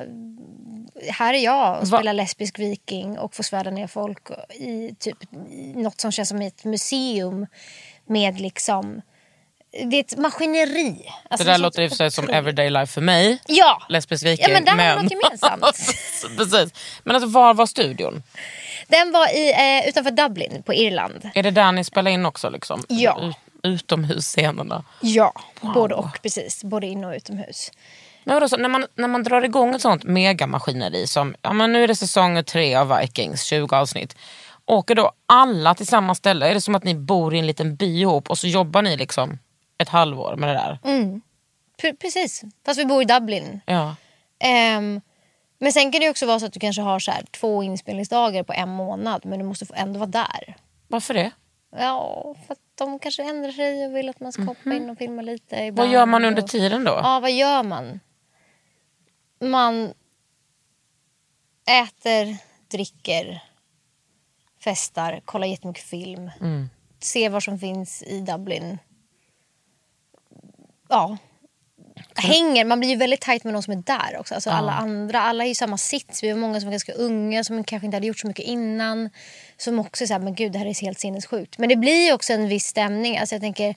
Här 1.09 1.33
är 1.33 1.37
jag 1.37 1.81
och 1.81 1.87
Va- 1.87 1.97
spelar 1.97 2.13
lesbisk 2.13 2.59
viking 2.59 3.17
och 3.19 3.35
får 3.35 3.43
svärda 3.43 3.69
ner 3.71 3.87
folk 3.87 4.19
i 4.53 4.95
typ 4.99 5.17
något 5.75 6.01
som 6.01 6.11
känns 6.11 6.29
som 6.29 6.41
ett 6.41 6.63
museum 6.63 7.47
med 8.07 8.39
liksom... 8.39 9.01
Det 9.89 9.95
är 9.97 9.99
ett 9.99 10.17
maskineri. 10.17 10.91
Det 11.03 11.11
Alltså, 11.29 11.45
där 11.45 11.53
sånt 11.53 11.61
låter 11.63 11.81
i 11.81 11.85
och 11.85 11.89
för 11.89 11.95
sig 11.95 12.11
som 12.11 12.29
everyday 12.29 12.69
life 12.69 12.93
för 12.93 13.01
mig. 13.01 13.41
Ja! 13.47 13.81
Lesbisk 13.89 14.25
viking. 14.25 14.45
Ja, 14.49 14.53
men 14.53 14.65
där 14.65 14.71
har 14.89 14.97
vi 14.97 15.03
något 15.03 15.11
gemensamt. 15.11 15.63
Precis. 16.37 16.73
Men 17.03 17.15
alltså, 17.15 17.29
var 17.29 17.53
var 17.53 17.65
studion? 17.65 18.23
Den 18.87 19.11
var 19.11 19.35
i, 19.35 19.51
eh, 19.83 19.89
utanför 19.89 20.11
Dublin 20.11 20.63
på 20.65 20.73
Irland. 20.73 21.29
Är 21.35 21.43
det 21.43 21.51
där 21.51 21.71
ni 21.71 21.83
spelar 21.83 22.11
in 22.11 22.25
också? 22.25 22.49
Liksom? 22.49 22.83
Ja. 22.87 23.21
Ut, 23.23 23.35
utomhusscenerna? 23.63 24.83
Ja, 25.01 25.33
både 25.61 25.95
och. 25.95 26.19
precis. 26.21 26.63
Både 26.63 26.87
in 26.87 27.03
och 27.03 27.13
utomhus. 27.15 27.71
Men 28.25 28.33
vadå, 28.35 28.49
så 28.49 28.57
när, 28.57 28.69
man, 28.69 28.85
när 28.95 29.07
man 29.07 29.23
drar 29.23 29.41
igång 29.41 29.75
ett 29.75 29.81
sånt 29.81 30.03
megamaskineri 30.03 31.07
som, 31.07 31.35
ja 31.41 31.53
men 31.53 31.73
nu 31.73 31.83
är 31.83 31.87
det 31.87 31.95
säsong 31.95 32.43
tre 32.43 32.75
av 32.75 32.97
Vikings, 32.97 33.43
20 33.43 33.75
avsnitt. 33.75 34.15
Åker 34.65 34.95
då 34.95 35.11
alla 35.25 35.75
till 35.75 35.87
samma 35.87 36.15
ställe? 36.15 36.49
Är 36.49 36.53
det 36.53 36.61
som 36.61 36.75
att 36.75 36.83
ni 36.83 36.95
bor 36.95 37.35
i 37.35 37.39
en 37.39 37.47
liten 37.47 37.75
by 37.75 37.99
ihop 38.01 38.29
och 38.29 38.37
så 38.37 38.47
jobbar 38.47 38.81
ni 38.81 38.97
liksom 38.97 39.39
ett 39.77 39.89
halvår 39.89 40.35
med 40.35 40.49
det 40.49 40.53
där? 40.53 40.79
P- 41.81 41.93
precis, 42.01 42.41
fast 42.65 42.79
vi 42.79 42.85
bor 42.85 43.01
i 43.01 43.05
Dublin. 43.05 43.61
Ja. 43.65 43.95
Ehm, 44.39 45.01
men 45.59 45.71
sen 45.71 45.91
kan 45.91 46.01
det 46.01 46.09
också 46.09 46.25
vara 46.25 46.39
så 46.39 46.45
att 46.45 46.53
du 46.53 46.59
kanske 46.59 46.81
har 46.81 46.99
så 46.99 47.11
här, 47.11 47.23
två 47.31 47.63
inspelningsdagar 47.63 48.43
på 48.43 48.53
en 48.53 48.69
månad 48.69 49.25
men 49.25 49.39
du 49.39 49.45
måste 49.45 49.65
ändå 49.73 49.99
vara 49.99 50.09
där. 50.09 50.55
Varför 50.87 51.13
det? 51.13 51.31
Ja, 51.77 52.35
för 52.47 52.53
att 52.53 52.59
de 52.75 52.99
kanske 52.99 53.23
ändrar 53.23 53.51
sig 53.51 53.85
och 53.85 53.95
vill 53.95 54.09
att 54.09 54.19
man 54.19 54.31
ska 54.31 54.41
hoppa 54.43 54.73
in 54.73 54.89
och 54.89 54.97
filma 54.97 55.21
lite. 55.21 55.71
Vad 55.71 55.87
gör 55.87 56.05
man 56.05 56.25
under 56.25 56.41
tiden 56.41 56.83
då? 56.83 56.99
Ja, 57.03 57.19
vad 57.19 57.31
gör 57.31 57.63
man? 57.63 57.99
Man 59.39 59.93
äter, 61.83 62.37
dricker, 62.67 63.43
festar, 64.63 65.21
kollar 65.25 65.47
jättemycket 65.47 65.83
film. 65.83 66.31
Mm. 66.41 66.69
Ser 66.99 67.29
vad 67.29 67.43
som 67.43 67.59
finns 67.59 68.03
i 68.03 68.19
Dublin. 68.19 68.77
Ja. 70.89 71.17
Hänger, 72.15 72.65
man 72.65 72.79
blir 72.79 72.89
ju 72.89 72.95
väldigt 72.95 73.21
tajt 73.21 73.43
med 73.43 73.53
de 73.53 73.63
som 73.63 73.73
är 73.73 73.77
där 73.77 74.17
också. 74.19 74.35
Alltså 74.35 74.49
alla 74.49 74.71
andra, 74.71 75.21
alla 75.21 75.45
är 75.45 75.49
i 75.49 75.55
samma 75.55 75.77
sits. 75.77 76.23
Vi 76.23 76.29
har 76.29 76.37
många 76.37 76.59
som 76.59 76.67
är 76.67 76.71
ganska 76.71 76.93
unga 76.93 77.43
som 77.43 77.63
kanske 77.63 77.85
inte 77.85 77.95
hade 77.95 78.07
gjort 78.07 78.19
så 78.19 78.27
mycket 78.27 78.45
innan. 78.45 79.09
Som 79.57 79.79
också 79.79 80.03
är 80.03 80.07
såhär, 80.07 80.19
men 80.19 80.35
gud 80.35 80.51
det 80.51 80.59
här 80.59 80.65
är 80.65 80.81
helt 80.81 80.99
sinnessjukt. 80.99 81.57
Men 81.57 81.69
det 81.69 81.75
blir 81.75 82.05
ju 82.05 82.13
också 82.13 82.33
en 82.33 82.47
viss 82.47 82.65
stämning. 82.65 83.17
Alltså 83.17 83.35
jag 83.35 83.41
tänker, 83.41 83.75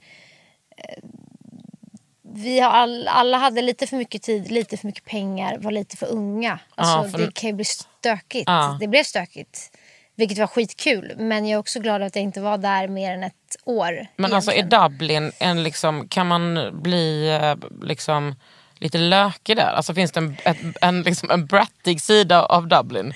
vi 2.38 2.61
har 2.61 2.71
all, 2.71 3.09
alla 3.09 3.37
hade 3.38 3.62
lite 3.62 3.87
för 3.87 3.97
mycket 3.97 4.23
tid, 4.23 4.50
lite 4.50 4.76
för 4.76 4.87
mycket 4.87 5.04
pengar, 5.04 5.59
var 5.59 5.71
lite 5.71 5.97
för 5.97 6.07
unga. 6.07 6.59
Alltså, 6.75 6.95
Ja, 6.97 7.09
för- 7.18 7.26
Det 7.26 7.35
kan 7.35 7.50
ju 7.50 7.54
bli 7.54 7.64
stökigt. 7.64 8.45
Ja. 8.47 8.76
Det 8.80 8.88
blev 8.88 9.02
stökigt. 9.04 9.71
Vilket 10.16 10.38
var 10.38 10.47
skitkul. 10.47 11.14
Men 11.18 11.47
jag 11.47 11.57
är 11.57 11.61
också 11.61 11.80
glad 11.80 12.02
att 12.02 12.16
jag 12.16 12.23
inte 12.23 12.40
var 12.40 12.59
där 12.59 12.88
mer 12.88 13.12
än 13.12 13.23
ett 13.23 13.57
år. 13.64 14.07
Men 14.16 14.33
alltså 14.35 14.50
är 14.50 14.54
egentligen. 14.54 14.83
Dublin, 14.92 15.33
en 15.38 15.62
liksom, 15.62 16.09
kan 16.09 16.26
man 16.26 16.71
bli 16.83 17.28
eh, 17.42 17.57
liksom, 17.83 18.35
lite 18.78 18.99
lökig 18.99 19.57
där? 19.57 19.73
Alltså 19.73 19.95
finns 19.95 20.12
det 20.12 20.21
en, 20.21 20.37
ett, 20.45 20.57
en, 20.80 21.02
liksom, 21.02 21.30
en 21.30 21.47
brattig 21.47 22.00
sida 22.02 22.45
av 22.45 22.68
Dublin? 22.68 23.12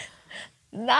Nej, 0.74 0.96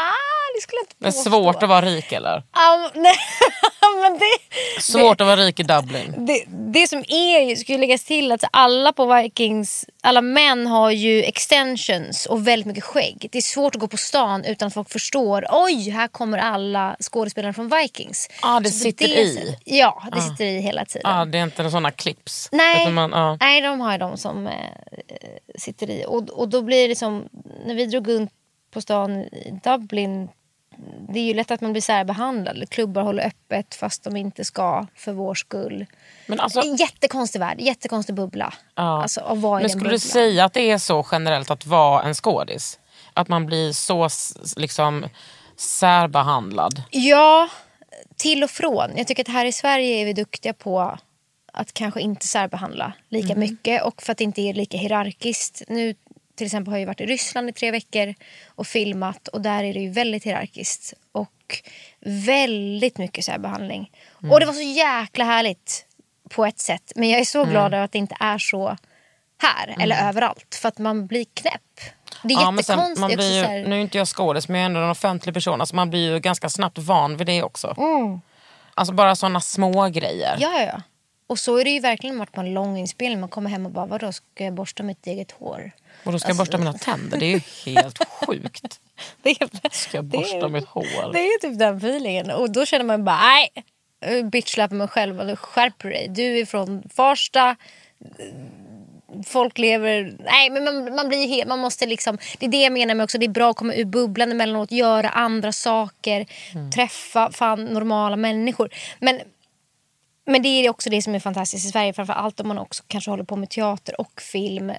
det 0.57 0.61
skulle 0.62 0.76
jag 0.79 0.83
inte 0.85 0.95
Det 0.99 1.07
är 1.07 1.11
påstå. 1.12 1.31
svårt 1.31 1.62
att 1.62 1.69
vara 1.69 1.83
rik 1.87 2.12
eller? 2.12 2.43
Ja, 2.55 2.91
nej, 2.95 3.14
men 4.02 4.19
det, 4.19 4.83
Svårt 4.83 5.21
att 5.21 5.26
vara 5.26 5.37
rik 5.37 5.61
i 5.61 5.62
Dublin. 5.62 6.14
det, 6.26 6.45
det 6.49 6.87
som 6.88 7.05
är 7.09 7.41
ju 7.71 7.79
läggas 7.79 8.05
till 8.05 8.33
att 8.33 8.45
alla 8.52 8.93
på 8.93 9.14
Vikings, 9.14 9.85
alla 10.02 10.21
män 10.23 10.67
har 10.67 10.91
ju 10.91 11.23
extensions 11.25 12.26
och 12.26 12.47
väldigt 12.49 12.67
mycket 12.67 12.85
skägg. 12.85 13.29
Det 13.33 13.38
är 13.38 13.43
svårt 13.43 13.75
att 13.75 13.81
gå 13.81 13.88
på 13.88 13.97
stan 13.97 14.45
utan 14.45 14.69
att 14.69 14.75
folk 14.75 14.91
förstår, 14.91 15.47
oj 15.50 15.91
här 15.91 16.09
kommer 16.09 16.38
alla 16.38 16.97
skådespelare 17.00 17.52
från 17.52 17.69
Vikings. 17.69 18.29
Ah, 18.43 18.61
det 18.61 18.71
Så 18.71 18.79
sitter 18.79 19.05
i. 19.09 19.35
sättet- 19.35 19.59
Ja, 19.64 20.02
det 20.12 20.21
sitter 20.21 20.45
i 20.45 20.59
hela 20.61 20.85
tiden. 20.85 21.11
Ja, 21.19 21.25
det 21.25 21.38
är 21.38 21.43
inte 21.43 21.71
såna 21.71 21.91
clips. 21.91 22.49
Nej, 22.52 22.91
man, 22.91 23.11
ja. 23.11 23.37
nej 23.41 23.61
de 23.61 23.81
har 23.81 23.93
ju 23.93 23.99
de 23.99 24.17
som 24.19 24.47
eh, 24.47 24.52
sitter 25.59 25.91
i. 25.91 26.05
Och, 26.09 26.31
och 26.31 26.49
då 26.49 26.62
blir 26.62 26.88
det 26.88 26.97
som, 26.97 27.29
när 27.67 27.75
vi 27.75 27.87
drog 27.87 28.09
runt 28.09 28.31
på 28.73 28.81
stan 28.81 29.11
i 29.17 29.61
Dublin, 29.64 30.29
det 31.09 31.19
är 31.19 31.25
ju 31.25 31.35
lätt 31.35 31.50
att 31.50 31.61
man 31.61 31.73
blir 31.73 31.83
särbehandlad. 31.83 32.71
Klubbar 32.71 33.02
håller 33.02 33.26
öppet 33.26 33.75
fast 33.75 34.05
de 34.05 34.17
inte 34.17 34.45
ska 34.45 34.87
för 34.95 35.12
vår 35.12 35.35
skull. 35.35 35.87
Men 36.26 36.41
alltså- 36.41 36.61
En 36.61 36.76
jättekonstig 36.76 37.38
värld, 37.41 37.61
jättekonstig 37.61 38.14
bubbla. 38.14 38.55
Ja. 38.75 39.02
Alltså, 39.02 39.21
i 39.21 39.25
Men 39.25 39.38
skulle 39.38 39.61
bubblan. 39.75 39.91
du 39.93 39.99
säga 39.99 40.45
att 40.45 40.52
det 40.52 40.71
är 40.71 40.79
så 40.79 41.07
generellt 41.12 41.50
att 41.50 41.67
vara 41.67 42.02
en 42.02 42.14
skådis? 42.14 42.79
Att 43.14 43.29
man 43.29 43.47
blir 43.47 43.73
så 43.73 44.09
liksom, 44.57 45.05
särbehandlad? 45.57 46.83
Ja, 46.91 47.49
till 48.17 48.45
och 48.45 48.50
från. 48.50 48.97
Jag 48.97 49.07
tycker 49.07 49.23
att 49.23 49.29
här 49.29 49.45
i 49.47 49.52
Sverige 49.52 50.00
är 50.00 50.05
vi 50.05 50.12
duktiga 50.12 50.52
på 50.52 50.99
att 51.52 51.73
kanske 51.75 52.00
inte 52.00 52.26
särbehandla 52.26 52.93
lika 53.09 53.35
mycket 53.35 53.83
och 53.83 54.02
för 54.02 54.12
att 54.12 54.19
det 54.19 54.25
inte 54.25 54.41
är 54.41 54.55
lika 54.55 54.79
hierarkiskt. 54.79 55.62
Nu 55.69 55.95
till 56.43 56.47
exempel 56.47 56.73
har 56.73 56.79
jag 56.79 56.87
varit 56.87 57.01
i 57.01 57.07
Ryssland 57.07 57.49
i 57.49 57.53
tre 57.53 57.71
veckor 57.71 58.15
och 58.49 58.67
filmat 58.67 59.29
och 59.29 59.41
där 59.41 59.65
är 59.65 59.75
det 59.75 59.81
ju 59.81 59.91
väldigt 59.91 60.25
hierarkiskt 60.25 60.95
och 61.13 61.63
väldigt 62.01 62.99
mycket 62.99 63.25
särbehandling. 63.25 63.91
Och 64.31 64.41
det 64.41 64.47
var 64.47 64.53
så 64.53 64.61
jäkla 64.63 65.25
härligt 65.25 65.87
på 66.31 66.47
ett 66.47 66.59
sätt 66.59 66.93
men 66.97 67.09
jag 67.11 67.21
är 67.21 67.25
så 67.25 67.45
glad 67.45 67.75
över 67.75 67.85
att 67.85 67.93
det 67.93 67.99
inte 67.99 68.17
är 68.21 68.39
så 68.39 68.77
här 69.43 69.76
eller 69.81 70.09
överallt 70.09 70.59
för 70.63 70.69
att 70.69 70.78
man 70.78 71.07
blir 71.07 71.25
knäpp. 71.35 71.61
Det 72.23 72.35
är 72.35 72.41
Ja, 72.41 72.55
jättekonstigt. 72.57 73.00
man 73.00 73.11
blir 73.11 73.37
ju, 73.39 73.43
här- 73.45 73.65
nu 73.67 73.76
är 73.76 73.81
inte 73.81 73.99
jag 73.99 74.09
skådis 74.09 74.49
men 74.49 74.57
jag 74.61 74.63
är 74.63 74.67
ändå 74.67 74.81
en 74.81 74.91
offentlig 74.91 75.35
person. 75.35 75.61
Alltså 75.61 75.76
man 75.76 75.91
blir 75.91 76.13
ju 76.13 76.19
ganska 76.21 76.49
snabbt 76.49 76.78
van 76.78 77.17
vid 77.17 77.26
det 77.26 77.43
också. 77.43 77.75
Alltså 78.75 78.95
bara 78.95 79.17
såna 79.17 79.41
små 79.41 79.89
grejer. 79.89 80.37
Ja, 80.41 80.61
ja. 80.63 80.83
Och 81.32 81.38
så 81.38 81.56
är 81.58 81.64
det 81.64 81.71
ju 81.71 81.80
verkligen 81.80 82.18
varit 82.18 82.32
på 82.32 82.40
en 82.40 82.54
lång 82.54 82.78
inspelning. 82.78 83.21
Man 83.21 83.28
kommer 83.28 83.50
hem 83.50 83.66
och 83.66 83.73
bara, 83.73 83.86
vadå, 83.86 84.12
ska 84.12 84.45
jag 84.45 84.54
borsta 84.54 84.82
mitt 84.82 85.06
eget 85.06 85.30
hår? 85.32 85.71
Och 86.04 86.12
då 86.12 86.18
ska 86.18 86.28
jag 86.28 86.40
Alltså- 86.40 86.42
borsta 86.42 86.58
mina 86.58 86.73
tänder. 86.99 87.18
Det 87.18 87.26
är 87.26 87.30
ju 87.30 87.40
helt 87.75 87.99
sjukt. 88.04 88.80
Det 89.23 89.30
är, 89.30 89.71
Ska 89.75 89.99
jag 89.99 90.04
borsta 90.04 90.36
är- 90.36 90.49
mitt 90.49 90.68
hår? 90.68 91.12
Det 91.12 91.18
är 91.18 91.38
typ 91.40 91.58
den 91.58 91.76
feelingen. 91.76 92.30
Och 92.30 92.50
då 92.52 92.66
känner 92.66 92.84
man 92.84 93.04
bara, 93.04 93.16
nej, 93.21 93.49
bitchlappa 94.25 94.75
mig 94.75 94.88
själv. 94.88 95.36
Skärp 95.36 95.82
dig. 95.82 96.06
Du 96.10 96.38
är 96.38 96.47
från 96.47 96.82
Farsta. 96.95 97.56
Folk 99.26 99.58
lever... 99.58 100.16
Nej, 100.25 100.50
men 100.50 100.64
man, 100.64 100.95
man 100.95 101.08
blir 101.08 101.28
helt... 101.28 101.49
Man 101.49 101.58
måste 101.58 101.86
liksom... 101.86 102.18
Det 102.38 102.47
är 102.47 102.50
det 102.50 102.62
jag 102.62 102.73
menar 102.73 102.95
med 102.95 103.04
också. 103.04 103.18
Det 103.18 103.26
är 103.26 103.30
bra 103.30 103.50
att 103.50 103.56
komma 103.56 103.75
ur 103.75 103.84
bubblan 103.84 104.32
emellanåt. 104.32 104.73
Göra 104.73 105.08
andra 105.08 105.52
saker. 105.52 106.26
Träffa 106.75 107.30
fan 107.32 107.64
normala 107.64 108.16
människor. 108.16 108.68
Men 108.99 109.21
men 110.25 110.43
det 110.43 110.49
är 110.49 110.71
också 110.71 110.91
det 110.91 111.02
som 111.02 111.15
är 111.15 111.21
fantastiskt 111.21 111.67
i 111.67 111.71
Sverige. 111.71 111.93
Framförallt 111.93 112.41
om 112.41 112.49
man 112.49 112.58
också 112.58 112.85
kanske 112.87 113.11
håller 113.11 113.25
på 113.25 113.37
med 113.37 113.50
teater 113.50 114.00
och 114.00 114.21
film. 114.21 114.73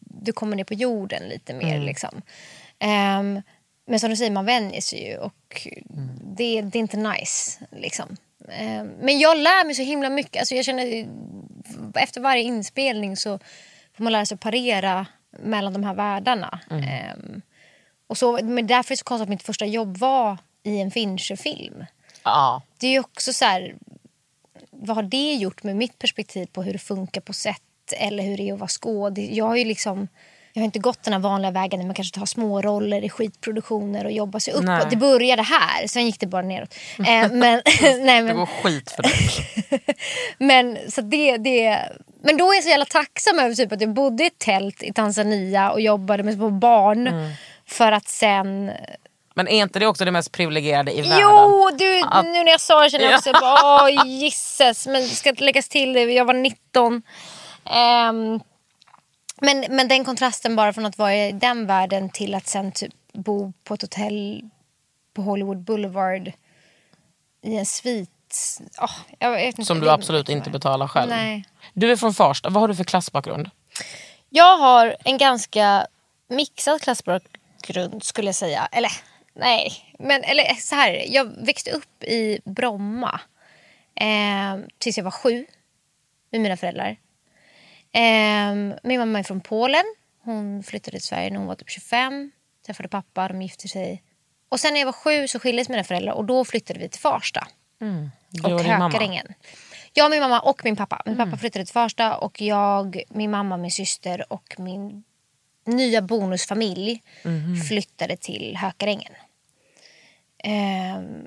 Du 0.00 0.32
kommer 0.32 0.56
ner 0.56 0.64
på 0.64 0.74
jorden 0.74 1.22
lite 1.28 1.54
mer. 1.54 1.80
Liksom. 1.80 2.22
Ehm, 2.78 3.42
men 3.86 4.00
som 4.00 4.10
du 4.10 4.16
säger, 4.16 4.30
man 4.30 4.44
vänjer 4.44 4.80
sig 4.80 5.08
ju. 5.08 5.16
Och 5.16 5.66
det, 6.36 6.62
det 6.62 6.78
är 6.78 6.80
inte 6.80 6.96
nice. 6.96 7.60
Liksom. 7.70 8.16
Ehm, 8.48 8.86
men 8.86 9.18
jag 9.18 9.36
lär 9.36 9.64
mig 9.64 9.74
så 9.74 9.82
himla 9.82 10.10
mycket. 10.10 10.40
Alltså 10.40 10.54
jag 10.54 10.64
känner, 10.64 11.08
efter 11.94 12.20
varje 12.20 12.42
inspelning 12.42 13.16
så 13.16 13.38
får 13.96 14.04
man 14.04 14.12
lära 14.12 14.26
sig 14.26 14.34
att 14.34 14.40
parera 14.40 15.06
mellan 15.30 15.72
de 15.72 15.84
här 15.84 15.94
världarna. 15.94 16.60
Ehm, 16.70 17.42
och 18.06 18.18
så, 18.18 18.32
men 18.42 18.66
därför 18.66 18.92
är 18.92 18.96
det 18.96 18.98
så 18.98 19.04
konstigt 19.04 19.22
att 19.22 19.28
mitt 19.28 19.42
första 19.42 19.66
jobb 19.66 19.96
var 19.96 20.38
i 20.62 20.80
en 20.80 20.90
Fincher-film 20.90 21.84
Ja. 22.24 22.62
det 22.78 22.86
är 22.86 22.90
ju 22.90 23.00
också 23.00 23.32
så 23.32 23.44
här, 23.44 23.74
vad 24.78 24.96
har 24.96 25.02
det 25.02 25.34
gjort 25.34 25.62
med 25.62 25.76
mitt 25.76 25.98
perspektiv 25.98 26.46
på 26.46 26.62
hur 26.62 26.72
det 26.72 26.78
funkar 26.78 27.20
på 27.20 27.32
sätt 27.32 27.62
eller 27.96 28.22
hur 28.22 28.36
det 28.36 28.48
är 28.48 28.52
att 28.52 28.58
vara 28.58 28.68
skådis? 28.68 29.30
Jag 29.30 29.44
har 29.44 29.56
ju 29.56 29.64
liksom 29.64 30.08
jag 30.56 30.60
har 30.60 30.64
inte 30.64 30.78
gått 30.78 31.02
den 31.02 31.12
här 31.12 31.20
vanliga 31.20 31.50
vägen 31.50 31.80
där 31.80 31.86
man 31.86 31.94
kanske 31.94 32.18
tar 32.18 32.26
små 32.26 32.62
roller 32.62 33.04
i 33.04 33.08
skitproduktioner 33.08 34.04
och 34.04 34.12
jobbar 34.12 34.40
sig 34.40 34.54
Nej. 34.62 34.78
uppåt. 34.78 34.90
Det 34.90 34.96
började 34.96 35.42
här, 35.42 35.86
sen 35.86 36.06
gick 36.06 36.20
det 36.20 36.26
bara 36.26 36.42
neråt. 36.42 36.74
Eh, 36.98 37.04
men, 37.32 37.32
nej, 37.80 38.22
Det 38.22 38.22
men, 38.22 38.36
går 38.36 38.46
skit 38.46 38.90
för 38.90 39.02
dig. 39.02 39.94
men, 40.38 40.78
så 40.88 41.00
det, 41.00 41.36
det, 41.36 41.78
men 42.22 42.36
då 42.36 42.52
är 42.52 42.54
jag 42.54 42.64
så 42.64 42.70
jävla 42.70 42.84
tacksam 42.84 43.38
över 43.38 43.54
typ 43.54 43.72
att 43.72 43.80
jag 43.80 43.94
bodde 43.94 44.24
i 44.24 44.26
ett 44.26 44.38
tält 44.38 44.82
i 44.82 44.92
Tanzania 44.92 45.70
och 45.70 45.80
jobbade 45.80 46.22
med 46.22 46.34
små 46.34 46.50
barn. 46.50 47.06
Mm. 47.06 47.32
För 47.66 47.92
att 47.92 48.08
sen 48.08 48.70
Men 49.36 49.48
är 49.48 49.62
inte 49.62 49.78
det 49.78 49.86
också 49.86 50.04
det 50.04 50.10
mest 50.10 50.32
privilegierade 50.32 50.92
i 50.92 51.00
världen? 51.00 51.18
Jo, 51.20 51.70
du, 51.78 52.02
Att- 52.04 52.24
nu 52.24 52.44
när 52.44 52.50
jag 52.50 52.60
sa 52.60 52.82
det 52.82 52.90
känner 52.90 53.04
jag 53.04 53.18
också 53.18 53.32
bara, 53.32 53.82
åh 53.82 54.06
gisses. 54.06 54.86
Men 54.86 55.02
det 55.02 55.08
ska 55.08 55.32
läggas 55.38 55.68
till 55.68 55.92
det, 55.92 56.00
jag 56.00 56.24
var 56.24 56.34
19. 56.34 57.02
Ehm, 57.64 58.40
men, 59.40 59.64
men 59.70 59.88
den 59.88 60.04
kontrasten 60.04 60.56
bara 60.56 60.72
från 60.72 60.86
att 60.86 60.98
vara 60.98 61.14
i 61.14 61.32
den 61.32 61.66
världen 61.66 62.10
till 62.10 62.34
att 62.34 62.46
sen 62.46 62.72
typ 62.72 62.94
bo 63.12 63.52
på 63.64 63.74
ett 63.74 63.82
hotell 63.82 64.42
på 65.14 65.22
Hollywood 65.22 65.64
Boulevard 65.64 66.32
i 67.42 67.56
en 67.56 67.66
svit. 67.66 68.10
Oh, 69.20 69.44
inte, 69.46 69.64
Som 69.64 69.80
du 69.80 69.90
absolut 69.90 70.28
inte 70.28 70.50
betalar 70.50 70.88
själv. 70.88 71.10
Nej. 71.10 71.44
Du 71.72 71.92
är 71.92 71.96
från 71.96 72.14
Farsta, 72.14 72.48
vad 72.50 72.60
har 72.60 72.68
du 72.68 72.74
för 72.74 72.84
klassbakgrund? 72.84 73.50
Jag 74.30 74.58
har 74.58 74.96
en 75.04 75.18
ganska 75.18 75.86
mixad 76.28 76.82
klassbakgrund 76.82 78.04
skulle 78.04 78.28
jag 78.28 78.34
säga. 78.34 78.68
Eller 78.72 78.90
nej, 79.36 79.72
men 79.98 80.24
eller 80.24 80.54
så 80.54 80.74
här. 80.74 81.04
Jag 81.06 81.24
växte 81.46 81.70
upp 81.70 82.04
i 82.04 82.40
Bromma 82.44 83.20
eh, 83.94 84.66
tills 84.78 84.96
jag 84.96 85.04
var 85.04 85.10
sju 85.10 85.46
med 86.30 86.40
mina 86.40 86.56
föräldrar. 86.56 86.96
Eh, 87.92 88.76
min 88.82 88.98
mamma 89.00 89.18
är 89.18 89.22
från 89.22 89.40
Polen. 89.40 89.84
Hon 90.22 90.62
flyttade 90.62 90.98
till 90.98 91.06
Sverige 91.06 91.30
när 91.30 91.38
hon 91.38 91.46
var 91.46 91.54
typ 91.54 91.70
25. 91.70 92.30
Träffade 92.66 92.88
pappa, 92.88 93.28
de 93.28 93.42
gifte 93.42 93.68
sig. 93.68 94.02
Och 94.48 94.60
sen 94.60 94.72
när 94.72 94.80
jag 94.80 94.86
var 94.86 94.92
sju 94.92 95.28
så 95.28 95.38
skildes 95.38 95.68
mina 95.68 95.84
föräldrar 95.84 96.12
och 96.12 96.24
då 96.24 96.44
flyttade 96.44 96.80
vi 96.80 96.88
till 96.88 97.00
Farsta 97.00 97.46
Du 98.28 98.42
och? 98.54 98.60
Hökarängen. 98.60 99.34
Jag, 99.92 100.10
min 100.10 100.20
mamma 100.20 100.40
och 100.40 100.64
min 100.64 100.76
pappa. 100.76 101.02
Min 101.06 101.16
pappa 101.16 101.36
flyttade 101.36 101.64
till 101.64 101.72
Farsta 101.72 102.16
och 102.16 102.40
jag, 102.40 103.02
min 103.08 103.30
mamma, 103.30 103.56
min 103.56 103.70
syster 103.70 104.32
och 104.32 104.54
min 104.58 105.04
nya 105.66 106.02
bonusfamilj 106.02 107.02
flyttade 107.68 108.16
till 108.16 108.56
Hökarängen. 108.56 109.12
Ehm, 110.46 111.26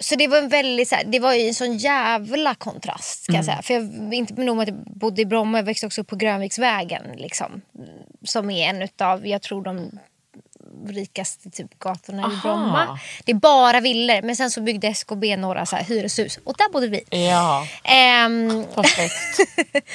så 0.00 0.16
det 0.16 0.28
var 0.28 0.38
en 0.38 0.48
väldigt, 0.48 0.88
så 0.88 0.96
det 1.06 1.18
var 1.18 1.34
ju 1.34 1.48
en 1.48 1.54
sån 1.54 1.76
jävla 1.76 2.54
kontrast 2.54 3.26
kan 3.26 3.34
jag 3.34 3.44
säga. 3.44 3.62
För 3.62 3.74
jag, 3.74 4.14
inte 4.14 4.34
nog 4.34 4.56
med 4.56 4.62
att 4.62 4.68
jag 4.68 4.98
bodde 4.98 5.22
i 5.22 5.26
Bromma, 5.26 5.58
jag 5.58 5.64
växte 5.64 5.86
också 5.86 6.00
upp 6.00 6.06
på 6.06 6.16
Grönviksvägen. 6.16 7.02
Liksom, 7.16 7.62
som 8.24 8.50
är 8.50 8.68
en 8.68 8.82
utav, 8.82 9.26
jag 9.26 9.42
tror 9.42 9.62
de 9.64 9.90
rikaste 10.88 11.50
typ 11.50 11.78
gatorna 11.78 12.22
Aha. 12.22 12.32
i 12.32 12.40
Bromma. 12.42 12.98
Det 13.24 13.32
är 13.32 13.36
bara 13.36 13.80
villor. 13.80 14.22
Men 14.22 14.36
sen 14.36 14.50
så 14.50 14.60
byggde 14.60 14.88
SKB 14.88 15.36
några 15.36 15.66
så 15.66 15.76
här 15.76 15.84
hyreshus 15.84 16.38
och 16.44 16.54
där 16.58 16.72
bodde 16.72 16.88
vi. 16.88 17.04
Ja, 17.10 17.66
Ehm, 17.84 18.64
perfekt. 18.74 19.38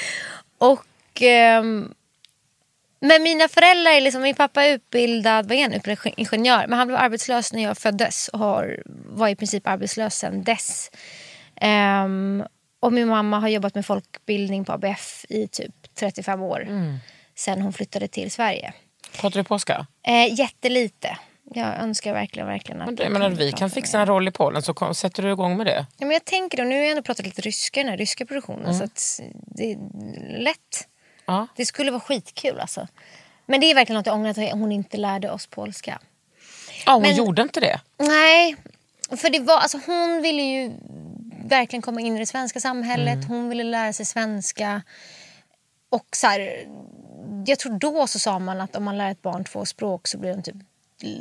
och, 0.58 1.22
ehm, 1.22 1.94
men 3.02 3.24
mina 3.24 3.48
föräldrar, 3.48 3.92
är 3.92 4.02
liksom, 4.02 4.22
min 4.22 4.36
pappa 4.36 4.64
är 4.64 4.74
utbildad, 4.74 5.48
var 5.48 5.56
igen, 5.56 5.74
utbildad 5.74 6.14
ingenjör 6.18 6.68
men 6.68 6.78
han 6.80 6.88
blev 6.88 7.00
arbetslös 7.00 7.54
när 7.54 7.64
jag 7.64 7.78
föddes 7.78 8.28
och 8.28 8.40
har, 8.40 8.84
var 9.06 9.28
i 9.28 9.36
princip 9.36 9.68
arbetslös 9.68 10.16
sedan 10.16 10.44
dess. 10.44 10.92
Ehm, 11.62 12.44
och 12.80 12.94
min 12.94 13.08
mamma 13.08 13.40
har 13.40 13.48
jobbat 13.48 13.76
med 13.76 13.86
folkbildning 13.86 14.66
på 14.66 14.72
ABF 14.74 15.26
i 15.30 15.48
typ 15.48 15.76
35 15.96 16.42
år. 16.42 16.68
Sen 17.36 17.62
hon 17.62 17.74
flyttade 17.74 18.08
till 18.08 18.32
Sverige. 18.32 18.74
Pratar 19.18 19.40
du 19.40 19.44
polska? 19.44 19.88
Eh, 20.08 20.40
jättelite. 20.40 21.18
Jag 21.54 21.80
önskar 21.80 22.14
verkligen, 22.14 22.48
verkligen 22.48 22.82
att 22.82 22.88
Men 22.88 22.96
det, 22.96 23.06
kunde 23.06 23.30
vi 23.30 23.52
kan 23.52 23.70
fixa 23.70 24.00
en 24.00 24.06
roll 24.06 24.28
i 24.28 24.32
Polen 24.32 24.62
så 24.62 24.74
kom, 24.74 24.96
sätter 24.96 25.24
du 25.24 25.32
igång 25.32 25.58
med 25.58 25.66
det. 25.66 25.86
Ja, 25.98 26.06
men 26.06 26.12
jag 26.12 26.26
tänker 26.26 26.58
det, 26.58 26.64
nu 26.66 26.76
har 26.76 26.82
jag 26.82 26.90
ändå 26.92 27.02
pratat 27.04 27.26
lite 27.26 27.42
ryska 27.42 27.80
i 27.80 27.84
den 27.84 27.90
här 27.90 27.98
ryska 27.98 28.26
produktionen 28.26 28.66
Mm. 28.66 28.90
så 28.96 29.24
det 29.46 29.72
är 29.72 29.78
lätt. 30.38 30.88
Ja. 31.26 31.48
Det 31.56 31.66
skulle 31.66 31.92
vara 31.92 32.02
skitkul 32.02 32.60
alltså. 32.60 32.88
Men 33.46 33.60
det 33.62 33.72
är 33.72 33.76
verkligen 33.76 33.98
något 33.98 34.06
jag 34.06 34.16
ångrar 34.16 34.30
att 34.30 34.52
hon 34.52 34.72
inte 34.72 34.98
lärde 34.98 35.32
oss 35.32 35.48
polska. 35.48 36.00
Ja, 36.86 36.94
hon 36.94 37.02
Men- 37.02 37.16
gjorde 37.16 37.42
inte 37.42 37.60
det. 37.60 37.80
Nej, 37.98 38.56
för 39.18 39.30
det 39.30 39.40
var, 39.40 39.58
alltså, 39.60 39.80
hon 39.86 40.22
ville 40.22 40.42
ju 40.42 40.72
verkligen 41.46 41.82
komma 41.82 42.02
in 42.02 42.16
i 42.16 42.20
det 42.20 42.26
svenska 42.26 42.60
samhället. 42.60 43.16
Mm. 43.16 43.28
Hon 43.28 43.50
ville 43.50 43.64
lära 43.64 43.94
sig 43.94 44.06
svenska. 44.06 44.82
Och 45.90 46.06
så 46.16 46.28
här, 46.28 46.68
jag 47.46 47.60
tror 47.60 47.80
då 47.80 48.08
så 48.08 48.20
sa 48.20 48.40
man 48.40 48.62
att 48.62 48.76
om 48.76 48.84
man 48.84 48.98
lär 48.98 49.12
ett 49.12 49.22
barn 49.22 49.44
två 49.44 49.66
språk 49.66 50.08
så 50.08 50.18
blir 50.18 50.34
de 50.34 50.44
typ 50.44 50.56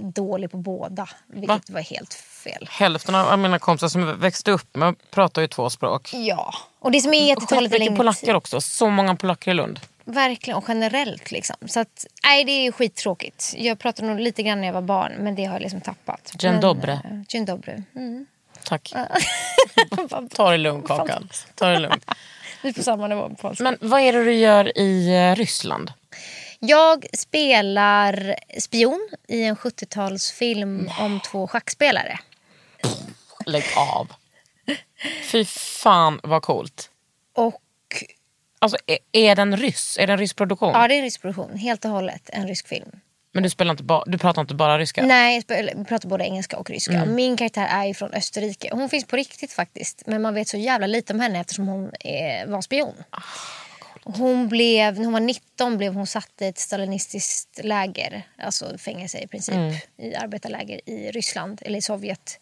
dålig 0.02 0.50
på 0.50 0.56
båda. 0.56 1.08
Vilket 1.26 1.70
var 1.70 1.80
helt 1.80 2.14
fel. 2.14 2.68
Hälften 2.70 3.14
av 3.14 3.38
mina 3.38 3.58
kompisar 3.58 3.88
som 3.88 4.20
växte 4.20 4.50
upp 4.50 4.76
med 4.76 4.94
pratar 5.10 5.42
ju 5.42 5.48
två 5.48 5.70
språk. 5.70 6.10
Ja, 6.14 6.54
och 6.78 6.90
det 6.90 7.00
som 7.00 7.14
är 7.14 7.26
jättetråkigt 7.28 7.66
är 7.74 7.78
Skitmycket 7.78 7.96
polacker 7.96 8.34
också. 8.34 8.60
Så 8.60 8.90
många 8.90 9.16
polacker 9.16 9.50
i 9.50 9.54
Lund. 9.54 9.80
Verkligen, 10.04 10.56
och 10.58 10.64
generellt 10.68 11.30
liksom. 11.30 11.56
Så 11.66 11.80
att, 11.80 12.06
nej 12.24 12.44
det 12.44 12.52
är 12.66 12.72
skittråkigt. 12.72 13.54
Jag 13.56 13.78
pratade 13.78 14.08
nog 14.08 14.20
lite 14.20 14.42
grann 14.42 14.60
när 14.60 14.66
jag 14.66 14.74
var 14.74 14.82
barn 14.82 15.12
men 15.18 15.34
det 15.34 15.44
har 15.44 15.52
jag 15.54 15.62
liksom 15.62 15.80
tappat. 15.80 16.32
Dzień 16.38 16.52
Men, 16.52 16.60
dobry. 16.60 16.92
eh, 16.92 16.98
Dzień 17.28 17.44
dobry. 17.44 17.82
Mm. 17.96 18.26
Tack. 18.64 18.92
Ta 20.34 20.50
det 20.50 20.56
lugnt 20.58 20.86
Kakan. 20.86 21.28
Ta 21.54 21.66
det 21.66 21.78
lugnt. 21.78 22.04
Vi 22.62 22.68
är 22.68 22.72
på 22.72 22.82
samma 22.82 23.06
nivå 23.08 23.28
på 23.28 23.34
polska. 23.34 23.64
Men 23.64 23.76
vad 23.80 24.00
är 24.00 24.12
det 24.12 24.24
du 24.24 24.34
gör 24.34 24.78
i 24.78 25.16
eh, 25.30 25.36
Ryssland? 25.36 25.92
Jag 26.62 27.06
spelar 27.12 28.34
spion 28.60 29.08
i 29.28 29.42
en 29.44 29.56
70-talsfilm 29.56 30.90
om 31.00 31.20
två 31.20 31.48
schackspelare. 31.48 32.18
Lägg 33.46 33.64
av. 33.76 34.08
Fy 35.24 35.44
fan 35.44 36.20
vad 36.22 36.42
coolt. 36.42 36.90
Och 37.34 37.62
Alltså, 38.62 38.78
är, 38.86 38.98
är 39.12 39.36
den 39.36 39.56
ryss? 39.56 39.96
Är 40.00 40.06
det 40.06 40.12
en 40.12 40.18
rysk 40.18 40.36
produktion? 40.36 40.70
ja, 40.74 40.88
det 40.88 40.94
är 40.94 40.98
en 40.98 41.04
rysk 41.04 41.20
produktion. 41.22 41.56
Helt 41.56 41.84
och 41.84 41.90
hållet 41.90 42.30
en 42.32 42.48
rysk 42.48 42.68
film. 42.68 42.90
Men 43.32 43.42
du, 43.42 43.50
spelar 43.50 43.70
inte 43.70 43.82
ba- 43.82 44.04
du 44.06 44.18
pratar 44.18 44.42
inte 44.42 44.54
bara 44.54 44.78
ryska? 44.78 45.02
Nej, 45.02 45.34
jag 45.34 45.42
spelar- 45.42 45.84
pratar 45.84 46.08
både 46.08 46.24
engelska 46.24 46.56
och 46.58 46.70
ryska. 46.70 47.04
Min 47.04 47.36
karaktär 47.36 47.66
är 47.70 47.84
ju 47.84 47.94
från 47.94 48.12
Österrike. 48.14 48.68
Hon 48.72 48.88
finns 48.88 49.04
på 49.04 49.16
riktigt 49.16 49.52
faktiskt. 49.52 50.02
Men 50.06 50.22
man 50.22 50.34
vet 50.34 50.48
så 50.48 50.56
jävla 50.56 50.86
lite 50.86 51.12
om 51.12 51.20
henne 51.20 51.40
eftersom 51.40 51.68
hon 51.68 51.84
eh, 52.00 52.46
var 52.46 52.60
spion. 52.62 52.94
Hon 54.04 54.48
blev, 54.48 54.96
när 54.96 55.04
hon 55.04 55.12
var 55.12 55.20
19 55.20 55.76
blev 55.76 55.94
hon 55.94 56.06
satt 56.06 56.32
i 56.42 56.46
ett 56.46 56.58
stalinistiskt 56.58 57.64
läger. 57.64 58.22
Alltså 58.38 58.78
fängelse 58.78 59.18
i 59.18 59.26
princip. 59.26 59.54
I 59.96 60.14
arbetarläger 60.14 60.80
i 60.88 61.10
Ryssland 61.10 61.62
eller 61.64 61.78
i 61.78 61.82
Sovjet. 61.82 62.40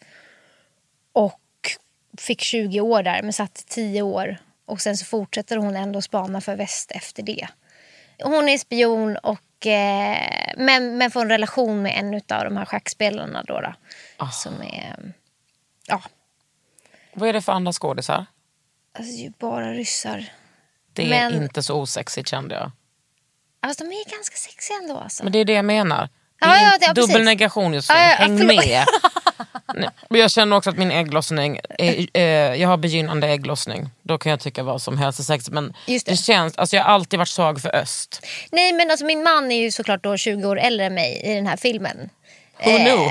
Och 1.13 1.41
fick 2.17 2.41
20 2.41 2.81
år 2.81 3.03
där 3.03 3.21
men 3.21 3.33
satt 3.33 3.65
10 3.67 4.01
år. 4.01 4.37
Och 4.65 4.81
sen 4.81 4.97
så 4.97 5.05
fortsätter 5.05 5.57
hon 5.57 5.75
ändå 5.75 6.01
spana 6.01 6.41
för 6.41 6.55
väst 6.55 6.91
efter 6.91 7.23
det. 7.23 7.47
Hon 8.23 8.49
är 8.49 8.57
spion 8.57 9.17
och 9.17 9.67
eh, 9.67 10.53
men, 10.57 10.97
men 10.97 11.11
får 11.11 11.21
en 11.21 11.29
relation 11.29 11.81
med 11.81 11.99
en 11.99 12.13
av 12.15 12.43
de 12.43 12.57
här 12.57 12.65
schackspelarna 12.65 13.43
då. 13.43 13.61
då 13.61 13.73
Som 14.31 14.61
är, 14.61 15.13
ja, 15.87 16.01
Vad 17.13 17.29
är 17.29 17.33
det 17.33 17.41
för 17.41 17.51
andra 17.51 17.73
skådisar? 17.73 18.25
alltså 18.93 19.13
det 19.13 19.19
är 19.19 19.23
ju 19.23 19.33
bara 19.39 19.73
ryssar. 19.73 20.25
Det 20.93 21.03
är 21.03 21.29
Men- 21.29 21.43
inte 21.43 21.63
så 21.63 21.75
osexigt 21.81 22.29
kände 22.29 22.55
jag. 22.55 22.71
Alltså 23.61 23.83
de 23.83 23.89
är 23.89 24.11
ganska 24.15 24.35
sexiga 24.35 24.77
ändå 24.77 24.97
alltså. 24.97 25.23
Men 25.23 25.31
det 25.33 25.39
är 25.39 25.45
det 25.45 25.53
jag 25.53 25.65
menar. 25.65 26.01
Det 26.01 26.09
Ja, 26.45 26.55
är 26.55 26.63
ja, 26.63 26.77
ja, 26.81 26.93
dubbel 26.93 27.23
negation 27.23 27.73
Ja, 27.73 27.81
ja, 27.89 27.95
häng 27.95 28.45
med. 28.47 28.85
Jag 30.09 30.31
känner 30.31 30.55
också 30.57 30.69
att 30.69 30.77
min 30.77 30.91
ägglossning, 30.91 31.59
är, 31.79 32.07
eh, 32.13 32.21
jag 32.61 32.67
har 32.67 32.77
begynnande 32.77 33.27
ägglossning. 33.27 33.89
Då 34.01 34.17
kan 34.17 34.29
jag 34.29 34.39
tycka 34.39 34.63
vad 34.63 34.81
som 34.81 34.97
helst 34.97 35.19
är 35.19 35.23
sexigt. 35.23 35.53
Men 35.53 35.73
Just 35.87 36.05
det. 36.05 36.11
det. 36.11 36.17
känns, 36.17 36.57
alltså 36.57 36.75
jag 36.75 36.83
har 36.83 36.91
alltid 36.93 37.19
varit 37.19 37.27
svag 37.29 37.61
för 37.61 37.75
öst. 37.75 38.25
Nej 38.51 38.73
men 38.73 38.91
alltså 38.91 39.05
min 39.05 39.23
man 39.23 39.51
är 39.51 39.61
ju 39.61 39.71
såklart 39.71 40.03
då 40.03 40.17
20 40.17 40.47
år 40.49 40.59
äldre 40.59 40.85
än 40.85 40.93
mig 40.93 41.21
i 41.25 41.33
den 41.35 41.47
här 41.47 41.57
filmen. 41.57 42.09
Who 42.65 42.77
knew? 42.77 42.99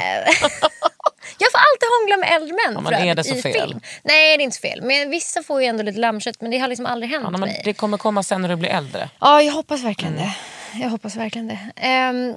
Jag 1.38 1.52
får 1.52 1.58
alltid 1.58 1.88
hångla 2.00 2.16
med 2.26 2.36
äldre 2.36 2.52
män 2.52 2.74
Ja, 2.74 2.80
men 2.80 3.00
för 3.00 3.06
är 3.10 3.14
det 3.14 3.24
så 3.24 3.34
i 3.34 3.42
fel? 3.42 3.52
film. 3.52 3.80
Nej 4.02 4.36
det 4.36 4.42
är 4.42 4.44
inte 4.44 4.56
så 4.56 4.60
fel. 4.60 4.82
Men 4.82 5.10
vissa 5.10 5.42
får 5.42 5.60
ju 5.62 5.66
ändå 5.66 5.82
lite 5.82 5.98
lammkött 5.98 6.40
men 6.40 6.50
det 6.50 6.58
har 6.58 6.68
liksom 6.68 6.86
aldrig 6.86 7.10
hänt 7.10 7.22
Ja, 7.24 7.30
men 7.30 7.40
mig. 7.40 7.60
det 7.64 7.72
kommer 7.74 7.98
komma 7.98 8.22
sen 8.22 8.42
när 8.42 8.48
du 8.48 8.56
blir 8.56 8.70
äldre. 8.70 9.10
Ja, 9.20 9.42
jag 9.42 9.52
hoppas 9.52 9.84
verkligen 9.84 10.14
Mm. 10.14 10.24
det. 10.72 10.78
Jag 10.82 10.88
hoppas 10.90 11.16
verkligen 11.16 11.48
det. 11.48 11.58
Ehm, 11.76 12.34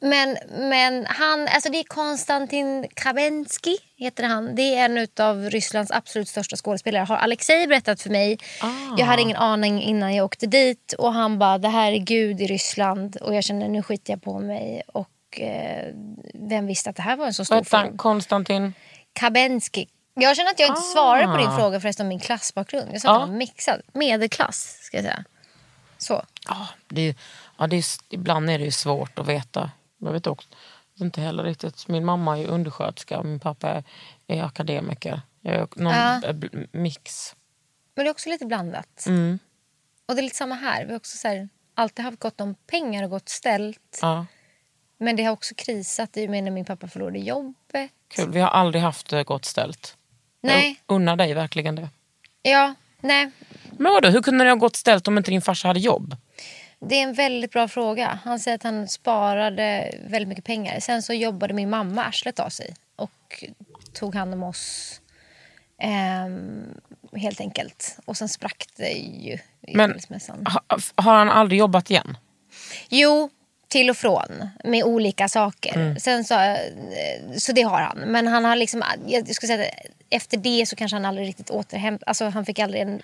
men, 0.00 0.36
men 0.50 1.06
han, 1.06 1.48
alltså 1.48 1.70
det 1.70 1.78
är 1.78 1.84
Konstantin 1.84 2.86
Krabensky, 2.96 3.76
heter 3.98 4.24
han. 4.24 4.54
Det 4.54 4.62
är 4.62 4.84
en 4.84 5.08
av 5.20 5.50
Rysslands 5.50 5.90
absolut 5.90 6.28
största 6.28 6.56
skådespelare. 6.56 7.04
Har 7.04 7.16
Alexej 7.16 7.66
berättat 7.66 8.02
för 8.02 8.10
mig. 8.10 8.38
Ah. 8.60 8.66
Jag 8.98 9.06
hade 9.06 9.22
ingen 9.22 9.36
aning 9.36 9.82
innan 9.82 10.14
jag 10.14 10.24
åkte 10.24 10.46
dit. 10.46 10.92
Och 10.98 11.12
han 11.12 11.38
bara, 11.38 11.58
det 11.58 11.68
här 11.68 11.92
är 11.92 11.96
gud 11.98 12.40
i 12.40 12.46
Ryssland. 12.46 13.16
Och 13.16 13.34
jag 13.34 13.44
kände, 13.44 13.68
nu 13.68 13.82
skiter 13.82 14.12
jag 14.12 14.22
på 14.22 14.38
mig. 14.38 14.82
Och 14.86 15.08
eh, 15.40 15.94
vem 16.34 16.66
visste 16.66 16.90
att 16.90 16.96
det 16.96 17.02
här 17.02 17.16
var 17.16 17.26
en 17.26 17.34
så 17.34 17.44
stor 17.44 17.64
film? 17.64 17.96
Konstantin? 17.98 18.74
Kabensky. 19.12 19.86
Jag 20.14 20.36
känner 20.36 20.50
att 20.50 20.60
jag 20.60 20.68
inte 20.68 20.80
Ah. 20.80 20.92
svarade 20.92 21.26
på 21.26 21.36
din 21.36 21.56
fråga 21.56 21.80
förresten 21.80 22.04
om 22.04 22.08
min 22.08 22.20
klassbakgrund. 22.20 22.90
Jag 22.92 23.00
sa 23.00 23.14
att 23.14 23.20
den 23.22 23.28
var 23.30 23.36
mixad. 23.38 23.82
Medelklass, 23.92 24.78
ska 24.82 24.96
jag 24.96 25.04
säga. 25.04 25.24
Så. 25.98 26.22
Ja, 26.48 26.68
det 26.88 27.16
ja, 27.58 27.66
det 27.66 27.76
är, 27.76 27.84
ibland 28.10 28.50
är 28.50 28.58
det 28.58 28.72
svårt 28.72 29.18
att 29.18 29.26
veta. 29.28 29.70
Jag 29.98 30.12
vet 30.12 30.26
också 30.26 30.48
inte 31.00 31.20
heller 31.20 31.44
riktigt. 31.44 31.88
Min 31.88 32.04
mamma 32.04 32.38
är 32.38 32.46
undersköterska 32.46 33.18
och 33.18 33.24
min 33.24 33.40
pappa 33.40 33.68
är, 33.68 33.84
är 34.26 34.42
akademiker. 34.42 35.22
Jag 35.40 35.54
är 35.54 35.68
någon 35.82 35.94
bl- 36.40 36.68
mix. 36.72 37.34
Men 37.94 38.04
det 38.04 38.08
är 38.08 38.10
också 38.10 38.28
lite 38.28 38.46
blandat. 38.46 39.04
Mm. 39.06 39.38
Och 40.08 40.14
det 40.14 40.20
är 40.20 40.22
lite 40.22 40.36
samma 40.36 40.54
här. 40.54 40.84
Vi 40.84 40.90
har 40.90 40.96
också 40.96 41.16
så 41.16 41.28
här, 41.28 41.48
alltid 41.74 42.04
haft 42.04 42.20
gott 42.20 42.40
om 42.40 42.54
pengar 42.66 43.04
och 43.04 43.10
gott 43.10 43.28
ställt. 43.28 43.98
Ja, 44.02 44.26
Men 44.98 45.16
det 45.16 45.24
har 45.24 45.32
också 45.32 45.54
krisat 45.54 46.16
i 46.16 46.26
och 46.26 46.30
med 46.30 46.44
när 46.44 46.50
min 46.50 46.64
pappa 46.64 46.88
förlorade 46.88 47.18
jobbet. 47.18 47.90
kul. 48.08 48.30
Vi 48.32 48.40
har 48.40 48.48
aldrig 48.48 48.82
haft 48.82 49.10
det 49.10 49.24
gott 49.24 49.44
ställt. 49.44 49.96
Nej. 50.40 50.80
Jag 50.86 50.94
unnar 50.94 51.16
dig 51.16 51.34
verkligen 51.34 51.74
det. 51.74 51.88
Ja, 52.42 52.74
nej. 53.00 53.30
Men 53.78 53.92
vadå, 53.92 54.08
hur 54.08 54.22
kunde 54.22 54.44
det 54.44 54.50
ha 54.50 54.56
gått 54.56 54.76
ställt 54.76 55.08
om 55.08 55.18
inte 55.18 55.30
din 55.30 55.42
farsa 55.42 55.68
hade 55.68 55.80
jobb? 55.80 56.16
Det 56.80 56.94
är 56.94 57.02
en 57.02 57.14
väldigt 57.14 57.50
bra 57.52 57.68
fråga. 57.68 58.18
Han 58.24 58.40
säger 58.40 58.54
att 58.54 58.62
han 58.62 58.88
sparade 58.88 59.94
väldigt 60.08 60.28
mycket 60.28 60.44
pengar. 60.44 60.80
Sen 60.80 61.02
så 61.02 61.12
jobbade 61.12 61.54
min 61.54 61.70
mamma 61.70 62.04
arslet 62.04 62.40
av 62.40 62.48
sig 62.48 62.74
och 62.96 63.44
tog 63.92 64.14
hand 64.14 64.34
om 64.34 64.42
oss. 64.42 65.00
Ehm, 65.78 66.74
helt 67.16 67.40
enkelt. 67.40 67.98
Och 68.04 68.16
sen 68.16 68.28
sprack 68.28 68.66
det 68.76 68.90
ju 68.92 69.38
Men 69.60 69.98
har 70.94 71.14
han 71.14 71.30
aldrig 71.30 71.58
jobbat 71.58 71.90
igen? 71.90 72.16
Jo, 72.88 73.30
till 73.68 73.90
och 73.90 73.96
från 73.96 74.48
med 74.64 74.84
olika 74.84 75.28
saker. 75.28 75.74
Mm. 75.74 75.98
Sen 75.98 76.24
så, 76.24 76.34
eh, 76.34 76.56
så 77.36 77.52
det 77.52 77.62
har 77.62 77.80
han. 77.80 77.98
Men 77.98 78.26
han 78.26 78.44
har 78.44 78.56
liksom, 78.56 78.84
jag 79.06 79.34
skulle 79.34 79.56
säga 79.56 79.70
efter 80.10 80.36
det 80.36 80.66
så 80.66 80.76
kanske 80.76 80.96
han 80.96 81.04
aldrig 81.04 81.28
riktigt 81.28 81.50
återhämtat, 81.50 82.08
alltså 82.08 82.24
han 82.24 82.46
fick 82.46 82.58
aldrig 82.58 82.82
en 82.82 83.02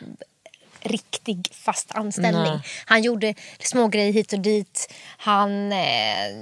riktig 0.80 1.48
fast 1.52 1.92
anställning. 1.94 2.42
Nej. 2.42 2.60
Han 2.86 3.02
gjorde 3.02 3.34
små 3.58 3.88
grejer 3.88 4.12
hit 4.12 4.32
och 4.32 4.40
dit. 4.40 4.94
Han 5.16 5.72
eh, 5.72 6.36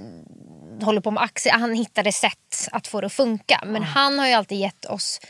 håller 0.80 1.00
på 1.00 1.10
med 1.10 1.22
aktier. 1.22 1.52
Han 1.52 1.74
hittade 1.74 2.12
sätt 2.12 2.68
att 2.72 2.86
få 2.86 3.00
det 3.00 3.06
att 3.06 3.12
funka. 3.12 3.62
Men 3.66 3.82
han 3.82 4.18
har 4.18 4.26
ju 4.26 4.32
alltid 4.32 4.58
gett 4.58 4.84
oss 4.84 5.20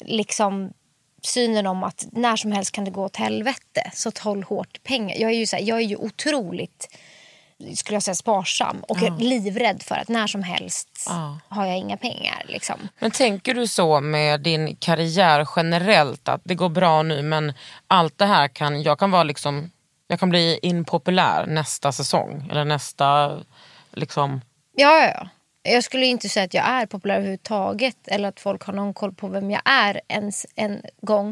liksom 0.00 0.72
synen 1.22 1.66
om 1.66 1.84
att 1.84 2.06
när 2.12 2.36
som 2.36 2.52
helst 2.52 2.72
kan 2.72 2.84
det 2.84 2.90
gå 2.90 3.04
åt 3.04 3.16
helvete. 3.16 3.90
Så 3.94 4.12
håll 4.20 4.42
hårt 4.42 4.82
pengar. 4.82 5.16
Jag 5.16 5.30
är 5.30 5.34
ju, 5.34 5.46
så 5.46 5.56
här, 5.56 5.62
jag 5.62 5.78
är 5.78 5.86
ju 5.86 5.96
otroligt 5.96 6.96
skulle 7.76 7.96
jag 7.96 8.02
säga, 8.02 8.14
sparsam 8.14 8.80
och 8.88 8.98
livrädd 9.20 9.82
för 9.82 9.94
att 9.94 10.08
när 10.08 10.26
som 10.26 10.42
helst 10.42 10.88
Ja. 11.08 11.38
har 11.48 11.66
jag 11.66 11.78
inga 11.78 11.96
pengar. 11.96 12.42
Liksom. 12.48 12.88
Men 12.98 13.10
tänker 13.10 13.54
du 13.54 13.66
så 13.66 14.00
med 14.00 14.40
din 14.40 14.76
karriär 14.76 15.48
generellt 15.56 16.28
att 16.28 16.40
det 16.44 16.54
går 16.54 16.68
bra 16.68 17.02
nu 17.02 17.22
men 17.22 17.52
allt 17.86 18.18
det 18.18 18.26
här 18.26 18.48
kan, 18.48 18.82
jag 18.82 18.98
kan 18.98 19.10
vara 19.10 19.22
liksom, 19.22 19.70
jag 20.08 20.20
kan 20.20 20.28
bli 20.30 20.58
impopulär 20.62 21.46
nästa 21.46 21.92
säsong 21.92 22.48
eller 22.50 22.64
nästa 22.64 23.38
liksom, 23.92 24.40
Ja, 24.76 24.98
ja, 25.00 25.12
ja. 25.14 25.28
Jag 25.62 25.84
skulle 25.84 26.06
inte 26.06 26.28
säga 26.28 26.44
att 26.44 26.54
jag 26.54 26.64
är 26.66 26.86
populär 26.86 27.14
överhuvudtaget 27.14 27.96
eller 28.06 28.28
att 28.28 28.40
folk 28.40 28.62
har 28.62 28.72
någon 28.72 28.94
koll 28.94 29.14
på 29.14 29.28
vem 29.28 29.50
jag 29.50 29.62
är 29.64 30.00
ens 30.08 30.46
en 30.54 30.82
gång. 31.02 31.28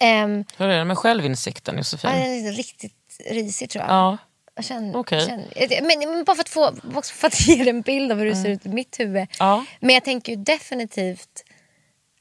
Um, 0.00 0.44
Hur 0.56 0.68
är 0.68 0.78
det 0.78 0.84
med 0.84 0.98
självinsikten 0.98 1.76
Josefin? 1.76 2.10
ja, 2.10 2.16
den 2.16 2.46
är 2.46 2.52
riktigt 2.52 2.92
risig 3.30 3.70
tror 3.70 3.84
jag. 3.84 3.92
Ja. 3.94 4.16
Jag 4.58 4.64
känner, 4.64 4.96
Okej. 4.98 5.26
känner, 5.26 5.82
men, 5.82 6.10
men 6.10 6.24
bara 6.24 6.36
för 6.36 6.40
att, 6.42 6.48
få, 6.48 6.72
för 7.02 7.26
att 7.26 7.40
ge 7.48 7.68
en 7.68 7.80
bild 7.80 8.12
av 8.12 8.18
hur 8.18 8.26
det 8.26 8.36
ser 8.36 8.48
ut 8.48 8.66
i 8.66 8.68
mitt 8.68 9.00
huvud. 9.00 9.16
Mm. 9.16 9.28
Ja. 9.38 9.64
Men 9.80 9.94
jag 9.94 10.04
tänker 10.04 10.32
ju 10.32 10.36
definitivt 10.38 11.44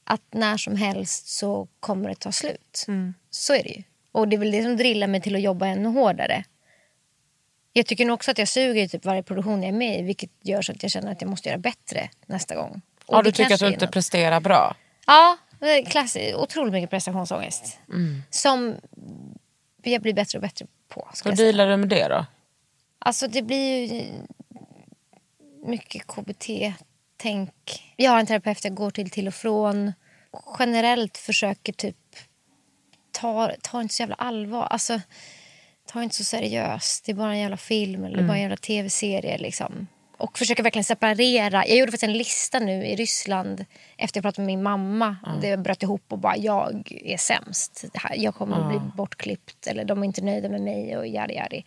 att 0.04 0.22
när 0.32 0.58
som 0.58 0.76
helst 0.76 1.28
så 1.28 1.68
kommer 1.80 2.10
det 2.10 2.16
ta 2.16 2.32
slut. 2.32 2.86
Mm. 2.88 3.14
Så 3.30 3.54
är 3.54 3.64
det 3.64 3.70
ju. 3.70 3.84
Och 4.12 4.28
det 4.28 4.36
är 4.36 4.38
väl 4.38 4.52
det 4.52 4.64
som 4.64 4.78
drillar 4.78 5.08
mig 5.08 5.22
till 5.22 5.36
att 5.36 5.42
jobba 5.42 5.66
ännu 5.66 5.90
hårdare. 5.90 6.44
Jag 7.74 7.86
tycker 7.86 8.06
nog 8.06 8.14
också 8.14 8.32
att 8.32 8.38
jag 8.38 8.48
suger 8.48 8.84
i 8.84 8.90
typ 8.90 9.06
varje 9.06 9.24
produktion 9.24 9.64
jag 9.64 9.70
är 9.70 9.78
med 9.78 10.00
i 10.00 10.02
vilket 10.02 10.30
gör 10.42 10.62
så 10.62 10.72
att 10.72 10.84
jag 10.84 10.92
känner 10.92 11.12
att 11.12 11.22
jag 11.22 11.30
måste 11.30 11.50
göra 11.50 11.60
bättre 11.60 12.10
nästa 12.26 12.56
gång. 12.56 12.82
Och 13.06 13.18
Ja, 13.18 13.22
du 13.22 13.32
tycker 13.32 13.54
att 13.54 13.60
du 13.60 13.68
inte 13.68 13.86
något- 13.86 13.94
presterar 13.94 14.40
bra? 14.40 14.76
Ja, 15.08 15.38
klass, 15.88 16.18
otroligt 16.36 16.74
mycket 16.74 16.90
prestationsångest. 16.90 17.80
Mm. 17.90 18.22
Som 18.30 18.76
jag 19.84 20.02
blir 20.02 20.14
bättre 20.14 20.38
och 20.38 20.42
bättre 20.42 20.66
på. 20.88 21.10
Hur 21.26 21.32
dealar 21.32 21.68
du 21.68 21.78
med 21.78 21.90
det 21.90 22.08
då? 22.08 22.26
Alltså 23.00 23.28
det 23.28 23.42
blir 23.42 23.94
ju 23.94 24.04
mycket 25.66 26.08
KBT-tänk. 26.08 27.84
Jag 27.96 28.12
har 28.12 28.20
en 28.20 28.26
terapeut 28.26 28.64
jag 28.64 28.76
går 28.76 28.92
till 28.92 29.10
till 29.10 29.28
och 29.28 29.34
från. 29.34 29.94
Generellt 30.60 31.18
försöker 31.18 31.74
typ 31.74 31.98
ta, 33.12 33.52
ta 33.62 33.82
inte 33.82 33.94
så 33.94 34.02
jävla 34.02 34.16
allvar. 34.16 34.64
Alltså, 34.64 35.02
ta 35.86 36.04
inte 36.04 36.16
så 36.16 36.24
seriöst. 36.24 37.06
Det 37.06 37.12
är 37.12 37.16
bara 37.16 37.32
en 37.32 37.40
jävla 37.40 37.58
film 37.58 38.04
eller 38.04 38.24
bara 38.24 38.36
en 38.36 38.42
jävla 38.42 38.58
tv-serie. 38.58 39.38
Liksom. 39.38 39.88
Och 40.18 40.38
försöka 40.38 40.64
verkligen 40.64 40.84
separera. 40.84 41.68
Jag 41.68 41.78
gjorde 41.78 41.92
faktiskt 41.92 42.10
en 42.10 42.18
lista 42.18 42.60
nu 42.60 42.86
i 42.86 42.96
Ryssland 42.96 43.66
efter 43.98 44.18
jag 44.18 44.24
pratade 44.24 44.42
med 44.42 44.48
min 44.48 44.64
mamma. 44.64 45.16
Det 45.42 45.58
bröt 45.58 45.84
ihop 45.84 46.04
och 46.08 46.18
bara 46.18 46.38
jag 46.38 47.02
är 47.06 47.18
sämst. 47.18 47.86
Jag 48.16 48.36
kommer 48.36 48.58
att 48.58 48.70
bli 48.70 48.80
bortklippt 48.96 49.68
eller 49.68 49.86
de 49.86 50.00
är 50.00 50.06
inte 50.06 50.22
nöjda 50.22 50.50
med 50.50 50.62
mig 50.62 50.98
och 50.98 51.08
yadi 51.08 51.34
yadi. 51.34 51.66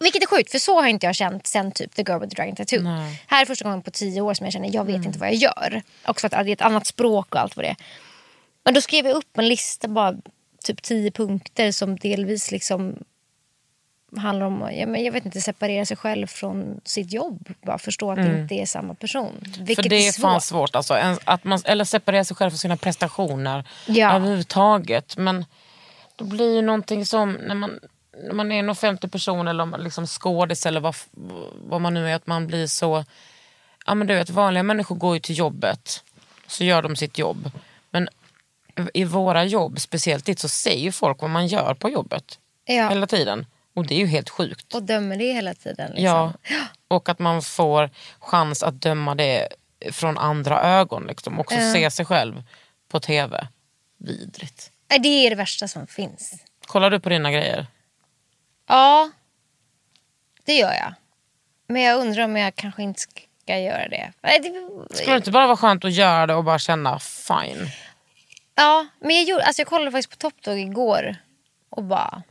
Vilket 0.00 0.22
är 0.22 0.26
sjukt 0.26 0.50
för 0.50 0.58
så 0.58 0.80
har 0.80 0.88
inte 0.88 1.06
jag 1.06 1.14
känt 1.14 1.46
sen 1.46 1.72
typ 1.72 1.94
The 1.94 2.02
Girl 2.02 2.20
with 2.20 2.34
the 2.34 2.42
Dragon 2.42 2.56
Tattoo. 2.56 2.82
Här 3.26 3.42
är 3.42 3.46
första 3.46 3.64
gången 3.64 3.82
på 3.82 3.90
tio 3.90 4.20
år 4.20 4.34
som 4.34 4.46
jag 4.46 4.52
känner 4.52 4.74
jag 4.74 4.84
vet 4.84 5.04
inte 5.06 5.18
vad 5.18 5.28
jag 5.28 5.34
gör. 5.34 5.82
Också 6.06 6.28
för 6.28 6.36
att 6.36 6.44
det 6.44 6.50
är 6.50 6.52
ett 6.52 6.62
annat 6.62 6.86
språk 6.86 7.34
och 7.34 7.40
allt 7.40 7.56
vad 7.56 7.64
det 7.64 7.68
är. 7.68 7.76
Men 8.64 8.74
då 8.74 8.80
skrev 8.80 9.06
jag 9.06 9.16
upp 9.16 9.38
en 9.38 9.48
lista 9.48 9.88
bara 9.88 10.14
typ 10.64 10.82
tio 10.82 11.10
punkter 11.10 11.72
som 11.72 11.96
delvis 11.96 12.50
liksom 12.50 12.96
handlar 14.16 14.46
om 14.46 14.68
ja, 14.72 14.86
men 14.86 15.04
jag 15.04 15.12
vet 15.12 15.24
inte, 15.24 15.40
separera 15.40 15.84
sig 15.86 15.96
själv 15.96 16.26
från 16.26 16.80
sitt 16.84 17.12
jobb. 17.12 17.48
Bara 17.62 17.78
förstå 17.78 18.10
att 18.10 18.16
det 18.16 18.40
inte 18.40 18.54
är 18.54 18.66
samma 18.66 18.94
person. 18.94 19.32
Vilket 19.58 19.82
För 19.84 19.88
det 19.90 19.96
är 19.96 20.08
är 20.08 20.12
fan 20.20 20.40
svårt. 20.40 20.76
Alltså, 20.76 20.94
En- 20.94 21.18
att 21.24 21.44
man, 21.44 21.58
eller 21.64 21.84
separera 21.84 22.24
sig 22.24 22.36
själv 22.36 22.50
från 22.50 22.58
sina 22.58 22.76
prestationer 22.76 23.64
Ja. 23.86 24.12
överhuvudtaget. 24.16 25.16
Men 25.16 25.44
det 26.16 26.24
blir 26.24 26.54
ju 26.54 26.62
någonting 26.62 27.06
som 27.06 27.32
när 27.32 27.54
man, 27.54 27.78
när 28.24 28.34
man 28.34 28.52
är 28.52 28.58
en 28.58 28.68
offentlig 28.70 29.12
person 29.12 29.48
eller 29.48 29.64
man 29.64 29.80
liksom 29.84 30.06
skådis 30.06 30.66
eller 30.66 30.80
vad, 30.80 30.94
vad 31.68 31.80
man 31.80 31.94
nu 31.94 32.10
är. 32.10 32.14
Att 32.14 32.26
man 32.26 32.46
blir 32.46 32.66
så... 32.66 33.04
Ja, 33.86 33.94
men 33.94 34.06
du 34.06 34.14
vet, 34.14 34.30
vanliga 34.30 34.62
människor 34.62 34.96
går 34.96 35.14
ju 35.14 35.20
till 35.20 35.38
jobbet. 35.38 36.02
Så 36.46 36.64
gör 36.64 36.82
de 36.82 36.96
sitt 36.96 37.18
jobb. 37.18 37.50
Men 37.90 38.08
i 38.94 39.04
våra 39.04 39.44
jobb, 39.44 39.80
speciellt 39.80 40.24
ditt, 40.24 40.38
så 40.38 40.48
säger 40.48 40.90
folk 40.92 41.20
vad 41.20 41.30
man 41.30 41.46
gör 41.46 41.74
på 41.74 41.90
jobbet. 41.90 42.38
Ja. 42.64 42.88
Hela 42.88 43.06
tiden. 43.06 43.46
Och 43.76 43.86
det 43.86 43.94
är 43.94 43.98
ju 43.98 44.06
helt 44.06 44.30
sjukt. 44.30 44.74
Och 44.74 44.82
dömer 44.82 45.16
det 45.16 45.32
hela 45.32 45.54
tiden. 45.54 45.90
Liksom. 45.90 46.04
Ja, 46.04 46.32
och 46.88 47.08
att 47.08 47.18
man 47.18 47.42
får 47.42 47.90
chans 48.18 48.62
att 48.62 48.74
döma 48.74 49.14
det 49.14 49.48
från 49.92 50.18
andra 50.18 50.62
ögon. 50.62 51.06
Liksom. 51.06 51.40
Också 51.40 51.56
se 51.72 51.90
sig 51.90 52.04
själv 52.04 52.42
på 52.88 53.00
tv. 53.00 53.48
Vidrigt. 53.98 54.72
Det 54.88 55.08
är 55.08 55.30
det 55.30 55.36
värsta 55.36 55.68
som 55.68 55.86
finns. 55.86 56.44
Kollar 56.66 56.90
du 56.90 57.00
på 57.00 57.08
dina 57.08 57.32
grejer? 57.32 57.66
Ja, 58.68 59.10
det 60.44 60.54
gör 60.54 60.72
jag. 60.72 60.94
Men 61.68 61.82
jag 61.82 62.00
undrar 62.00 62.24
om 62.24 62.36
jag 62.36 62.54
kanske 62.54 62.82
inte 62.82 63.00
ska 63.00 63.58
göra 63.58 63.88
det 63.88 64.12
Skulle 64.90 65.12
det 65.12 65.16
inte 65.16 65.30
bara 65.30 65.46
vara 65.46 65.56
skönt 65.56 65.84
att 65.84 65.92
göra 65.92 66.26
det 66.26 66.34
och 66.34 66.44
bara 66.44 66.58
känna 66.58 66.98
fine? 66.98 67.70
ja, 68.54 68.86
men 69.00 69.16
jag, 69.16 69.24
gjorde, 69.24 69.44
alltså 69.44 69.60
jag 69.60 69.68
kollade 69.68 69.90
faktiskt 69.90 70.10
på 70.10 70.16
Top 70.16 70.42
Dog 70.42 70.58
igår 70.58 71.16
och 71.70 71.84
bara... 71.84 72.22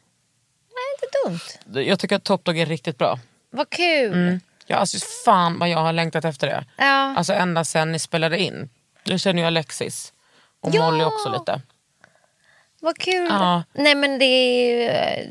Inte 1.04 1.30
dumt. 1.70 1.86
Jag 1.88 2.00
tycker 2.00 2.16
att 2.16 2.24
Top 2.24 2.44
Dog 2.46 2.60
är 2.60 2.66
riktigt 2.66 2.98
bra. 2.98 3.20
Vad 3.50 3.70
kul. 3.70 4.40
Ja, 4.68 4.76
alltså, 4.78 4.98
fan 5.26 5.60
vad 5.60 5.70
jag 5.70 5.78
har 5.78 5.94
längtat 5.94 6.26
efter 6.26 6.48
det. 6.48 6.66
Ja. 6.78 7.16
Alltså 7.18 7.34
ända 7.34 7.64
sen 7.64 7.92
ni 7.92 8.00
spelade 8.00 8.38
in. 8.40 8.70
Jag 9.04 9.20
känner 9.20 9.42
ju 9.42 9.48
Alexis. 9.48 10.14
Och 10.62 10.76
Ja. 10.76 10.86
Molly 10.92 11.04
också 11.04 11.30
lite. 11.30 11.62
Vad 12.82 12.98
kul. 12.98 13.28
Ja. 13.30 13.64
Nej 13.74 13.96
men 13.96 14.20
det, 14.20 15.28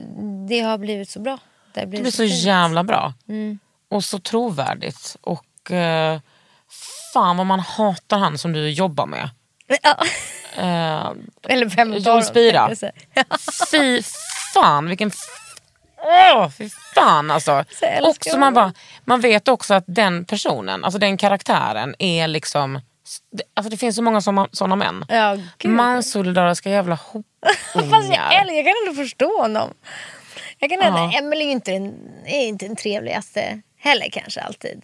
det 0.49 0.61
har 0.61 0.79
blivit 0.79 1.11
så 1.11 1.21
bra. 1.21 1.39
Det, 1.75 1.81
har 1.81 1.87
Det 1.87 2.01
blir 2.01 2.11
så 2.11 2.23
fint. 2.23 2.35
jävla 2.35 2.85
bra. 2.85 3.13
Mm. 3.29 3.59
Och 3.89 4.05
så 4.05 4.19
trovärdigt. 4.19 5.17
Och 5.21 5.71
eh, 5.71 6.21
fan 7.13 7.37
vad 7.37 7.47
man 7.47 7.61
hatar 7.61 8.19
han 8.19 8.39
som 8.39 8.53
du 8.53 8.71
jobbar 8.71 9.07
med. 9.07 9.31
Ja. 9.83 9.97
Eh, 10.57 11.13
Eller 11.49 11.67
vem 11.67 11.93
John 11.95 12.23
Spira. 12.23 12.71
fy 13.71 14.03
fan 14.55 14.89
vilken... 14.89 15.11
Åh, 16.05 16.51
fy 16.51 16.69
fan 16.95 17.31
alltså. 17.31 17.65
Så 17.81 17.87
älskar 17.87 18.09
Också 18.11 18.39
man, 18.39 18.55
bara, 18.55 18.73
man 19.05 19.21
vet 19.21 19.49
också 19.49 19.75
att 19.75 19.85
den 19.87 20.25
personen, 20.25 20.85
alltså 20.85 20.99
den 20.99 21.17
karaktären 21.17 21.95
är 21.99 22.29
liksom... 22.29 22.81
Alltså 23.55 23.71
det 23.71 23.77
finns 23.77 23.97
så 23.97 24.03
många 24.03 24.21
sådana 24.53 24.77
män. 24.77 25.05
Ja, 25.09 25.37
gud. 25.59 25.73
Mansolidariska 25.73 26.71
jävla 26.71 26.97
Fast 26.97 27.15
jag, 27.75 27.83
horungar. 27.83 28.31
älskar, 28.41 28.55
jag 28.57 28.65
kan 28.65 28.75
ändå 28.89 29.03
förstå 29.03 29.41
honom. 29.43 29.71
Jag 30.59 30.71
kan 30.71 30.83
ändå, 30.83 30.99
Ja. 30.99 31.19
Emily 31.19 31.45
är 31.45 31.51
inte 31.51 31.71
den, 31.71 31.95
är 32.27 32.47
inte 32.47 32.67
den 32.67 32.77
trevligaste 32.77 33.61
heller 33.79 34.09
kanske 34.13 34.41
alltid. 34.41 34.83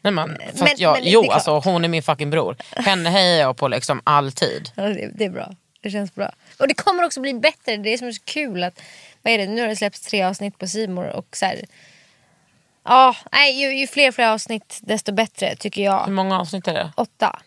Nej, 0.00 0.12
men, 0.12 0.36
fast 0.46 0.58
Men- 0.62 0.74
jag, 0.76 0.92
men 0.94 1.02
jo, 1.10 1.30
alltså, 1.30 1.58
hon 1.58 1.84
är 1.84 1.88
min 1.88 2.02
fucking 2.02 2.30
bror. 2.30 2.56
Henne 2.76 3.10
hejar 3.10 3.40
jag 3.40 3.56
på 3.56 3.68
liksom 3.68 4.00
alltid. 4.04 4.70
Ja, 4.74 4.82
det, 4.82 5.10
det 5.14 5.24
är 5.24 5.30
bra. 5.30 5.50
Det 5.82 5.90
känns 5.90 6.14
bra. 6.14 6.32
Och 6.58 6.68
det 6.68 6.74
kommer 6.74 7.04
också 7.04 7.20
bli 7.20 7.34
bättre. 7.34 7.76
Det 7.76 7.92
är 7.92 7.98
som 7.98 8.08
är 8.08 8.12
så 8.12 8.22
kul. 8.24 8.62
att 8.64 8.80
vad 9.22 9.32
är 9.32 9.38
det? 9.38 9.46
Nu 9.46 9.60
har 9.60 9.68
det 9.68 9.76
släppts 9.76 10.00
tre 10.00 10.22
avsnitt 10.22 10.58
på 10.58 10.66
Simor 10.66 11.08
och 11.08 11.36
så 11.36 11.46
här, 11.46 11.60
Ja, 12.84 13.16
nej, 13.32 13.60
ju, 13.62 13.74
ju 13.78 13.86
fler 13.86 14.12
fler 14.12 14.28
avsnitt 14.28 14.78
desto 14.82 15.12
bättre 15.12 15.56
tycker 15.56 15.82
jag. 15.82 16.04
Hur 16.04 16.12
många 16.12 16.40
avsnitt 16.40 16.68
är 16.68 16.74
det? 16.74 16.92
Åtta. 16.96 17.40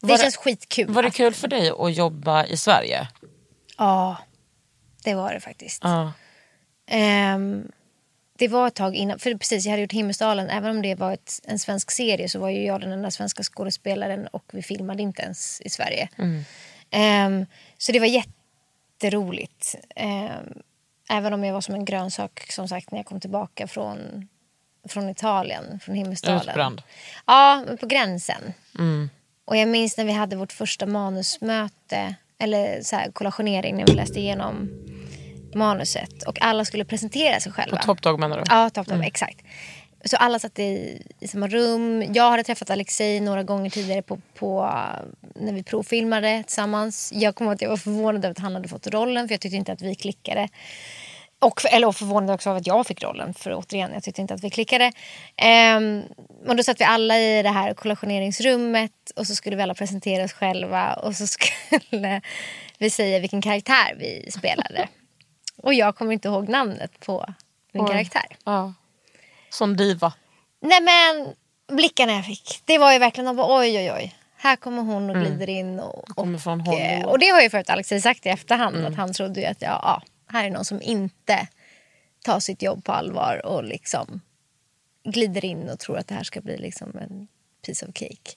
Det 0.00 0.06
Var 0.06 0.16
det- 0.16 0.22
känns 0.22 0.36
skitkul. 0.36 0.88
Var 0.90 1.02
det 1.02 1.10
kul 1.10 1.34
för 1.34 1.48
dig 1.48 1.70
att 1.78 1.96
jobba 1.96 2.44
i 2.46 2.56
Sverige? 2.56 3.08
Ja, 3.78 4.16
det 5.04 5.14
var 5.14 5.34
det 5.34 5.40
faktiskt. 5.40 5.80
Ja. 5.84 6.12
Ehm, 6.86 7.72
det 8.38 8.48
var 8.48 8.66
ett 8.66 8.74
tag 8.74 8.94
innan, 8.96 9.18
för 9.18 9.34
precis 9.34 9.64
jag 9.64 9.70
hade 9.70 9.82
gjort 9.82 9.92
Himmelsdalen, 9.92 10.50
även 10.50 10.70
om 10.70 10.82
det 10.82 10.94
var 10.94 11.12
ett, 11.12 11.40
en 11.44 11.58
svensk 11.58 11.90
serie 11.90 12.28
så 12.28 12.38
var 12.38 12.48
ju 12.50 12.64
jag 12.66 12.80
den 12.80 12.92
enda 12.92 13.10
svenska 13.10 13.42
skådespelaren 13.42 14.26
och 14.26 14.44
vi 14.52 14.62
filmade 14.62 15.02
inte 15.02 15.22
ens 15.22 15.60
i 15.60 15.70
Sverige. 15.70 16.08
Ehm, 16.90 17.46
så 17.78 17.92
det 17.92 18.00
var 18.00 18.06
jätteroligt. 18.06 19.74
Ehm, 19.96 20.62
även 21.10 21.32
om 21.32 21.44
jag 21.44 21.54
var 21.54 21.60
som 21.60 21.74
en 21.74 21.84
grönsak 21.84 22.46
som 22.52 22.68
sagt 22.68 22.90
när 22.90 22.98
jag 22.98 23.06
kom 23.06 23.20
tillbaka 23.20 23.66
från, 23.66 24.28
från 24.88 25.08
Italien, 25.08 25.80
från 25.80 25.94
Himmelsdalen. 25.94 26.48
Utbränd. 26.48 26.82
Ja, 27.26 27.64
men 27.66 27.76
på 27.76 27.86
gränsen. 27.86 28.52
Och 29.44 29.56
jag 29.56 29.68
minns 29.68 29.96
när 29.96 30.04
vi 30.04 30.12
hade 30.12 30.36
vårt 30.36 30.52
första 30.52 30.86
manusmöte, 30.86 32.14
eller 32.38 32.82
så 32.82 32.96
här, 32.96 33.10
kollationering 33.12 33.76
när 33.76 33.86
vi 33.86 33.92
läste 33.92 34.20
igenom 34.20 34.70
manuset 35.54 36.22
och 36.22 36.42
alla 36.42 36.64
skulle 36.64 36.84
presentera 36.84 37.40
sig 37.40 37.52
själva. 37.52 37.76
På 37.76 37.82
Top 37.82 38.02
Dog 38.02 38.20
menar 38.20 38.36
du? 38.36 38.42
Ja, 38.48 38.70
Top 38.70 38.86
Dog, 38.86 39.04
exakt. 39.04 39.38
Så 40.04 40.16
alla 40.16 40.38
satt 40.38 40.58
i, 40.58 41.02
i 41.20 41.28
samma 41.28 41.48
rum. 41.48 42.04
Jag 42.14 42.30
hade 42.30 42.44
träffat 42.44 42.70
Alexei 42.70 43.20
några 43.20 43.42
gånger 43.42 43.70
tidigare 43.70 44.02
på, 44.02 44.18
på, 44.34 44.70
när 45.34 45.52
vi 45.52 45.62
provfilmade 45.62 46.42
tillsammans. 46.46 47.12
Jag 47.14 47.34
kommer 47.34 47.52
att 47.52 47.62
jag 47.62 47.68
var 47.68 47.76
förvånad 47.76 48.24
över 48.24 48.30
att 48.30 48.38
han 48.38 48.54
hade 48.54 48.68
fått 48.68 48.86
rollen 48.86 49.28
för 49.28 49.34
jag 49.34 49.40
tyckte 49.40 49.56
inte 49.56 49.72
att 49.72 49.82
vi 49.82 49.94
klickade. 49.94 50.48
Och, 51.38 51.60
eller 51.72 51.92
förvånad 51.92 52.34
också 52.34 52.50
av 52.50 52.56
att 52.56 52.66
jag 52.66 52.86
fick 52.86 53.02
rollen 53.02 53.34
för 53.34 53.54
återigen, 53.54 53.90
jag 53.94 54.02
tyckte 54.02 54.20
inte 54.20 54.34
att 54.34 54.44
vi 54.44 54.50
klickade. 54.50 54.92
Ehm, 55.36 56.02
och 56.46 56.56
då 56.56 56.62
satt 56.62 56.80
vi 56.80 56.84
alla 56.84 57.18
i 57.18 57.42
det 57.42 57.48
här 57.48 57.74
kollationeringsrummet 57.74 58.92
och 59.16 59.26
så 59.26 59.34
skulle 59.34 59.56
vi 59.56 59.62
alla 59.62 59.74
presentera 59.74 60.24
oss 60.24 60.32
själva 60.32 60.94
och 60.94 61.16
så 61.16 61.26
skulle 61.90 62.20
vi 62.78 62.90
säga 62.90 63.18
vilken 63.18 63.42
karaktär 63.42 63.96
vi 63.98 64.30
spelade. 64.30 64.88
och 65.56 65.74
jag 65.74 65.96
kommer 65.96 66.12
inte 66.12 66.28
ihåg 66.28 66.48
namnet 66.48 67.00
på 67.00 67.34
min 67.72 67.86
karaktär. 67.86 68.36
Ja. 68.44 68.74
Som 69.50 69.76
diva. 69.76 70.12
Nej 70.62 70.80
men 70.82 71.34
blickarna 71.76 72.12
jag 72.12 72.24
fick. 72.26 72.60
Det 72.64 72.78
var 72.78 72.92
ju 72.92 72.98
verkligen 72.98 73.26
de 73.26 73.36
bara 73.36 73.58
oj 73.60 73.78
oj 73.78 73.92
oj. 73.92 74.14
Här 74.36 74.56
kommer 74.56 74.82
hon 74.82 75.10
och 75.10 75.16
glider 75.16 75.48
in. 75.50 75.80
Och, 75.80 76.08
Kommer 76.08 76.38
från 76.38 76.60
och, 76.60 76.74
eh, 76.80 77.04
och 77.06 77.18
det 77.18 77.26
har 77.28 77.40
ju 77.40 77.50
förut 77.50 77.70
Alexej 77.70 78.00
sagt 78.00 78.26
i 78.26 78.28
efterhand. 78.28 78.76
Att 78.86 78.96
han 78.96 79.12
trodde 79.12 79.40
ju 79.40 79.46
att 79.46 79.62
ja, 79.62 79.80
ja, 79.82 80.02
här 80.32 80.44
är 80.44 80.50
någon 80.50 80.64
som 80.64 80.82
inte 80.82 81.48
tar 82.24 82.40
sitt 82.40 82.62
jobb 82.62 82.84
på 82.84 82.92
allvar 82.92 83.46
och 83.46 83.64
liksom 83.64 84.20
glider 85.04 85.44
in 85.44 85.68
och 85.70 85.78
tror 85.78 85.98
att 85.98 86.08
det 86.08 86.14
här 86.14 86.22
ska 86.22 86.40
bli 86.40 86.56
liksom 86.56 86.98
en 86.98 87.28
piece 87.66 87.86
of 87.86 87.92
cake. 87.94 88.30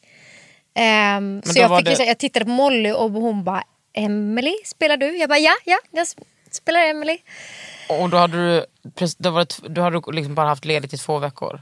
Ehm, 0.74 1.42
så 1.46 1.60
jag, 1.60 1.70
fick, 1.80 1.86
det- 1.98 2.06
jag 2.06 2.18
tittade 2.18 2.46
på 2.46 2.52
Molly 2.52 2.92
och 2.92 3.12
hon 3.12 3.44
bara 3.44 3.64
Emily 3.94 4.54
spelar 4.66 4.98
du? 4.98 5.18
Jag 5.18 5.30
bara 5.30 5.40
ja, 5.40 5.54
ja, 5.66 5.78
jag 5.92 6.04
sp- 6.06 6.24
spelar 6.52 6.80
Emily. 6.86 7.18
Och 7.90 8.10
då 8.10 8.18
hade 8.18 8.38
du, 8.38 8.66
då 9.18 9.32
var 9.32 9.40
det, 9.40 9.70
då 9.70 9.82
hade 9.82 10.00
du 10.00 10.12
liksom 10.12 10.36
bara 10.36 10.48
haft 10.48 10.66
ledigt 10.66 10.94
i 10.94 10.98
två 10.98 11.20
veckor. 11.20 11.62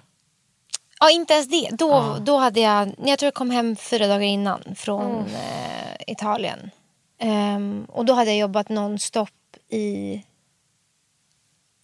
Ja, 0.99 1.10
inte 1.12 1.34
ens 1.34 1.47
det. 1.47 1.69
Då, 1.71 2.17
då 2.21 2.38
hade 2.38 2.60
jag, 2.60 2.93
jag 3.05 3.19
tror 3.19 3.27
jag 3.27 3.34
kom 3.34 3.51
hem 3.51 3.75
fyra 3.75 4.07
dagar 4.07 4.21
innan 4.21 4.63
från 4.75 5.25
eh, 5.25 5.95
Italien. 6.07 6.71
Ehm, 7.17 7.86
och 7.89 8.05
då 8.05 8.13
hade 8.13 8.31
jag 8.31 8.39
jobbat 8.39 8.69
nonstop 8.69 9.29
i 9.69 10.21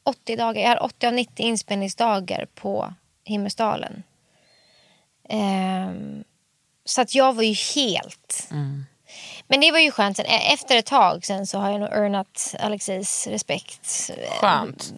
80 0.03 0.35
dagar. 0.35 0.61
Jag 0.61 0.69
har 0.69 0.83
80 0.83 1.07
av 1.07 1.13
90 1.13 1.45
inspelningsdagar 1.45 2.47
på 2.55 2.93
Himmelsdalen. 3.23 4.03
Ehm, 5.29 6.23
så 6.85 7.01
att 7.01 7.15
jag 7.15 7.33
var 7.33 7.43
ju 7.43 7.53
helt... 7.75 8.47
Men 9.49 9.59
det 9.61 9.71
var 9.71 9.79
ju 9.79 9.91
skönt. 9.91 10.17
Sen, 10.17 10.25
e- 10.25 10.53
efter 10.53 10.77
ett 10.77 10.85
tag 10.85 11.25
sen 11.25 11.47
så 11.47 11.57
har 11.59 11.71
jag 11.71 11.79
nog 11.79 11.89
earnat 11.89 12.55
Alexis 12.59 13.27
respekt. 13.27 14.11
Skönt. 14.39 14.93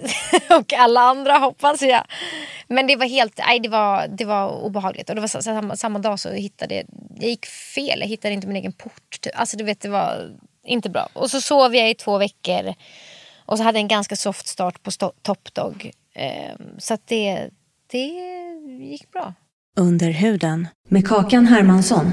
och 0.58 0.72
alla 0.72 1.00
andra 1.00 1.32
hoppas 1.38 1.82
jag. 1.82 2.02
Men 2.68 2.86
det 2.86 2.96
var 2.96 3.06
helt, 3.06 3.38
nej 3.38 3.60
det 3.60 3.68
var, 3.68 4.08
det 4.08 4.24
var 4.24 4.48
obehagligt. 4.48 5.08
Och 5.08 5.14
det 5.14 5.20
var 5.20 5.28
samma, 5.28 5.76
samma 5.76 5.98
dag 5.98 6.20
så 6.20 6.30
hittade 6.32 6.74
jag, 6.74 6.84
jag 7.20 7.28
gick 7.30 7.46
fel, 7.46 8.00
jag 8.00 8.06
hittade 8.08 8.34
inte 8.34 8.46
min 8.46 8.56
egen 8.56 8.72
port. 8.72 9.20
typ. 9.20 9.32
Alltså 9.40 9.56
du 9.56 9.64
vet 9.64 9.80
det 9.80 9.88
var 9.88 10.30
inte 10.64 10.90
bra. 10.90 11.08
Och 11.12 11.30
så 11.30 11.40
sov 11.40 11.74
jag 11.76 11.90
i 11.90 11.94
två 11.94 12.18
veckor. 12.18 12.74
Och 13.46 13.56
så 13.58 13.64
hade 13.64 13.78
jag 13.78 13.82
en 13.82 13.88
ganska 13.88 14.16
soft 14.16 14.46
start 14.46 14.82
på 14.82 14.90
sto- 14.90 15.12
Top 15.22 15.54
Dog. 15.54 15.90
Ehm, 16.14 16.62
så 16.78 16.94
att 16.94 17.06
det, 17.06 17.48
det 17.90 18.06
gick 18.90 19.10
bra. 19.12 19.34
Under 19.76 20.10
huden 20.10 20.68
med 20.88 21.08
Kakan 21.08 21.46
Hermansson. 21.46 22.12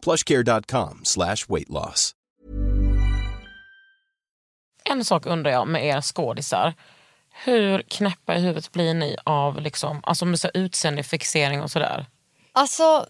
plushcare.com 0.00 1.00
slash 1.04 1.36
weight 1.48 1.68
loss. 1.68 2.14
En 4.84 5.04
sak 5.04 5.26
undrar 5.26 5.50
jag 5.50 5.68
med 5.68 5.86
er 5.86 6.00
skådisar. 6.00 6.74
Hur 7.44 7.82
knäppa 7.82 8.36
i 8.36 8.40
huvudet 8.40 8.72
blir 8.72 8.94
ni 8.94 9.16
av 9.24 9.60
liksom, 9.60 10.00
alltså 10.02 10.24
med 10.24 10.40
så 10.40 10.46
här 10.54 10.56
utseendefixering 10.60 11.62
och 11.62 11.70
sådär? 11.70 12.06
Alltså, 12.52 13.06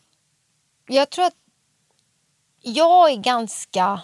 jag 0.89 1.11
tror 1.11 1.25
att 1.25 1.37
jag 2.63 3.11
är 3.11 3.17
ganska 3.17 4.01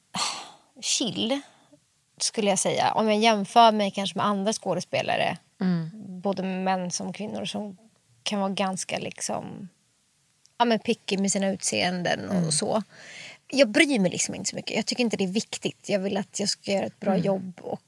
chill, 0.80 1.40
skulle 2.18 2.50
jag 2.50 2.58
säga. 2.58 2.92
Om 2.92 3.08
jag 3.08 3.18
jämför 3.18 3.72
mig 3.72 3.90
kanske 3.90 4.18
med 4.18 4.26
andra 4.26 4.52
skådespelare, 4.52 5.38
både 6.22 6.42
män 6.42 6.90
som 6.90 7.12
kvinnor, 7.12 7.44
som 7.44 7.76
kan 8.22 8.40
vara 8.40 8.50
ganska 8.50 8.98
liksom, 8.98 9.68
ja, 10.60 10.64
men 10.64 10.78
picky 10.78 11.18
med 11.18 11.32
sina 11.32 11.50
utseenden 11.50 12.28
och 12.28 12.54
så. 12.54 12.82
Jag 13.46 13.68
bryr 13.68 13.98
mig 13.98 14.10
liksom 14.10 14.34
inte 14.34 14.50
så 14.50 14.56
mycket. 14.56 14.76
Jag 14.76 14.86
tycker 14.86 15.02
inte 15.02 15.16
det 15.16 15.24
är 15.24 15.28
viktigt. 15.28 15.88
Jag 15.88 15.98
vill 15.98 16.16
att 16.16 16.40
jag 16.40 16.48
ska 16.48 16.72
göra 16.72 16.86
ett 16.86 17.00
bra 17.00 17.16
jobb 17.16 17.52
och 17.60 17.80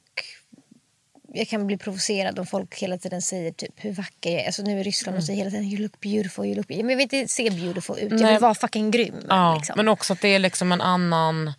jag 1.33 1.49
kan 1.49 1.67
bli 1.67 1.79
provocerad 1.79 2.39
om 2.39 2.47
folk 2.47 2.79
hela 2.79 2.99
tiden 2.99 3.23
säger 3.23 3.53
typ 3.53 3.73
hur 3.77 3.93
vacker 3.93 4.31
jag 4.31 4.41
är. 4.41 4.47
Alltså 4.47 4.63
nu 4.63 4.81
i 4.81 4.83
Ryssland 4.83 5.19
och 5.19 5.25
säger 5.25 5.39
hela 5.39 5.51
tiden 5.51 5.65
you 5.65 5.83
look 5.83 6.01
beautiful, 6.01 6.45
you 6.45 6.55
look 6.55 6.69
beautiful. 6.69 6.85
Men 6.87 6.91
jag 6.91 6.97
vill 6.97 7.17
inte 7.21 7.33
se 7.33 7.51
beautiful 7.51 7.99
ut, 7.99 8.11
jag 8.11 8.21
Nej. 8.21 8.33
vill 8.33 8.41
vara 8.41 8.55
fucking 8.55 8.91
grym. 8.91 9.15
Ja, 9.29 9.57
liksom. 9.57 9.75
Men 9.77 9.89
också 9.89 10.13
att 10.13 10.21
det 10.21 10.29
är 10.29 10.39
liksom 10.39 10.73
en 10.73 10.81
annan, 10.81 11.53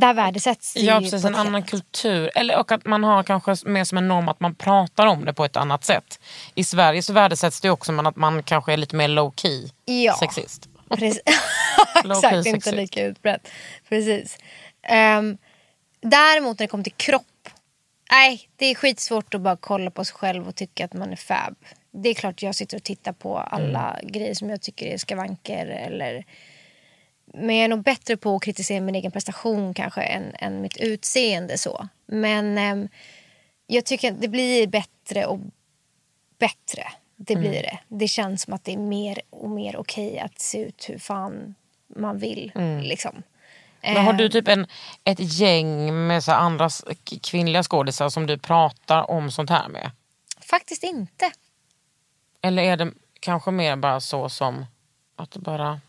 Där 0.00 0.14
värdesätts 0.14 0.74
det 0.74 0.80
ja, 0.80 1.00
precis, 1.00 1.24
en 1.24 1.34
annan 1.34 1.46
annat- 1.54 1.70
kultur. 1.70 2.30
Eller, 2.34 2.58
och 2.58 2.72
att 2.72 2.86
man 2.86 3.04
har 3.04 3.22
kanske 3.22 3.56
mer 3.64 3.84
som 3.84 3.98
en 3.98 4.08
norm 4.08 4.28
att 4.28 4.40
man 4.40 4.54
pratar 4.54 5.06
om 5.06 5.24
det 5.24 5.32
på 5.34 5.44
ett 5.44 5.56
annat 5.56 5.84
sätt. 5.84 6.20
I 6.54 6.64
Sverige 6.64 7.02
så 7.02 7.12
värdesätts 7.12 7.60
det 7.60 7.70
också 7.70 7.92
men 7.92 8.06
att 8.06 8.16
man 8.16 8.42
kanske 8.42 8.72
är 8.72 8.76
lite 8.76 8.96
mer 8.96 9.08
low 9.08 9.32
key 9.36 9.68
Ja. 9.84 10.16
sexist. 10.20 10.68
Precis. 10.90 11.20
Exakt, 12.04 12.46
inte 12.46 12.72
lika 12.72 13.04
utbrett. 13.04 13.48
Precis. 13.88 14.38
Um, 15.18 15.38
däremot 16.00 16.58
när 16.58 16.66
det 16.66 16.70
kommer 16.70 16.84
till 16.84 16.92
kropp. 16.96 17.48
Nej, 18.10 18.48
det 18.56 18.66
är 18.66 18.74
skitsvårt 18.74 19.34
att 19.34 19.40
bara 19.40 19.56
kolla 19.56 19.90
på 19.90 20.04
sig 20.04 20.14
själv 20.16 20.48
och 20.48 20.54
tycka 20.54 20.84
att 20.84 20.92
man 20.94 21.12
är 21.12 21.16
fab. 21.16 21.54
Det 21.92 22.08
är 22.08 22.14
klart 22.14 22.42
jag 22.42 22.54
sitter 22.54 22.76
och 22.76 22.82
tittar 22.82 23.12
på 23.12 23.38
alla 23.38 23.96
grejer 24.02 24.34
som 24.34 24.50
jag 24.50 24.62
tycker 24.62 24.86
är 24.86 24.96
skavanker 24.98 25.66
eller 25.66 26.24
men 27.38 27.56
jag 27.56 27.64
är 27.64 27.68
nog 27.68 27.82
bättre 27.82 28.16
på 28.16 28.36
att 28.36 28.42
kritisera 28.42 28.80
min 28.80 28.94
egen 28.94 29.12
prestation 29.12 29.74
kanske 29.74 30.02
än, 30.02 30.34
än 30.38 30.60
mitt 30.60 30.76
utseende. 30.76 31.58
så. 31.58 31.88
Men 32.06 32.58
ehm, 32.58 32.88
jag 33.66 33.84
tycker 33.84 34.12
att 34.12 34.20
det 34.20 34.28
blir 34.28 34.66
bättre 34.66 35.26
och 35.26 35.38
bättre. 36.38 36.82
Det 37.16 37.36
blir 37.36 37.62
det. 37.62 37.78
Det 37.88 38.08
känns 38.08 38.42
som 38.42 38.54
att 38.54 38.64
det 38.64 38.72
är 38.72 38.78
mer 38.78 39.20
och 39.30 39.50
mer 39.50 39.76
okej 39.76 40.18
att 40.18 40.40
se 40.40 40.58
ut 40.58 40.86
hur 40.88 40.98
fan 40.98 41.54
man 41.96 42.18
vill. 42.18 42.52
Liksom. 42.82 43.22
Men 43.82 43.96
har 44.04 44.12
Eh, 44.12 44.16
du 44.16 44.28
typ 44.28 44.48
en, 44.48 44.66
ett 45.04 45.38
gäng 45.40 46.06
med 46.06 46.24
så 46.24 46.32
andra 46.32 46.68
kvinnliga 47.22 47.62
skådisar 47.62 48.08
som 48.08 48.26
du 48.26 48.38
pratar 48.38 49.10
om 49.10 49.30
sånt 49.30 49.50
här 49.50 49.68
med? 49.68 49.90
Faktiskt 50.40 50.82
inte. 50.82 51.30
Eller 52.42 52.62
är 52.62 52.76
det 52.76 52.92
kanske 53.20 53.50
mer 53.50 53.76
bara 53.76 54.00
så 54.00 54.28
som 54.28 54.66
att 55.16 55.30
det 55.30 55.40
bara 55.40 55.80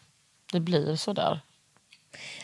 det 0.51 0.59
blir 0.59 0.95
så 0.95 1.13
där? 1.13 1.39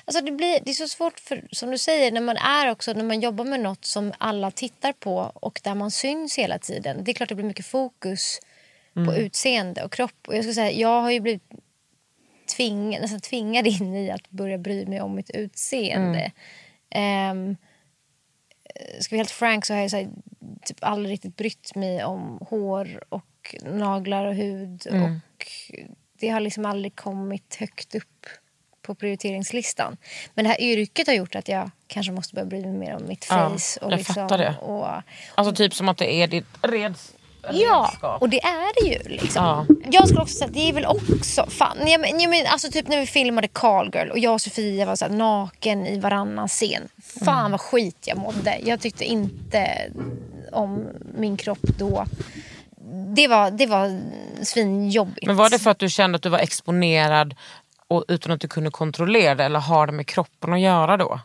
Alltså 0.05 0.25
det, 0.25 0.31
blir, 0.31 0.59
det 0.63 0.71
är 0.71 0.73
så 0.73 0.87
svårt, 0.87 1.19
för, 1.19 1.47
som 1.51 1.71
du 1.71 1.77
säger, 1.77 2.11
när 2.11 2.21
man 2.21 2.37
är 2.37 2.71
också 2.71 2.93
när 2.93 3.03
man 3.03 3.21
jobbar 3.21 3.45
med 3.45 3.59
något 3.59 3.85
som 3.85 4.13
alla 4.17 4.51
tittar 4.51 4.93
på 4.93 5.31
och 5.33 5.59
där 5.63 5.75
man 5.75 5.91
syns 5.91 6.37
hela 6.37 6.59
tiden. 6.59 7.03
Det 7.03 7.11
är 7.11 7.13
klart 7.13 7.29
det 7.29 7.35
blir 7.35 7.45
mycket 7.45 7.65
fokus 7.65 8.39
på 9.05 9.15
utseende 9.15 9.83
och 9.83 9.91
kropp. 9.91 10.27
Och 10.27 10.35
jag, 10.35 10.43
ska 10.43 10.53
säga, 10.53 10.71
jag 10.71 11.01
har 11.01 11.11
ju 11.11 11.19
blivit 11.19 11.43
tving, 12.55 12.89
nästan 12.89 13.19
tvingad 13.19 13.67
in 13.67 13.95
i 13.95 14.11
att 14.11 14.29
börja 14.29 14.57
bry 14.57 14.85
mig 14.85 15.01
om 15.01 15.15
mitt 15.15 15.29
utseende. 15.29 16.31
Ehm, 16.89 17.55
ska 18.99 19.15
vi 19.15 19.17
helt 19.17 19.31
frank 19.31 19.65
så 19.65 19.73
har 19.73 19.81
jag 19.81 19.91
så 19.91 19.97
här, 19.97 20.09
typ 20.65 20.77
aldrig 20.81 21.13
riktigt 21.13 21.35
brytt 21.35 21.75
mig 21.75 22.03
om 22.03 22.37
hår 22.49 23.03
och 23.09 23.55
naglar 23.63 24.25
och 24.25 24.35
hud. 24.35 24.87
Och 24.87 25.47
det 26.19 26.29
har 26.29 26.39
liksom 26.39 26.65
aldrig 26.65 26.95
kommit 26.95 27.55
högt 27.59 27.95
upp 27.95 28.25
på 28.81 28.95
prioriteringslistan. 28.95 29.97
Men 30.33 30.43
det 30.45 30.49
här 30.49 30.61
yrket 30.61 31.07
har 31.07 31.13
gjort 31.13 31.35
att 31.35 31.47
jag 31.47 31.71
kanske 31.87 32.11
måste 32.11 32.35
börja 32.35 32.45
bry 32.45 32.61
mig 32.61 32.71
mer 32.71 32.95
om 32.95 33.07
mitt 33.07 33.27
Ja, 33.29 33.49
face. 33.49 33.79
och 33.85 33.91
jag 33.91 33.97
liksom, 33.97 34.15
fattar 34.15 34.37
det. 34.37 34.55
Och, 34.61 34.87
Alltså 35.35 35.55
typ 35.55 35.73
som 35.73 35.89
att 35.89 35.97
det 35.97 36.13
är 36.13 36.27
ditt 36.27 36.45
reds, 36.61 37.11
Ja, 37.53 38.17
och 38.21 38.29
det 38.29 38.39
är 38.43 38.83
det 38.83 38.89
ju. 38.93 39.09
Liksom. 39.09 39.43
Ja. 39.45 39.65
Jag 39.91 40.07
skulle 40.07 40.21
också 40.21 40.35
säga 40.35 40.47
att 40.47 40.53
det 40.53 40.69
är 40.69 40.73
väl 40.73 40.85
också... 40.85 41.45
Fan, 41.49 41.77
jag 41.87 42.01
men, 42.01 42.19
jag 42.19 42.29
men, 42.29 42.45
alltså 42.47 42.71
typ 42.71 42.87
när 42.87 42.99
vi 42.99 43.05
filmade 43.05 43.47
Call 43.47 43.91
Girl 43.93 44.09
och 44.11 44.19
jag 44.19 44.33
och 44.33 44.41
Sofia 44.41 44.85
var 44.85 44.95
så 44.95 45.05
här, 45.05 45.11
naken 45.11 45.85
i 45.87 45.99
varannan 45.99 46.47
scen. 46.47 46.87
Fan 47.25 47.39
Mm. 47.39 47.51
vad 47.51 47.61
skit 47.61 48.03
jag 48.07 48.17
mådde. 48.17 48.57
Jag 48.63 48.79
tyckte 48.79 49.05
inte 49.05 49.91
om 50.51 50.87
min 51.17 51.37
kropp 51.37 51.59
då. 51.77 52.05
Det 53.15 53.27
var, 53.27 53.51
det 53.51 53.65
var 53.65 54.01
svinjobbigt. 54.43 55.27
Men 55.27 55.35
var 55.35 55.49
det 55.49 55.59
för 55.59 55.71
att 55.71 55.79
du 55.79 55.89
kände 55.89 56.15
att 56.15 56.21
du 56.21 56.29
var 56.29 56.39
exponerad 56.39 57.35
och, 57.87 58.05
utan 58.07 58.31
att 58.31 58.41
du 58.41 58.47
kunde 58.47 58.71
kontrollera 58.71 59.35
det 59.35 59.43
eller 59.43 59.59
har 59.59 59.87
det 59.87 59.93
med 59.93 60.07
kroppen 60.07 60.53
att 60.53 60.59
göra 60.59 60.97
då? 60.97 61.19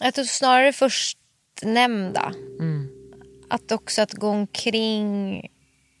Jag 0.00 0.14
tror 0.14 0.24
snarare 0.24 0.72
förstnämnda. 0.72 2.32
Mm. 2.60 2.88
Att 3.50 3.72
också 3.72 4.02
att 4.02 4.12
gå 4.12 4.28
omkring... 4.28 5.48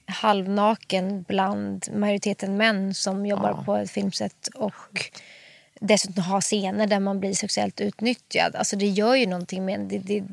halvnaken 0.06 1.22
bland 1.22 1.86
majoriteten 1.94 2.56
män 2.56 2.94
som 2.94 3.26
jobbar 3.26 3.62
på 3.64 3.76
ett 3.76 3.90
filmset 3.90 4.48
och 4.54 5.10
dessutom 5.80 6.24
har 6.24 6.40
scener 6.40 6.86
där 6.86 7.00
man 7.00 7.20
blir 7.20 7.34
sexuellt 7.34 7.80
utnyttjad. 7.80 8.56
Alltså 8.56 8.76
det 8.76 8.86
gör 8.86 9.14
ju 9.14 9.26
någonting 9.26 9.64
med 9.64 9.80
det, 9.80 9.98
det, 9.98 10.24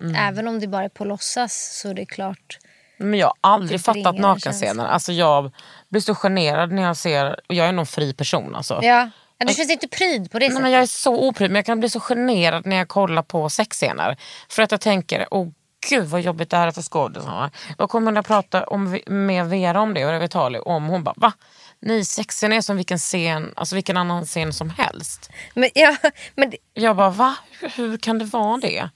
Mm. 0.00 0.14
Även 0.14 0.48
om 0.48 0.60
det 0.60 0.66
bara 0.66 0.84
är 0.84 0.88
på 0.88 1.04
låtsas 1.04 1.78
så 1.80 1.88
är 1.88 1.94
det 1.94 2.06
klart. 2.06 2.58
Men 2.98 3.18
jag 3.18 3.26
har 3.26 3.34
aldrig 3.40 3.80
Det 3.80 3.82
fattat 3.82 4.18
nakenscener. 4.18 4.86
Alltså 4.86 5.12
jag 5.12 5.52
blir 5.88 6.00
så 6.00 6.14
generad 6.14 6.72
när 6.72 6.82
jag 6.82 6.96
ser, 6.96 7.40
och 7.48 7.54
jag 7.54 7.66
är 7.68 7.72
nog 7.72 7.82
en 7.82 7.86
fri 7.86 8.14
person 8.14 8.54
alltså. 8.56 8.80
Ja. 8.82 9.10
Ja, 9.38 9.46
du 9.46 9.54
känns 9.54 9.70
inte 9.70 9.88
pryd 9.88 10.30
på 10.30 10.38
det 10.38 10.44
Nej, 10.44 10.48
sättet. 10.50 10.62
men 10.62 10.72
jag 10.72 10.82
är 10.82 10.86
så 10.86 11.16
opryd 11.28 11.50
men 11.50 11.56
jag 11.56 11.66
kan 11.66 11.80
bli 11.80 11.90
så 11.90 12.00
generad 12.00 12.66
när 12.66 12.76
jag 12.76 12.88
kollar 12.88 13.22
på 13.22 13.50
sexscener. 13.50 14.16
För 14.48 14.62
att 14.62 14.70
jag 14.70 14.80
tänker, 14.80 15.26
åh 15.30 15.48
gud 15.88 16.04
vad 16.06 16.20
jobbigt 16.20 16.50
det 16.50 16.56
här 16.56 16.66
är 16.66 16.70
för 16.72 16.82
skådisarna. 16.82 17.50
Då 17.78 17.88
kommer 17.88 18.12
jag 18.12 18.26
prata 18.26 18.64
om, 18.64 18.98
med 19.06 19.46
Vera 19.46 19.80
om 19.80 19.94
det 19.94 20.04
och 20.04 20.10
Revitali 20.10 20.58
om 20.58 20.84
hon 20.86 21.04
bara 21.04 21.14
va? 21.16 21.32
Nej 21.80 22.04
sexscen 22.04 22.52
är 22.52 22.60
som 22.60 22.76
vilken 22.76 22.98
scen, 22.98 23.52
alltså 23.56 23.74
vilken 23.74 23.96
annan 23.96 24.24
scen 24.24 24.52
som 24.52 24.70
helst. 24.70 25.30
Men, 25.54 25.70
ja, 25.74 25.96
men, 26.34 26.52
Jag 26.74 26.96
bara 26.96 27.10
va? 27.10 27.36
Hur 27.74 27.96
kan 27.98 28.18
det 28.18 28.24
vara 28.24 28.56
det? 28.56 28.88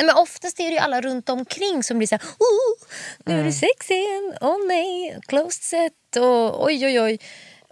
Nej, 0.00 0.06
men 0.06 0.16
oftast 0.16 0.60
är 0.60 0.64
det 0.64 0.70
ju 0.72 0.78
alla 0.78 1.00
runt 1.00 1.28
omkring 1.28 1.82
som 1.82 1.98
blir 1.98 2.06
så 2.08 2.14
här, 2.14 2.22
oh, 2.22 2.86
nu 3.26 3.32
Mm. 3.32 3.40
är 3.40 3.44
det 3.46 3.52
sexscen, 3.52 4.34
åh 4.40 4.56
nej, 4.68 5.18
closed 5.28 5.62
set 5.62 6.16
och 6.16 6.64
oj 6.64 6.86
oj 6.86 7.00
oj. 7.00 7.18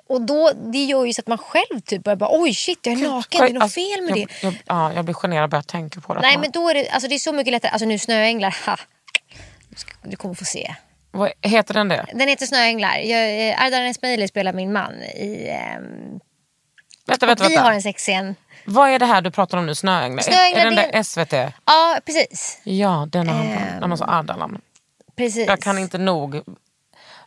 Och 0.09 0.21
då, 0.23 0.51
det 0.73 0.85
gör 0.85 1.05
ju 1.05 1.13
så 1.15 1.21
att 1.21 1.27
man 1.27 1.39
själv 1.39 1.81
typ 1.85 2.05
börjar 2.05 2.17
bara, 2.17 2.41
oj 2.41 2.55
shit 2.55 2.79
jag 2.83 2.93
är 3.01 3.09
naken, 3.09 3.41
det 3.41 3.49
är 3.51 3.53
något 3.55 3.63
Alltså, 3.63 3.81
fel 3.81 4.03
med 4.03 4.11
jag, 4.19 4.29
det. 4.29 4.43
Jag, 4.43 4.55
ja, 4.67 4.93
jag 4.93 5.05
blir 5.05 5.15
generad 5.15 5.51
bara 5.51 5.57
jag 5.57 5.67
tänker 5.67 6.01
på 6.01 6.15
det. 6.15 6.21
Nej 6.21 6.39
men 6.39 6.51
då 6.51 6.69
är 6.69 6.75
det, 6.75 6.89
alltså 6.91 7.09
det 7.09 7.15
är 7.15 7.19
så 7.19 7.33
mycket 7.33 7.53
lättare, 7.53 7.71
alltså 7.73 7.87
nu 7.87 7.99
snöänglar, 7.99 8.57
ha. 8.67 8.77
Du 9.69 10.11
Du 10.11 10.17
kommer 10.17 10.35
få 10.35 10.45
se. 10.45 10.75
Vad 11.11 11.33
heter 11.43 11.75
den 11.75 11.89
det? 11.89 12.07
Den 12.15 12.29
heter 12.29 12.47
Snöänglar. 12.47 12.97
Jag, 12.99 13.49
eh, 13.49 13.63
Ardalan 13.65 13.87
Esmaili 13.87 14.29
spelar 14.29 14.53
min 14.53 14.73
man 14.73 15.03
i... 15.03 15.49
ehm, 15.49 16.21
Vänta, 17.09 17.27
och 17.27 17.31
vänta, 17.31 17.49
vi 17.49 17.57
har 17.57 17.73
en 17.73 17.83
sexscen. 17.83 18.35
vad 18.65 18.91
är 18.91 18.99
det 18.99 19.07
här 19.07 19.21
du 19.21 19.31
pratar 19.31 19.59
om 19.59 19.67
nu? 19.67 19.75
Snöänglar? 19.75 20.23
Snöänglar, 20.23 20.61
är 20.61 20.65
den 20.65 20.75
det- 20.75 20.91
där 20.93 21.03
SVT? 21.03 21.53
Ja, 21.65 21.99
precis. 22.07 22.61
Ja, 22.65 23.07
den 23.11 23.29
har 23.29 23.35
han 23.35 23.83
um, 23.83 23.91
alltså 23.93 24.05
Ardalan. 24.05 24.61
precis. 25.17 25.47
Jag 25.49 25.61
kan 25.61 25.79
inte 25.79 25.99
nog 25.99 26.43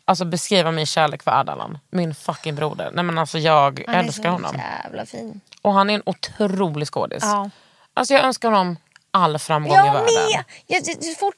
alltså, 0.05 0.25
beskriva 0.25 0.71
min 0.71 0.85
kärlek 0.85 1.23
för 1.23 1.31
Ardalan. 1.31 1.77
Min 1.91 2.15
fucking 2.15 2.55
broder. 2.55 2.91
Nej, 2.93 3.03
men 3.03 3.17
alltså, 3.17 3.37
jag 3.39 3.83
Han 3.87 3.95
är 3.95 3.99
älskar 4.03 4.23
så 4.23 4.29
honom. 4.29 4.55
jävla 4.83 5.05
fin. 5.05 5.41
Och 5.61 5.73
han 5.73 5.89
är 5.89 5.93
en 5.93 6.03
otrolig 6.05 6.87
skådis. 6.87 7.23
Ja. 7.23 7.49
Alltså, 7.93 8.13
jag 8.13 8.23
önskar 8.25 8.51
honom 8.51 8.77
all 9.11 9.39
framgång 9.39 9.73
i 9.73 9.75
Jag 9.75 9.83
världen. 9.85 10.03
med! 10.03 10.43
Jag, 10.67 10.85
så- 10.85 11.01
så 11.01 11.15
fort, 11.19 11.35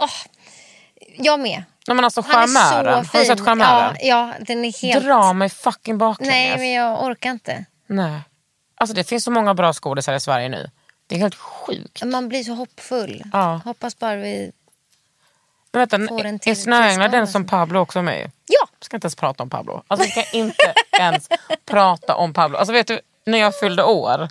åh. 0.00 0.08
jag 1.18 1.40
med. 1.40 1.62
Nej, 1.86 1.94
men 1.94 2.04
alltså, 2.04 2.20
Han 2.28 2.42
är 2.42 2.46
så 2.46 2.58
charmören. 2.58 2.94
Har 2.94 3.04
fin. 3.04 3.20
du 3.20 3.26
sett 3.26 3.40
charmören? 3.40 3.96
Ja, 4.00 4.06
ja, 4.06 4.44
den 4.46 4.64
är 4.64 4.82
helt... 4.82 5.04
Dra 5.04 5.32
mig 5.32 5.48
fucking 5.48 5.98
baklänges. 5.98 6.34
Nej, 6.34 6.58
men 6.58 6.72
jag 6.72 7.04
orkar 7.04 7.30
inte. 7.30 7.64
Nej. 7.92 8.20
Alltså, 8.74 8.94
det 8.94 9.04
finns 9.04 9.24
så 9.24 9.30
många 9.30 9.54
bra 9.54 9.72
skådisar 9.72 10.14
i 10.14 10.20
Sverige 10.20 10.48
nu. 10.48 10.70
Det 11.06 11.14
är 11.14 11.18
helt 11.18 11.34
sjukt. 11.34 12.04
Man 12.04 12.28
blir 12.28 12.44
så 12.44 12.52
hoppfull. 12.52 13.22
Ja. 13.32 13.60
Hoppas 13.64 13.98
bara 13.98 14.16
vi... 14.16 14.52
Men 15.72 15.80
vänta, 15.80 15.98
Får 16.08 16.24
en 16.24 16.34
är 16.34 16.38
till 16.38 16.62
Snöänglar 16.62 17.08
den 17.08 17.26
som 17.26 17.46
Pablo 17.46 17.80
också 17.80 17.98
är 17.98 18.02
med 18.02 18.20
i? 18.20 18.30
Ja! 18.46 18.68
Jag 18.78 18.84
ska 18.84 18.96
inte 18.96 19.04
ens 19.04 19.16
prata 19.16 19.42
om 19.42 19.50
Pablo. 19.50 19.82
Alltså, 19.86 20.06
vi 20.06 20.10
kan 20.10 20.24
inte 20.40 20.74
ens 20.98 21.28
prata 21.64 22.14
om 22.14 22.32
Pablo. 22.32 22.58
Alltså, 22.58 22.72
vet 22.72 22.86
du, 22.86 23.00
när 23.26 23.38
jag 23.38 23.58
fyllde 23.58 23.82
år 23.82 24.28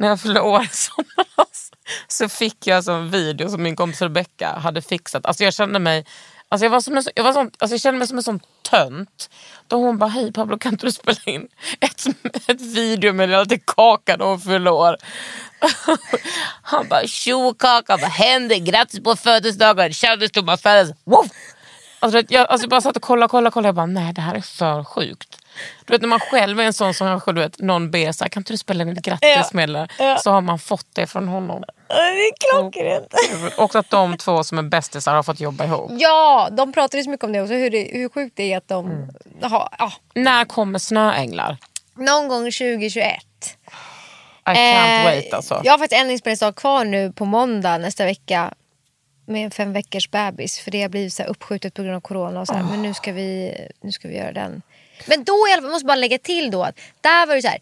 när 0.00 0.08
jag 0.08 0.20
fyllde 0.20 0.40
år 0.40 0.62
i 0.62 0.68
somras 0.68 1.70
så 2.08 2.28
fick 2.28 2.66
jag 2.66 2.76
alltså 2.76 2.92
en 2.92 3.10
video 3.10 3.48
som 3.48 3.62
min 3.62 3.76
kompis 3.76 4.02
Rebecca 4.02 4.58
hade 4.58 4.82
fixat. 4.82 5.26
Alltså 5.26 5.44
jag 5.44 5.54
kände 5.54 5.78
mig 5.78 6.06
Alltså 6.52 6.64
jag, 6.64 6.70
var 6.70 6.80
som 6.80 6.96
en, 6.96 7.02
jag, 7.14 7.24
var 7.24 7.32
som, 7.32 7.50
alltså 7.58 7.74
jag 7.74 7.80
kände 7.80 7.98
mig 7.98 8.08
som 8.08 8.16
en 8.16 8.22
sån 8.22 8.40
tönt. 8.62 9.30
Då 9.66 9.76
hon 9.76 9.98
bara, 9.98 10.10
hej 10.10 10.32
Pablo 10.32 10.58
kan 10.58 10.72
inte 10.72 10.86
du 10.86 10.92
spela 10.92 11.20
in 11.26 11.48
ett, 11.80 12.06
ett 12.48 12.60
video 12.60 13.12
med 13.12 13.28
lite 13.28 13.58
kaka 13.58 14.16
när 14.16 14.24
hon 14.24 14.40
fyller 14.40 14.70
år. 14.70 14.96
Han 16.62 16.88
bara, 16.88 17.06
tjo 17.06 17.54
kaka, 17.54 17.96
vad 17.96 18.10
händer? 18.10 18.56
Grattis 18.56 19.00
på 19.00 19.16
födelsedagen, 19.16 19.92
kändis 19.92 20.30
to 20.30 20.42
my 20.42 20.56
Alltså, 22.02 22.22
jag, 22.28 22.48
alltså 22.48 22.64
jag 22.64 22.70
bara 22.70 22.80
satt 22.80 22.96
och 22.96 23.02
kollade, 23.02 23.30
kollade, 23.30 23.52
kollade. 23.52 23.68
Jag 23.68 23.74
bara, 23.74 23.86
nej 23.86 24.12
det 24.12 24.20
här 24.20 24.34
är 24.34 24.40
för 24.40 24.84
sjukt. 24.84 25.39
Du 25.86 25.92
vet 25.94 26.00
när 26.00 26.08
man 26.08 26.20
själv 26.20 26.60
är 26.60 26.64
en 26.64 26.72
sån 26.72 26.94
som 26.94 27.06
kanske 27.06 27.32
du 27.32 27.40
vet, 27.40 27.58
någon 27.58 27.90
ber 27.90 28.12
så 28.12 28.24
här, 28.24 28.28
kan 28.28 28.40
inte 28.40 28.52
du 28.52 28.56
spela 28.56 28.82
in 28.82 28.88
ett 28.96 29.04
grattismeddelande? 29.04 29.88
Så 30.18 30.30
har 30.30 30.40
man 30.40 30.58
fått 30.58 30.86
det 30.92 31.06
från 31.06 31.28
honom. 31.28 31.62
Det 31.88 31.94
är 31.94 32.32
klockrent. 32.60 33.14
Och 33.58 33.74
att 33.76 33.90
de 33.90 34.16
två 34.16 34.44
som 34.44 34.58
är 34.58 34.62
bästisar 34.62 35.14
har 35.14 35.22
fått 35.22 35.40
jobba 35.40 35.64
ihop. 35.64 35.90
Ja, 35.94 36.48
de 36.52 36.72
pratar 36.72 36.98
ju 36.98 37.04
så 37.04 37.10
mycket 37.10 37.24
om 37.24 37.32
det 37.32 37.42
också. 37.42 37.54
Hur, 37.54 37.70
det, 37.70 37.90
hur 37.92 38.08
sjukt 38.08 38.36
det 38.36 38.52
är 38.52 38.56
att 38.56 38.68
de 38.68 38.86
Mm. 38.86 39.08
har... 39.52 39.68
Ja, 39.78 39.92
När 40.14 40.44
kommer 40.44 40.78
Snöänglar? 40.78 41.56
någon 41.94 42.28
gång 42.28 42.44
2021. 42.44 43.04
I 44.46 44.50
can't 44.50 45.00
Eh, 45.00 45.04
wait 45.04 45.34
alltså. 45.34 45.60
Jag 45.64 45.72
har 45.72 45.78
faktiskt 45.78 46.02
en 46.02 46.10
inspelningsdag 46.10 46.56
kvar 46.56 46.84
nu 46.84 47.12
på 47.12 47.24
måndag 47.24 47.78
nästa 47.78 48.04
vecka 48.04 48.54
med 49.26 49.44
en 49.44 49.50
fem 49.50 49.72
veckors 49.72 50.10
bebis. 50.10 50.58
För 50.58 50.70
det 50.70 50.82
har 50.82 50.88
blivit 50.88 51.12
så 51.14 51.22
uppskjutet 51.22 51.74
på 51.74 51.82
grund 51.82 51.96
av 51.96 52.00
corona. 52.00 52.40
Och 52.40 52.46
så 52.46 52.54
här. 52.54 52.62
Men 52.62 52.82
nu 52.82 52.94
ska, 52.94 53.12
vi, 53.12 53.54
nu 53.82 53.92
ska 53.92 54.08
vi 54.08 54.16
göra 54.16 54.32
den. 54.32 54.62
Men 55.06 55.24
då 55.24 55.48
i 55.48 55.52
alla 55.52 55.62
fall, 55.62 55.70
måste 55.70 55.82
jag 55.84 55.86
bara 55.88 55.94
lägga 55.94 56.18
till 56.18 56.50
då 56.50 56.62
att 56.64 56.78
där 57.00 57.26
var 57.26 57.34
det 57.34 57.42
så 57.42 57.48
här. 57.48 57.58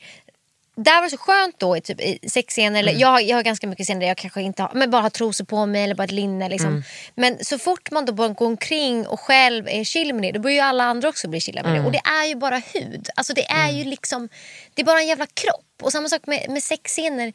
Där 0.80 0.95
var 0.95 1.03
det 1.03 1.11
så 1.11 1.16
skönt 1.16 1.55
då 1.59 1.76
i, 1.76 1.80
typ, 1.80 2.01
i 2.01 2.18
sexscener. 2.28 2.80
Eller, 2.80 2.93
jag, 2.93 3.09
har- 3.09 3.20
jag 3.20 3.36
har 3.36 3.43
ganska 3.43 3.66
mycket 3.66 3.86
scener 3.86 4.01
där 4.01 4.07
jag 4.09 4.16
kanske 4.16 4.43
inte 4.43 4.62
har, 4.62 4.70
men 4.74 4.91
bara 4.91 5.03
har 5.03 5.11
trosor 5.11 5.45
på 5.45 5.66
mig 5.66 5.82
eller 5.84 5.95
bara 5.95 6.05
ett 6.05 6.11
linne. 6.11 6.49
Liksom. 6.49 6.70
Men 7.14 7.45
så 7.45 7.59
fort 7.59 7.91
man 7.91 8.05
då 8.05 8.12
bara 8.12 8.28
går 8.28 8.47
omkring 8.47 9.07
och 9.07 9.20
själv 9.20 9.68
är 9.68 9.84
chill 9.84 10.12
med 10.14 10.22
det, 10.22 10.32
då 10.32 10.41
börjar 10.41 10.55
ju 10.57 10.61
alla 10.61 10.84
andra 10.84 11.09
också 11.09 11.28
bli 11.28 11.41
chilla 11.41 11.62
med 11.62 11.72
det. 11.72 11.78
Och 11.86 11.93
det 11.93 12.01
är 12.05 12.24
ju 12.28 12.34
bara 12.34 12.62
hud. 12.74 13.09
Alltså 13.14 13.32
det 13.34 13.45
är 13.51 13.70
ju 13.70 13.84
liksom, 13.84 14.28
det 14.74 14.82
är 14.82 14.86
bara 14.86 15.01
en 15.01 15.07
jävla 15.07 15.26
kropp. 15.26 15.64
Och 15.82 15.93
samma 15.93 16.09
sak 16.09 16.26
med, 16.26 16.47
med 16.51 16.62
sexscener. 16.62 17.32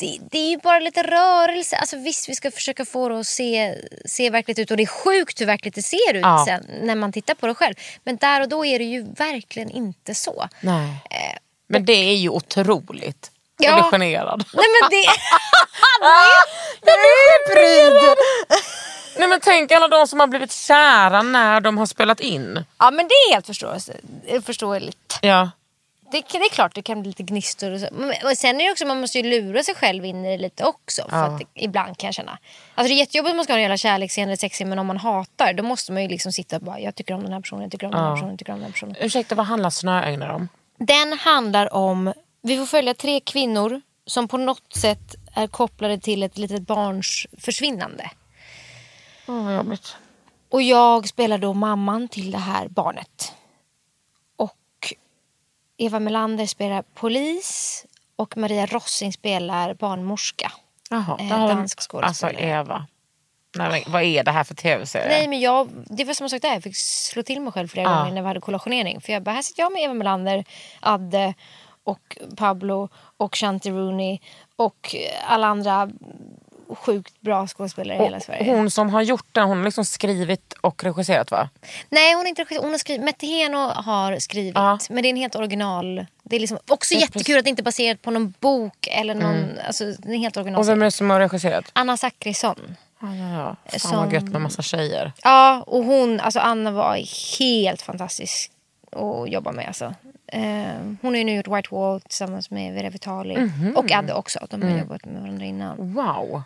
Det, 0.00 0.18
det 0.30 0.38
är 0.38 0.50
ju 0.50 0.58
bara 0.58 0.78
lite 0.78 1.02
rörelse. 1.02 1.76
Alltså 1.76 1.96
visst, 1.96 2.28
vi 2.28 2.34
ska 2.34 2.50
försöka 2.50 2.84
få 2.84 3.08
det 3.08 3.20
att 3.20 3.26
se, 3.26 3.74
se 4.04 4.30
verkligt 4.30 4.58
ut. 4.58 4.70
Och 4.70 4.76
det 4.76 4.82
är 4.82 4.86
sjukt 4.86 5.40
hur 5.40 5.46
verkligt 5.46 5.74
det 5.74 5.82
ser 5.82 6.14
ut 6.14 6.22
Ja. 6.22 6.44
sen 6.48 6.66
när 6.82 6.94
man 6.94 7.12
tittar 7.12 7.34
på 7.34 7.46
det 7.46 7.54
själv. 7.54 7.74
Men 8.04 8.16
där 8.16 8.40
och 8.40 8.48
då 8.48 8.64
är 8.66 8.78
det 8.78 8.84
ju 8.84 9.02
verkligen 9.02 9.70
inte 9.70 10.14
så. 10.14 10.48
Nej. 10.60 10.88
Eh, 11.10 11.38
Men 11.68 11.84
det 11.84 11.92
är 11.92 12.14
ju 12.16 12.28
otroligt. 12.28 13.30
Ja. 13.58 13.68
Jag 13.70 13.74
blir 13.74 13.90
generad. 13.90 14.44
Nej 14.54 14.64
men 14.82 14.90
det... 14.90 15.04
Jag 16.84 16.96
blir 17.00 17.54
pryd. 17.54 18.16
Nej 19.18 19.28
men 19.28 19.40
tänk 19.40 19.72
alla 19.72 19.88
de 19.88 20.06
som 20.06 20.20
har 20.20 20.26
blivit 20.26 20.52
kära 20.52 21.22
när 21.22 21.60
de 21.60 21.78
har 21.78 21.86
spelat 21.86 22.20
in. 22.20 22.64
Ja 22.78 22.90
men 22.90 23.08
det 23.08 23.14
är 23.14 23.32
helt 23.32 23.46
förståelse- 23.46 24.42
förståeligt. 24.46 25.18
Ja. 25.22 25.50
Det, 26.12 26.24
det 26.32 26.38
är 26.38 26.50
klart 26.50 26.74
det 26.74 26.82
kan 26.82 27.00
bli 27.02 27.08
lite 27.10 27.22
gnistor 27.22 27.70
och 27.72 27.80
så. 27.80 27.88
Men, 27.92 28.36
sen 28.36 28.60
är 28.60 28.64
det 28.64 28.70
också, 28.72 28.86
man 28.86 29.00
måste 29.00 29.18
ju 29.18 29.30
lura 29.30 29.62
sig 29.62 29.74
själv 29.74 30.04
in 30.04 30.24
i 30.24 30.30
det 30.36 30.42
lite 30.42 30.64
också. 30.64 31.02
För 31.08 31.16
Ja. 31.16 31.24
att 31.24 31.38
det, 31.38 31.44
ibland 31.54 31.98
kan 31.98 32.08
jag 32.08 32.14
känna. 32.14 32.38
Alltså 32.74 32.88
det 32.88 32.94
är 32.94 32.98
jättejobbigt 32.98 33.30
om 33.30 33.36
man 33.36 33.44
ska 33.44 33.52
ha 33.52 33.58
en 33.58 33.62
jävla 33.62 33.76
kärleksscen 33.76 34.24
eller 34.24 34.36
sexscen 34.36 34.68
men 34.68 34.78
om 34.78 34.86
man 34.86 34.96
hatar 34.96 35.52
då 35.52 35.62
måste 35.62 35.92
man 35.92 36.02
ju 36.02 36.08
liksom 36.08 36.32
sitta 36.32 36.56
och 36.56 36.62
bara 36.62 36.80
jag 36.80 36.94
tycker 36.94 37.14
om 37.14 37.22
den 37.22 37.32
här 37.32 37.40
personen, 37.40 37.62
jag 37.62 37.72
tycker 37.72 37.86
om 37.86 37.92
den 37.92 38.00
här 38.04 38.12
personen, 38.14 38.30
jag 38.30 38.38
tycker 38.38 38.52
om 38.52 38.58
den 38.58 38.64
här 38.66 38.72
personen. 38.72 38.96
Ursäkta, 39.00 39.34
vad 39.34 39.46
handlar 39.46 39.70
Snöänglar 39.70 40.28
om? 40.28 40.48
Den 40.78 41.12
handlar 41.12 41.74
om, 41.74 42.12
vi 42.42 42.56
får 42.56 42.66
följa 42.66 42.94
tre 42.94 43.20
kvinnor 43.20 43.80
som 44.06 44.28
på 44.28 44.36
något 44.36 44.76
sätt 44.76 45.14
är 45.34 45.46
kopplade 45.46 45.98
till 45.98 46.22
ett 46.22 46.38
litet 46.38 46.62
barns 46.62 47.26
försvinnande. 47.38 48.10
Åh, 49.28 49.44
vad 49.44 49.54
jobbigt. 49.54 49.96
Och 50.50 50.62
jag 50.62 51.08
spelar 51.08 51.38
då 51.38 51.54
mamman 51.54 52.08
till 52.08 52.30
det 52.30 52.38
här 52.38 52.68
barnet. 52.68 53.32
Eva 55.82 55.98
Melander 56.00 56.46
spelar 56.46 56.82
polis 56.94 57.84
och 58.16 58.36
Maria 58.36 58.66
Rossing 58.66 59.12
spelar 59.12 59.74
barnmorska. 59.74 60.52
Jaha, 60.90 61.16
Eh, 61.20 61.28
dansk 61.28 61.78
Alltså 61.78 61.90
skådespelare. 61.90 62.44
Eva. 62.60 62.86
Nej, 63.56 63.70
men, 63.86 63.92
vad 63.92 64.02
är 64.02 64.24
det 64.24 64.30
här 64.30 64.44
för 64.44 64.54
tv-serie? 64.54 65.08
Nej 65.08 65.28
men 65.28 65.40
jag, 65.40 65.68
det 65.86 66.04
var 66.04 66.14
som 66.14 66.28
sagt 66.30 66.42
där, 66.42 66.52
jag 66.52 66.62
fick 66.62 66.76
slå 66.76 67.22
till 67.22 67.40
mig 67.40 67.52
själv 67.52 67.68
flera 67.68 67.90
Ja. 67.90 67.98
gånger 67.98 68.12
när 68.12 68.22
vi 68.22 68.28
hade 68.28 68.40
kollationering. 68.40 69.00
För 69.00 69.12
jag 69.12 69.22
bara, 69.22 69.30
här 69.34 69.42
sitter 69.42 69.62
jag 69.62 69.72
med 69.72 69.82
Eva 69.82 69.94
Melander, 69.94 70.44
Adde 70.80 71.34
och 71.84 72.18
Pablo 72.36 72.88
och 73.16 73.36
Shanti 73.36 73.70
Rooney 73.70 74.18
och 74.56 74.94
alla 75.26 75.46
andra 75.46 75.90
sjukt 76.74 77.20
bra 77.20 77.46
skådespelare 77.46 77.98
i 77.98 78.02
hela 78.04 78.20
Sverige. 78.20 78.54
hon 78.54 78.70
som 78.70 78.90
har 78.90 79.02
gjort 79.02 79.26
den, 79.32 79.48
hon 79.48 79.58
har 79.58 79.64
liksom 79.64 79.84
skrivit 79.84 80.52
och 80.60 80.84
regisserat 80.84 81.30
va? 81.30 81.48
Nej 81.88 82.14
hon, 82.14 82.24
är 82.24 82.28
inte, 82.28 82.42
regissör. 82.42 82.62
hon 82.62 82.70
har 82.70 82.78
skrivit, 82.78 83.04
Mette 83.04 83.26
Heno 83.26 83.58
har 83.58 84.18
skrivit 84.18 84.52
Ja. 84.54 84.78
men 84.90 85.02
det 85.02 85.08
är 85.08 85.10
en 85.10 85.16
helt 85.16 85.36
original. 85.36 86.06
Det 86.22 86.36
är 86.36 86.40
liksom 86.40 86.58
också 86.68 86.94
Det 86.94 86.98
är 86.98 87.00
jättekul 87.00 87.38
att 87.38 87.44
det 87.44 87.50
inte 87.50 87.62
är 87.62 87.64
baserat 87.64 88.02
på 88.02 88.10
någon 88.10 88.34
bok 88.40 88.88
eller 88.90 89.14
någon, 89.14 89.58
alltså 89.66 89.84
det 89.98 90.12
är 90.14 90.18
helt 90.18 90.36
original. 90.36 90.60
Och 90.60 90.68
vem 90.68 90.80
är 90.82 90.84
det 90.84 90.90
som 90.90 91.10
har 91.10 91.20
regisserat? 91.20 91.64
Anna 91.72 91.96
Zackrisson. 91.96 92.76
Ja, 93.02 93.14
ja, 93.16 93.30
ja. 93.38 93.56
Fan 93.70 93.80
Som- 93.80 93.96
vad 93.96 94.12
gött 94.12 94.24
med 94.24 94.40
massa 94.40 94.62
tjejer. 94.62 95.12
Ja 95.24 95.62
och 95.66 95.84
hon, 95.84 96.20
alltså 96.20 96.40
Anna 96.40 96.70
var 96.70 96.96
helt 97.38 97.82
fantastisk 97.82 98.50
att 98.92 99.30
jobba 99.30 99.52
med 99.52 99.66
alltså. 99.66 99.94
Eh, 100.32 100.42
hon 101.02 101.10
har 101.12 101.16
ju 101.16 101.24
nu 101.24 101.36
gjort 101.36 101.48
White 101.48 101.68
Wall 101.74 102.00
tillsammans 102.00 102.50
med 102.50 102.74
Vera 102.74 102.90
Vitali 102.90 103.36
Mhm. 103.36 103.76
och 103.76 103.92
Adde 103.92 104.14
också. 104.14 104.46
De 104.50 104.56
Mm. 104.62 104.72
har 104.72 104.78
jobbat 104.80 105.04
med 105.04 105.20
varandra 105.22 105.44
innan. 105.44 105.94
Wow. 105.94 106.42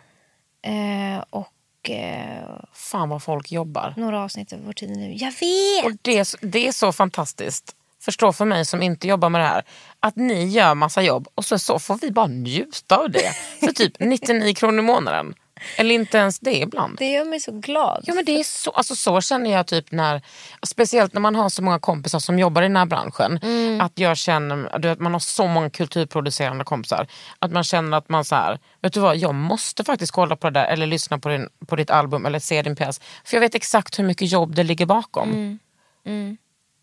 Eh, 0.65 1.23
och 1.29 1.89
eh, 1.89 2.49
Fan 2.73 3.09
vad 3.09 3.23
folk 3.23 3.51
jobbar. 3.51 3.93
några 3.97 4.23
avsnitt 4.23 4.53
av 4.53 4.59
Vår 4.65 4.73
tid 4.73 4.89
nu. 4.89 5.13
Jag 5.13 5.31
vet! 5.31 5.85
Och 5.85 5.91
det, 6.01 6.17
är 6.17 6.23
så- 6.23 6.37
det 6.41 6.67
är 6.67 6.71
så 6.71 6.91
fantastiskt. 6.91 7.75
Förstå 8.01 8.33
för 8.33 8.45
mig 8.45 8.65
som 8.65 8.81
inte 8.81 9.07
jobbar 9.07 9.29
med 9.29 9.41
det 9.41 9.47
här. 9.47 9.63
Att 9.99 10.15
ni 10.15 10.45
gör 10.45 10.75
massa 10.75 11.01
jobb 11.01 11.27
och 11.35 11.45
så, 11.45 11.59
så 11.59 11.79
får 11.79 11.97
vi 12.01 12.11
bara 12.11 12.27
njuta 12.27 12.97
av 12.97 13.11
det. 13.11 13.31
För 13.59 13.67
typ 13.73 13.93
99 13.99 14.53
kronor 14.55 14.79
i 14.79 14.81
månaden. 14.81 15.33
Eller 15.77 15.95
inte 15.95 16.17
ens 16.17 16.39
det 16.39 16.57
ibland. 16.57 16.97
Det 16.97 17.11
gör 17.11 17.25
mig 17.25 17.39
så 17.39 17.51
glad. 17.51 18.03
Ja, 18.07 18.13
men 18.13 18.25
det 18.25 18.39
är 18.39 18.43
så, 18.43 18.71
alltså 18.71 18.95
så 18.95 19.21
känner 19.21 19.51
jag 19.51 19.67
typ 19.67 19.91
när, 19.91 20.21
speciellt 20.67 21.13
när 21.13 21.21
man 21.21 21.35
har 21.35 21.49
så 21.49 21.63
många 21.63 21.79
kompisar 21.79 22.19
som 22.19 22.39
jobbar 22.39 22.61
i 22.61 22.65
den 22.65 22.75
här 22.77 22.85
branschen. 22.85 23.39
Att 23.81 23.99
jag 23.99 24.17
känner, 24.17 24.79
du 24.79 24.87
vet, 24.87 24.99
man 24.99 25.13
har 25.13 25.19
så 25.19 25.47
många 25.47 25.69
kulturproducerande 25.69 26.63
kompisar. 26.63 27.07
Att 27.39 27.51
man 27.51 27.63
känner 27.63 27.97
att 27.97 28.09
man 28.09 28.25
så 28.25 28.35
här, 28.35 28.59
vet 28.81 28.93
du 28.93 28.99
vad, 28.99 29.17
jag 29.17 29.35
måste 29.35 29.83
faktiskt 29.83 30.11
kolla 30.11 30.35
på 30.35 30.49
det 30.49 30.59
där 30.59 30.65
eller 30.67 30.87
lyssna 30.87 31.19
på, 31.19 31.29
din, 31.29 31.49
på 31.67 31.75
ditt 31.75 31.89
album 31.89 32.25
eller 32.25 32.39
se 32.39 32.61
din 32.61 32.75
pjäs. 32.75 33.01
För 33.25 33.35
jag 33.37 33.41
vet 33.41 33.55
exakt 33.55 33.99
hur 33.99 34.03
mycket 34.03 34.31
jobb 34.31 34.55
det 34.55 34.63
ligger 34.63 34.85
bakom. 34.85 35.59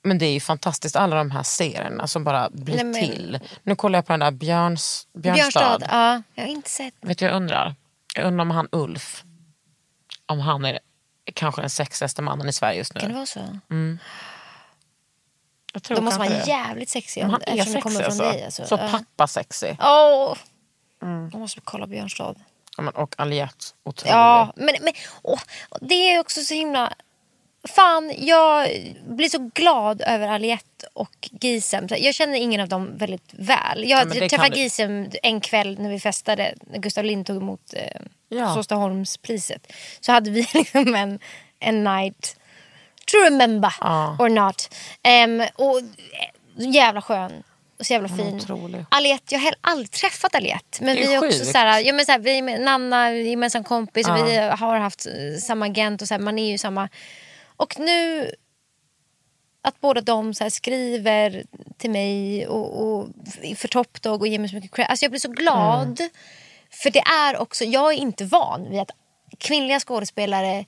Men 0.05 0.19
det 0.19 0.27
är 0.27 0.33
ju 0.33 0.41
fantastiskt 0.41 0.97
alla 0.97 1.17
de 1.17 1.31
här 1.31 1.43
serierna 1.43 2.07
som 2.07 2.25
bara 2.25 2.51
blir 2.53 2.75
Nej, 2.75 2.85
men- 2.85 2.95
till. 2.95 3.39
Nu 3.63 3.77
kollar 3.77 3.99
jag 3.99 4.07
på 4.07 4.13
den 4.13 4.21
där 4.21 4.31
Björns, 4.31 5.07
Björnstad. 5.15 5.61
Björnstad, 5.61 5.79
ja. 5.91 6.23
Jag 6.35 6.43
har 6.45 6.51
inte 6.51 6.71
sett. 6.71 6.95
Vet 7.01 7.19
du 7.19 7.25
jag 7.25 7.35
undrar? 7.35 7.75
Jag 8.17 8.27
undrar 8.27 8.43
om 8.43 8.51
han 8.51 8.69
Ulf, 8.73 9.25
om 10.27 10.41
han 10.41 10.65
är 10.65 10.79
kanske 11.35 11.61
den 11.61 11.71
sexigaste 11.71 12.23
mannen 12.23 12.49
i 12.49 12.53
Sverige 12.53 12.79
just 12.79 12.95
nu. 12.95 13.01
Kan 13.01 13.09
det 13.11 13.15
vara 13.15 13.27
så? 13.27 13.59
Jag 15.73 15.83
tror 15.83 15.97
De 15.97 16.05
måste 16.05 16.19
vara 16.21 16.29
det. 16.29 16.45
jävligt 16.47 16.89
om- 17.25 17.31
han 17.31 17.43
är 17.43 17.57
det 17.75 17.81
kommer 17.81 17.97
sexig 17.97 18.15
från 18.17 18.27
alltså. 18.27 18.33
dig. 18.39 18.45
Alltså. 18.45 18.67
Så 18.67 18.75
Ja. 18.75 18.89
pappa-sexig. 18.91 19.77
Åh! 19.81 20.37
Mm. 21.03 21.31
Jag 21.33 21.41
måste 21.41 21.61
kolla 21.61 21.87
Björnstad. 21.87 22.35
Ja, 22.77 22.83
men, 22.83 22.95
och 22.95 23.15
Aliette, 23.19 23.65
otrolig. 23.83 24.13
Ja, 24.13 24.53
men, 24.57 24.75
men 24.81 24.93
åh, 25.23 25.41
det 25.81 25.95
är 25.95 26.21
också 26.21 26.41
så 26.41 26.55
himla... 26.55 26.93
Fan, 27.69 28.13
jag 28.19 28.69
blir 29.09 29.29
så 29.29 29.51
glad 29.55 30.03
över 30.07 30.29
Aliette 30.29 30.87
och 30.93 31.29
Gisem. 31.41 31.87
Jag 31.91 32.15
känner 32.15 32.37
ingen 32.37 32.61
av 32.61 32.69
dem 32.69 32.91
väldigt 32.97 33.29
väl. 33.33 33.89
Jag, 33.89 34.13
kan 34.13 34.29
träffade 34.29 34.59
Gisem 34.59 35.11
en 35.23 35.41
kväll 35.41 35.79
när 35.81 35.91
vi 35.91 36.01
festade. 36.01 36.55
När 36.71 36.79
Gustav 36.79 37.05
Lind 37.05 37.27
tog 37.27 37.37
emot 37.37 37.75
eh, 37.77 38.01
Ja. 38.29 38.55
Såstaholmspriset. 38.55 39.73
Så 40.01 40.13
hade 40.13 40.31
vi 40.31 40.47
liksom 40.55 40.95
en, 40.95 41.19
en 41.61 41.85
night 41.85 42.37
to 43.07 43.17
remember 43.17 43.75
Ja. 43.81 44.17
or 44.19 44.29
not. 44.29 44.75
Em, 45.03 45.41
och 45.55 45.79
eh, 45.79 45.85
jävla 46.57 47.03
skön. 47.03 47.43
Och 47.79 47.87
så 47.87 47.93
jävla 47.93 48.09
fin. 48.09 48.35
otrolig. 48.37 48.85
Aliette, 48.89 49.35
jag 49.35 49.41
har 49.41 49.55
aldrig 49.61 49.91
träffat 49.91 50.35
Aliette. 50.35 50.85
Men 50.85 50.89
är 50.99 51.01
vi 51.03 51.15
är 51.15 51.19
också 51.19 51.39
sjukt. 51.39 51.53
så 51.53 51.59
här, 51.59 51.81
ja, 51.81 51.93
men 51.93 52.07
så 52.07 52.13
här, 52.13 52.19
vi 52.19 52.39
är 52.39 52.43
med 52.43 52.61
Nanna, 52.61 53.13
gemensam 53.13 53.65
kompis, 53.65 54.07
Ja. 54.09 54.25
vi 54.25 54.37
har 54.37 54.79
haft 54.79 55.07
eh, 55.07 55.13
samma 55.41 55.67
agent 55.67 56.03
och 56.03 56.09
så 56.09 56.15
här, 56.15 56.19
man 56.21 56.39
är 56.39 56.51
ju 56.51 56.59
samma. 56.59 56.89
Och 57.63 57.79
nu 57.79 58.31
att 59.63 59.81
båda 59.81 60.01
de 60.01 60.35
så 60.35 60.51
skriver 60.51 61.45
till 61.77 61.91
mig 61.91 62.47
och, 62.47 62.83
och 62.83 63.09
för 63.57 63.69
Top 63.69 64.03
Dog 64.03 64.21
och 64.21 64.29
ger 64.29 64.39
mig 64.39 64.49
så 64.49 64.55
mycket 64.55 64.75
credit. 64.75 64.91
Alltså 64.91 65.05
jag 65.05 65.11
blir 65.11 65.21
så 65.21 65.29
glad. 65.29 66.01
Mm. 66.01 66.11
För 66.71 66.91
det 66.91 67.01
är 67.01 67.37
också, 67.37 67.65
jag 67.65 67.93
är 67.93 67.97
inte 67.97 68.25
van 68.25 68.71
vid 68.71 68.81
att 68.81 68.91
kvinnliga 69.39 69.81
skådespelare 69.81 70.65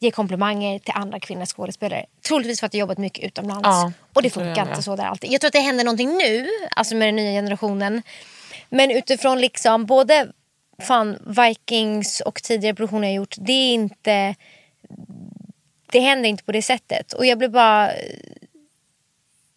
ger 0.00 0.10
komplimanger 0.10 0.78
till 0.78 0.92
andra 0.96 1.20
kvinnliga 1.20 1.46
skådespelare. 1.46 2.06
Troligtvis 2.28 2.60
för 2.60 2.66
att 2.66 2.74
jag 2.74 2.80
jobbat 2.80 2.98
mycket 2.98 3.24
utomlands. 3.24 3.62
Ja, 3.62 3.92
och 4.12 4.22
det 4.22 4.30
funkar 4.30 4.68
inte 4.68 4.82
så 4.82 4.96
där 4.96 5.04
alltid. 5.04 5.32
Jag 5.32 5.40
tror 5.40 5.48
att 5.48 5.52
det 5.52 5.60
händer 5.60 5.84
någonting 5.84 6.16
nu, 6.16 6.48
alltså 6.70 6.94
med 6.94 7.08
den 7.08 7.16
nya 7.16 7.30
generationen. 7.30 8.02
Men 8.68 8.90
utifrån 8.90 9.40
liksom 9.40 9.86
både 9.86 10.32
fan, 10.82 11.18
Vikings 11.26 12.20
och 12.20 12.42
tidigare 12.42 12.74
produktioner 12.74 13.08
jag 13.08 13.14
gjort. 13.14 13.34
Det 13.38 13.52
är 13.52 13.74
inte... 13.74 14.34
Det 15.94 16.00
händer 16.00 16.28
inte 16.28 16.44
på 16.44 16.52
det 16.52 16.62
sättet. 16.62 17.12
Och 17.12 17.26
jag 17.26 17.38
blir 17.38 17.48
bara... 17.48 17.90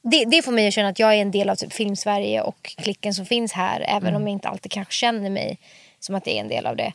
Det, 0.02 0.26
det 0.26 0.42
får 0.42 0.52
mig 0.52 0.68
att 0.68 0.74
känna 0.74 0.90
att 0.90 1.00
jag 1.00 1.14
är 1.14 1.22
en 1.22 1.32
del 1.32 1.50
av 1.50 1.56
typ 1.56 1.74
Filmsverige 1.74 2.42
och 2.42 2.62
klicken 2.78 3.14
som 3.14 3.26
finns 3.26 3.52
här. 3.54 3.86
Även 3.88 4.16
om 4.16 4.22
jag 4.22 4.32
inte 4.32 4.48
alltid 4.50 4.72
kanske 4.72 4.94
känner 4.94 5.30
mig 5.30 5.60
som 6.00 6.16
att 6.16 6.28
jag 6.28 6.36
är 6.36 6.40
en 6.40 6.48
del 6.48 6.66
av 6.66 6.76
det. 6.76 6.94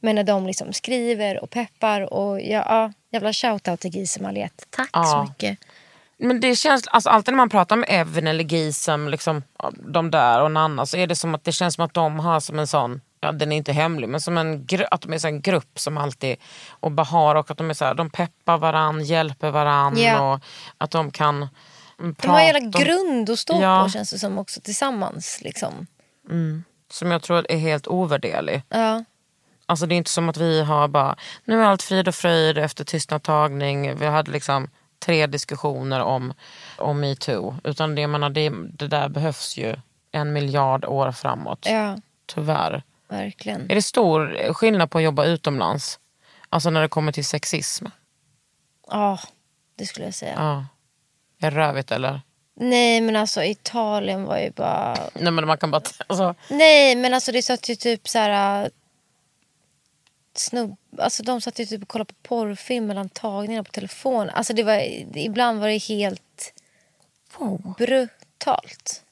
Men 0.00 0.14
när 0.14 0.24
de 0.24 0.46
liksom 0.46 0.72
skriver 0.72 1.42
och 1.42 1.50
peppar 1.50 2.12
och 2.12 2.40
jag, 2.40 2.64
ja, 2.68 2.92
jävla 3.10 3.32
shoutout 3.32 3.80
till 3.80 3.90
Gisem 3.96 4.26
Aliette. 4.26 4.64
Tack 4.70 4.90
så 4.92 5.00
Ja. 5.00 5.26
mycket. 5.28 5.58
Men 6.16 6.40
det 6.40 6.56
känns, 6.56 6.88
alltså 6.88 7.10
alltid 7.10 7.32
när 7.34 7.36
man 7.36 7.50
pratar 7.50 7.76
med 7.76 7.88
Evan 7.90 8.26
eller 8.26 8.44
Gisem, 8.44 9.08
liksom, 9.08 9.42
ja, 9.58 9.72
de 9.88 10.10
där 10.10 10.42
och 10.42 10.50
Nanna, 10.50 10.86
så 10.86 10.96
är 10.96 11.06
det 11.06 11.16
som 11.16 11.34
att 11.34 11.44
det 11.44 11.52
känns 11.52 11.74
som 11.74 11.84
att 11.84 11.94
de 11.94 12.18
har 12.20 12.40
som 12.40 12.58
en 12.58 12.66
sån, 12.66 13.00
ja 13.22 13.32
den 13.32 13.52
är 13.52 13.56
inte 13.56 13.72
hemlig, 13.72 14.08
men 14.08 14.20
som 14.20 14.38
en, 14.38 14.66
att 14.90 15.00
de 15.02 15.12
är 15.12 15.18
så 15.18 15.28
en 15.28 15.40
grupp 15.40 15.78
som 15.80 15.98
alltid, 15.98 16.36
och 16.70 16.92
Bahar 16.92 17.34
och 17.34 17.50
att 17.50 17.58
de 17.58 17.70
är 17.70 17.74
så 17.74 17.84
här, 17.84 17.94
de 17.94 18.10
peppar 18.10 18.58
varann, 18.58 19.04
hjälper 19.04 19.50
varann 19.50 19.98
Ja. 19.98 20.32
och 20.34 20.40
att 20.78 20.90
de 20.90 21.10
kan 21.10 21.36
mm, 21.98 22.14
De 22.20 22.28
har 22.28 22.40
en 22.40 22.46
jävla 22.46 22.60
prata 22.70 22.84
grund 22.84 23.30
att 23.30 23.38
stå 23.38 23.60
Ja. 23.62 23.82
på 23.84 23.90
känns 23.90 24.10
det 24.10 24.18
som 24.18 24.38
också 24.38 24.60
tillsammans. 24.60 25.40
Liksom. 25.42 25.86
som 26.90 27.10
jag 27.10 27.22
tror 27.22 27.46
är 27.48 27.56
helt 27.58 27.86
ovärderlig. 27.86 28.62
Ja. 28.68 29.04
Alltså 29.66 29.86
det 29.86 29.94
är 29.94 29.96
inte 29.96 30.10
som 30.10 30.28
att 30.28 30.36
vi 30.36 30.62
har 30.62 30.88
bara, 30.88 31.16
nu 31.44 31.60
är 31.62 31.66
allt 31.66 31.82
frid 31.82 32.08
och 32.08 32.14
fröjd 32.14 32.58
efter 32.58 32.84
tystnadtagning. 32.84 33.96
Vi 33.98 34.06
hade 34.06 34.30
liksom 34.30 34.68
tre 35.04 35.26
diskussioner 35.26 36.00
om, 36.00 36.32
om 36.78 37.00
metoo. 37.00 37.56
Utan 37.64 37.94
det, 37.94 38.06
menar, 38.06 38.30
det, 38.30 38.52
det 38.72 38.86
där 38.88 39.08
behövs 39.08 39.56
ju 39.56 39.76
en 40.12 40.32
miljard 40.32 40.84
år 40.84 41.12
framåt. 41.12 41.66
ja, 41.70 41.96
Tyvärr. 42.26 42.82
Verkligen. 43.12 43.70
Är 43.70 43.74
det 43.74 43.82
stor 43.82 44.52
skillnad 44.52 44.90
på 44.90 44.98
att 44.98 45.04
jobba 45.04 45.24
utomlands? 45.24 45.98
Alltså 46.48 46.70
när 46.70 46.82
det 46.82 46.88
kommer 46.88 47.12
till 47.12 47.24
sexism? 47.24 47.86
Ja, 48.90 49.18
det 49.76 49.86
skulle 49.86 50.06
jag 50.06 50.14
säga. 50.14 50.34
Ja. 50.36 50.66
Är 51.46 51.50
det 51.50 51.56
rövigt 51.56 51.92
eller? 51.92 52.20
Nej 52.54 53.00
men 53.00 53.16
alltså 53.16 53.44
Italien 53.44 54.24
var 54.24 54.38
ju 54.38 54.50
bara... 54.50 54.96
Nej 55.14 55.32
men 55.32 55.46
man 55.46 55.58
kan 55.58 55.70
bara... 55.70 55.82
Alltså, 56.06 56.34
Nej 56.48 56.96
men 56.96 57.14
alltså 57.14 57.32
det 57.32 57.42
satt 57.42 57.68
ju 57.68 57.74
typ 57.74 58.08
så 58.08 58.18
här... 58.18 58.70
Snubb... 60.34 60.76
Alltså 60.98 61.22
de 61.22 61.40
satt 61.40 61.58
ju 61.58 61.66
typ 61.66 61.82
och 61.82 61.88
kollade 61.88 62.14
på 62.14 62.14
porrfilm 62.22 62.86
mellan 62.86 63.08
tagningarna 63.08 63.64
på 63.64 63.70
telefon. 63.70 64.30
Alltså 64.30 64.52
det 64.52 64.62
var... 64.62 64.78
Ibland 65.18 65.60
var 65.60 65.68
det 65.68 65.78
helt 65.78 66.54
brutalt. 67.78 69.04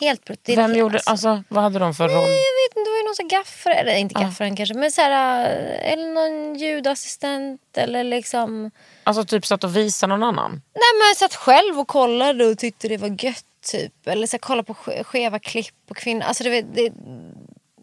Helt 0.00 0.24
brutalt. 0.24 0.58
vem 0.58 0.74
gjorde... 0.74 1.00
Alltså, 1.06 1.42
vad 1.48 1.62
hade 1.62 1.78
de 1.78 1.94
för 1.94 2.08
roll? 2.08 2.14
Jag 2.14 2.28
vet 2.28 2.76
inte, 2.76 2.80
det 2.84 2.90
var 2.90 2.98
ju 2.98 3.04
någon 3.04 3.28
gaffare, 3.28 3.74
eller 3.74 3.96
inte 3.96 4.14
gaffaren 4.14 4.56
kanske, 4.56 4.74
men 4.74 4.90
så 4.90 5.00
här, 5.00 5.44
äh, 5.44 5.92
eller 5.92 6.12
någon 6.14 6.54
ljudassistent 6.54 7.60
eller 7.76 8.04
liksom... 8.04 8.70
Alltså 9.04 9.24
typ 9.24 9.46
satt 9.46 9.64
och 9.64 9.76
visade 9.76 10.10
någon 10.16 10.22
annan? 10.22 10.50
Nej 10.74 11.08
men 11.08 11.14
satt 11.16 11.34
själv 11.34 11.80
och 11.80 11.88
kollade 11.88 12.46
och 12.46 12.58
tyckte 12.58 12.88
det 12.88 12.96
var 12.96 13.24
gött 13.24 13.44
typ. 13.72 14.06
Eller 14.06 14.26
så 14.26 14.38
kolla 14.38 14.62
på 14.62 14.74
ske- 14.74 15.04
skeva 15.04 15.38
klipp 15.38 15.74
på 15.88 15.94
kvinnor. 15.94 16.22
Alltså 16.22 16.44
det, 16.44 16.62
det, 16.62 16.92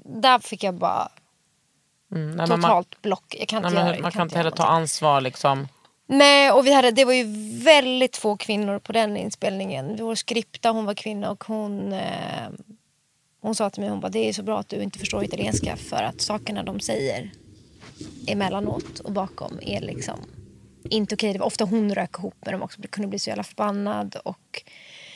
där 0.06 0.40
fick 0.40 0.64
jag 0.64 0.74
bara 0.74 1.10
Mm, 2.12 2.28
nej, 2.32 2.36
men 2.36 2.50
man, 2.50 2.62
totalt 2.62 3.02
block. 3.02 3.36
Jag 3.40 3.48
kan 3.48 3.62
nej, 3.62 3.70
inte 3.70 3.80
göra 3.80 3.86
men, 3.86 3.94
jag 3.96 4.02
man 4.02 4.12
kan 4.12 4.22
inte 4.22 4.36
göra 4.36 4.44
heller 4.44 4.58
ta 4.58 4.66
ansvar 4.66 5.22
liksom. 5.22 5.68
Nej 6.06 6.52
och 6.52 6.66
vi 6.68 6.74
hade, 6.74 6.92
det 6.92 7.06
var 7.06 7.14
ju 7.14 7.24
väldigt 7.64 8.18
få 8.18 8.38
kvinnor 8.38 8.80
på 8.80 8.92
den 8.92 9.18
inspelningen. 9.18 9.96
Vår 10.00 10.16
skripta 10.16 10.70
hon 10.70 10.86
var 10.86 10.94
kvinna 10.94 11.32
och 11.32 11.44
hon 11.44 11.94
eh, 11.94 12.50
hon 13.44 13.56
sa 13.56 13.70
till 13.70 13.82
mig 13.82 13.90
hon 13.90 14.00
bara, 14.00 14.10
det 14.10 14.30
är 14.30 14.34
så 14.34 14.44
bra 14.44 14.60
att 14.60 14.70
du 14.70 14.84
inte 14.84 15.00
förstår 15.00 15.24
italienska 15.24 15.78
för 15.78 16.04
att 16.04 16.22
sakerna 16.22 16.64
de 16.64 16.80
säger 16.80 17.32
emellanåt 18.28 19.00
och 19.00 19.12
bakom 19.12 19.60
är 19.62 19.82
liksom 19.82 20.20
inte 20.84 21.16
okej. 21.16 21.34
Det 21.34 21.40
var 21.40 21.46
ofta 21.46 21.66
hon 21.66 21.96
rök 21.96 22.18
ihop 22.18 22.36
med 22.46 22.54
dem 22.54 22.62
också. 22.62 22.82
Det 22.82 22.88
kunde 22.88 23.08
bli 23.08 23.20
så 23.20 23.30
jävla 23.30 23.44
förbannad. 23.44 24.16
Och, 24.26 24.64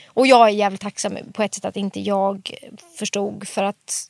och 0.08 0.28
jag 0.28 0.48
är 0.48 0.52
jävligt 0.52 0.82
tacksam 0.82 1.18
på 1.34 1.44
ett 1.44 1.54
sätt 1.54 1.66
att 1.66 1.78
inte 1.78 2.00
jag 2.00 2.52
förstod 3.00 3.48
för 3.48 3.64
att 3.64 4.08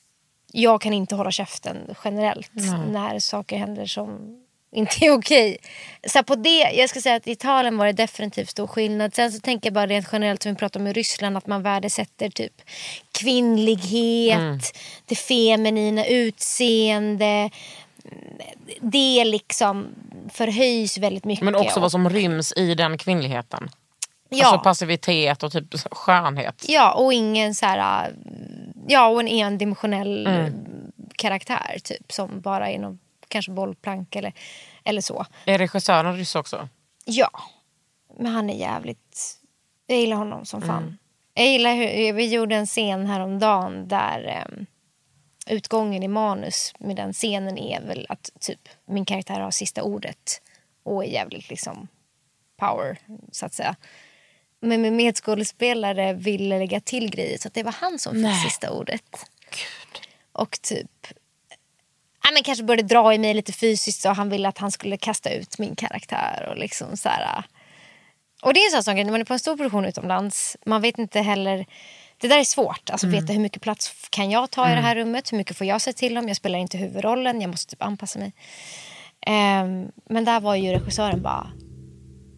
jag 0.52 0.82
kan 0.82 0.94
inte 0.94 1.16
hålla 1.16 1.32
käften 1.32 1.78
generellt 2.04 2.52
när 2.92 3.20
saker 3.20 3.58
händer 3.58 3.86
som 3.86 4.42
inte 4.72 5.06
är 5.06 5.12
okej. 5.12 5.58
Så 6.08 6.24
på 6.24 6.36
det, 6.36 6.72
jag 6.74 6.90
ska 6.90 7.02
säga 7.02 7.16
att 7.16 7.28
i 7.28 7.32
Italien 7.32 7.78
var 7.78 7.86
det 7.86 7.92
definitivt 7.92 8.50
stor 8.50 8.68
skillnad. 8.68 9.16
Sen 9.16 9.32
så 9.32 9.40
tänker 9.40 9.68
jag 9.68 9.74
bara 9.74 9.88
rent 9.88 10.08
generellt 10.12 10.44
som 10.44 10.52
vi 10.52 10.58
pratar 10.58 10.80
om 10.80 10.88
i 10.88 10.94
Ryssland 10.94 11.38
att 11.38 11.48
man 11.48 11.64
värdesätter 11.64 12.30
typ 12.30 12.62
kvinnlighet, 13.12 14.78
det 15.06 15.16
feminina 15.16 16.06
utseende. 16.06 17.50
Det 18.82 19.26
liksom 19.26 19.88
förhöjs 20.34 20.98
väldigt 20.98 21.26
mycket. 21.26 21.46
Men 21.46 21.56
också 21.56 21.80
vad 21.80 21.92
som 21.92 22.10
ryms 22.10 22.54
i 22.56 22.76
den 22.76 22.98
kvinnligheten. 22.98 23.70
Ja. 24.30 24.46
Alltså 24.46 24.64
passivitet 24.64 25.44
och 25.44 25.52
typ 25.52 25.74
skönhet. 25.92 26.66
Ja, 26.68 26.94
och 26.94 27.14
ingen 27.14 27.56
så 27.56 27.66
här... 27.66 28.14
Ja, 28.88 29.08
och 29.08 29.20
en 29.20 29.28
endimensionell 29.28 30.28
Mm. 30.28 30.54
karaktär 31.16 31.78
typ 31.84 32.12
som 32.12 32.42
bara 32.42 32.70
är 32.70 32.80
någon 32.80 33.00
kanske 33.38 33.52
bollplank 33.52 34.16
eller, 34.16 34.34
eller 34.84 35.02
så. 35.02 35.26
Är 35.46 35.58
regissören 35.58 36.18
ryss 36.18 36.36
också? 36.36 36.70
Ja, 37.06 37.30
men 38.20 38.32
han 38.32 38.50
är 38.50 38.56
jävligt... 38.56 39.40
Jag 39.88 40.00
gillar 40.00 40.18
honom 40.18 40.46
som 40.46 40.62
fan. 40.62 40.84
Mm. 40.84 40.98
Jag 41.34 41.48
gillar 41.48 41.76
hur 41.76 42.14
vi 42.14 42.28
gjorde 42.34 42.56
en 42.56 42.66
scen 42.66 43.06
häromdagen 43.06 43.88
där 43.88 44.24
ehm, 44.24 44.66
utgången 45.48 46.04
i 46.04 46.08
manus 46.08 46.74
med 46.80 46.96
den 46.96 47.14
scenen 47.14 47.58
är 47.58 47.82
väl 47.82 48.06
att 48.10 48.30
typ 48.40 48.70
min 48.86 49.06
karaktär 49.06 49.40
har 49.40 49.52
sista 49.52 49.84
ordet 49.84 50.42
och 50.84 51.04
är 51.04 51.08
jävligt 51.08 51.50
liksom 51.50 51.88
power, 52.60 53.00
så 53.32 53.46
att 53.46 53.54
säga. 53.54 53.76
Men 54.60 54.82
min 54.82 54.96
medskådespelare 54.96 56.14
ville 56.14 56.60
lägga 56.60 56.80
till 56.80 57.10
grejer 57.10 57.38
så 57.38 57.48
att 57.48 57.54
det 57.54 57.64
var 57.64 57.72
han 57.72 58.00
som 58.00 58.14
fick 58.14 58.24
Nej. 58.24 58.44
sista 58.44 58.72
ordet. 58.72 59.30
Och 60.32 60.62
typ 60.62 61.08
ja, 62.28 62.34
men 62.34 62.44
kanske 62.44 62.64
började 62.64 62.88
dra 62.88 63.14
i 63.14 63.18
mig 63.18 63.34
lite 63.34 63.54
fysiskt 63.54 64.06
och 64.06 64.16
han 64.16 64.30
ville 64.30 64.48
att 64.48 64.58
han 64.58 64.72
skulle 64.72 64.98
kasta 64.98 65.30
ut 65.30 65.60
min 65.60 65.76
karaktär. 65.76 66.48
Och 66.50 66.58
liksom 66.58 66.98
så 66.98 67.10
här, 67.10 67.44
och 68.42 68.54
det 68.54 68.60
är 68.60 68.66
en 68.66 68.72
sån 68.72 68.84
sak, 68.84 68.96
när 68.96 69.12
man 69.12 69.22
är 69.22 69.26
på 69.26 69.34
en 69.34 69.40
stor 69.40 69.58
produktion 69.58 69.86
utomlands, 69.86 70.58
man 70.66 70.82
vet 70.82 70.98
inte 70.98 71.22
heller, 71.22 71.66
det 72.18 72.28
där 72.28 72.40
är 72.40 72.44
svårt, 72.44 72.90
alltså 72.90 73.08
veta 73.08 73.34
hur 73.34 73.40
mycket 73.40 73.62
plats 73.62 74.08
kan 74.10 74.32
jag 74.32 74.52
ta 74.52 74.72
i 74.72 74.76
det 74.76 74.82
här 74.82 74.96
rummet, 74.96 75.32
hur 75.32 75.38
mycket 75.38 75.58
får 75.58 75.68
jag 75.68 75.82
säga 75.82 75.94
till 75.94 76.18
om, 76.18 76.28
jag 76.28 76.38
spelar 76.38 76.60
inte 76.60 76.78
huvudrollen, 76.78 77.42
jag 77.42 77.50
måste 77.50 77.72
typ 77.72 77.84
anpassa 77.84 78.20
mig. 78.20 78.34
Ehm, 79.22 79.92
men 80.10 80.26
där 80.26 80.40
var 80.40 80.56
ju 80.56 80.72
regissören 80.72 81.22
bara, 81.22 81.52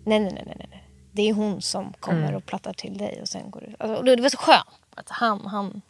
nej 0.06 0.20
nej 0.20 0.32
nej 0.34 0.44
nej, 0.46 0.68
nej. 0.70 0.90
det 1.12 1.30
är 1.30 1.34
hon 1.34 1.62
som 1.62 1.94
kommer 2.00 2.36
och 2.36 2.46
plattar 2.46 2.74
till 2.74 2.98
dig 2.98 3.22
och 3.22 3.28
sen 3.28 3.52
går 3.52 3.62
du. 3.62 3.76
Alltså, 3.80 4.04
det 4.04 4.22
var 4.22 4.30
så 4.30 4.38
skönt 4.38 4.68
att 4.96 5.10
han, 5.10 5.46
han, 5.46 5.82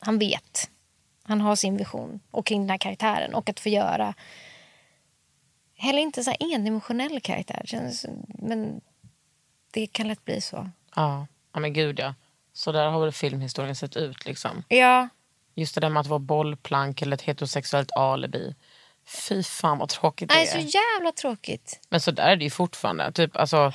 han 0.00 0.18
vet, 0.18 0.70
han 1.28 1.40
har 1.40 1.56
sin 1.56 1.76
vision 1.76 2.20
och 2.30 2.46
kring 2.46 2.60
den 2.60 2.70
här 2.70 2.78
karaktären 2.78 3.34
och 3.34 3.48
att 3.48 3.60
få 3.60 3.68
göra 3.68 4.14
heller 5.74 5.98
inte 5.98 6.24
så 6.24 6.34
endimensionell 6.40 7.20
karaktär, 7.20 7.62
känns, 7.64 8.06
men 8.28 8.80
det 9.70 9.86
kan 9.86 10.08
lätt 10.08 10.24
bli 10.24 10.40
så. 10.40 10.70
Ja. 10.94 11.26
ja, 11.52 11.60
men 11.60 11.72
gud 11.72 11.98
ja. 12.00 12.14
Så 12.52 12.72
där 12.72 12.86
har 12.86 13.00
väl 13.00 13.12
filmhistorien 13.12 13.76
sett 13.76 13.96
ut. 13.96 14.26
liksom. 14.26 14.64
Ja, 14.68 15.08
Just 15.58 15.74
det 15.74 15.80
där 15.80 15.88
med 15.88 16.00
att 16.00 16.06
vara 16.06 16.18
bollplank 16.18 17.02
eller 17.02 17.14
ett 17.14 17.22
heterosexuellt 17.22 17.92
alibi. 17.92 18.54
Fy 19.06 19.42
fan 19.42 19.78
vad 19.78 19.88
tråkigt 19.88 20.28
det 20.28 20.34
nej, 20.34 20.48
är. 20.48 20.52
så 20.52 20.58
jävla 20.58 21.12
tråkigt. 21.12 21.80
Men 21.88 22.00
så 22.00 22.10
där 22.10 22.30
är 22.30 22.36
det 22.36 22.44
ju 22.44 22.50
fortfarande. 22.50 23.12
Typ 23.12 23.36
alltså 23.36 23.72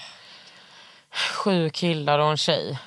sju 1.12 1.70
killar 1.70 2.20
och 2.20 2.32
en 2.32 2.38
tjej. 2.38 2.80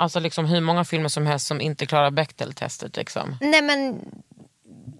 Alltså 0.00 0.20
liksom 0.20 0.46
hur 0.46 0.60
många 0.60 0.84
filmer 0.84 1.08
som 1.08 1.26
helst 1.26 1.46
som 1.46 1.60
inte 1.60 1.86
klarar 1.86 2.10
Bechdel-testet. 2.10 2.96
Liksom. 2.96 3.36
Nej 3.40 3.62
men 3.62 4.00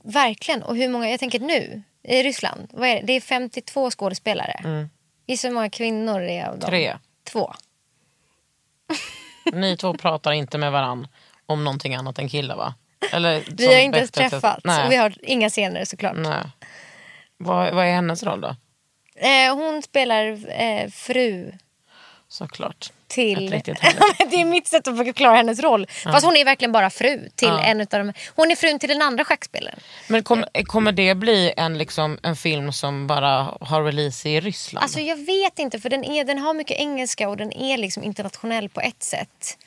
verkligen. 0.02 0.62
Och 0.62 0.76
hur 0.76 0.88
många, 0.88 1.10
jag 1.10 1.20
tänker 1.20 1.40
nu 1.40 1.82
i 2.02 2.22
Ryssland, 2.22 2.68
vad 2.72 2.88
är 2.88 2.94
det? 2.94 3.02
det 3.06 3.12
är 3.12 3.20
52 3.20 3.90
skådespelare. 3.90 4.88
Gissa 5.26 5.48
hur 5.48 5.54
många 5.54 5.70
kvinnor 5.70 6.20
det 6.20 6.38
är 6.38 6.48
av 6.48 6.58
dem? 6.58 6.70
Tre. 6.70 6.96
Två. 7.24 7.54
Ni 9.52 9.76
två 9.76 9.94
pratar 9.94 10.32
inte 10.32 10.58
med 10.58 10.72
varann 10.72 11.08
om 11.46 11.64
någonting 11.64 11.94
annat 11.94 12.18
än 12.18 12.28
killar 12.28 12.56
va? 12.56 12.74
Eller, 13.12 13.44
Vi 13.50 13.66
har 13.66 13.80
inte 13.80 13.98
ens 13.98 14.10
träffats 14.10 14.64
Nej. 14.64 14.84
och 14.86 14.92
vi 14.92 14.96
har 14.96 15.14
inga 15.22 15.50
scener 15.50 15.84
såklart. 15.84 16.16
Nej. 16.16 16.44
Vad, 17.36 17.74
vad 17.74 17.86
är 17.86 17.92
hennes 17.92 18.22
roll 18.22 18.40
då? 18.40 18.56
Eh, 19.14 19.56
hon 19.56 19.82
spelar 19.82 20.38
eh, 20.60 20.88
fru 20.90 21.52
Såklart. 22.28 22.92
Till... 23.10 23.50
Det 24.30 24.40
är 24.40 24.44
mitt 24.44 24.68
sätt 24.68 24.88
att 24.88 24.96
förklara 24.96 25.36
hennes 25.36 25.60
roll. 25.60 25.86
Fast 26.04 26.24
hon 26.24 26.36
är 26.36 26.44
verkligen 26.44 26.72
bara 26.72 26.90
fru 26.90 27.28
till 27.34 27.48
en 27.48 27.80
utav 27.80 28.00
dem. 28.00 28.12
Hon 28.34 28.50
är 28.50 28.56
frun 28.56 28.78
till 28.78 28.88
den 28.88 29.02
andra 29.02 29.24
schackspelaren. 29.24 29.80
Men 30.08 30.22
kom, 30.22 30.44
kommer 30.64 30.92
det 30.92 31.14
bli 31.14 31.52
en, 31.56 31.78
liksom, 31.78 32.18
en 32.22 32.36
film 32.36 32.72
som 32.72 33.06
bara 33.06 33.54
har 33.60 33.84
release 33.84 34.28
i 34.28 34.40
Ryssland? 34.40 34.82
Alltså 34.82 35.00
jag 35.00 35.16
vet 35.16 35.58
inte 35.58 35.80
för 35.80 35.90
den, 35.90 36.04
är, 36.04 36.24
den 36.24 36.38
har 36.38 36.54
mycket 36.54 36.76
engelska 36.76 37.28
och 37.28 37.36
den 37.36 37.52
är 37.52 37.76
liksom 37.76 38.02
internationell 38.04 38.68
på 38.68 38.80
ett 38.80 39.02
sätt. 39.02 39.58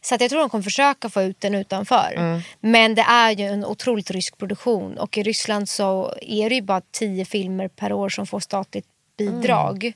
Så 0.00 0.14
att 0.14 0.20
jag 0.20 0.30
tror 0.30 0.40
de 0.40 0.50
kommer 0.50 0.64
försöka 0.64 1.08
få 1.08 1.22
ut 1.22 1.40
den 1.40 1.54
utanför. 1.54 2.42
Men 2.60 2.94
det 2.94 3.02
är 3.02 3.30
ju 3.30 3.44
en 3.44 3.64
otroligt 3.64 4.10
rysk 4.10 4.38
produktion 4.38 4.98
och 4.98 5.18
i 5.18 5.22
Ryssland 5.22 5.68
så 5.68 6.14
är 6.22 6.48
det 6.48 6.54
ju 6.54 6.62
bara 6.62 6.82
tio 6.90 7.24
filmer 7.24 7.68
per 7.68 7.92
år 7.92 8.08
som 8.08 8.26
får 8.26 8.40
statligt 8.40 8.86
bidrag. 9.18 9.92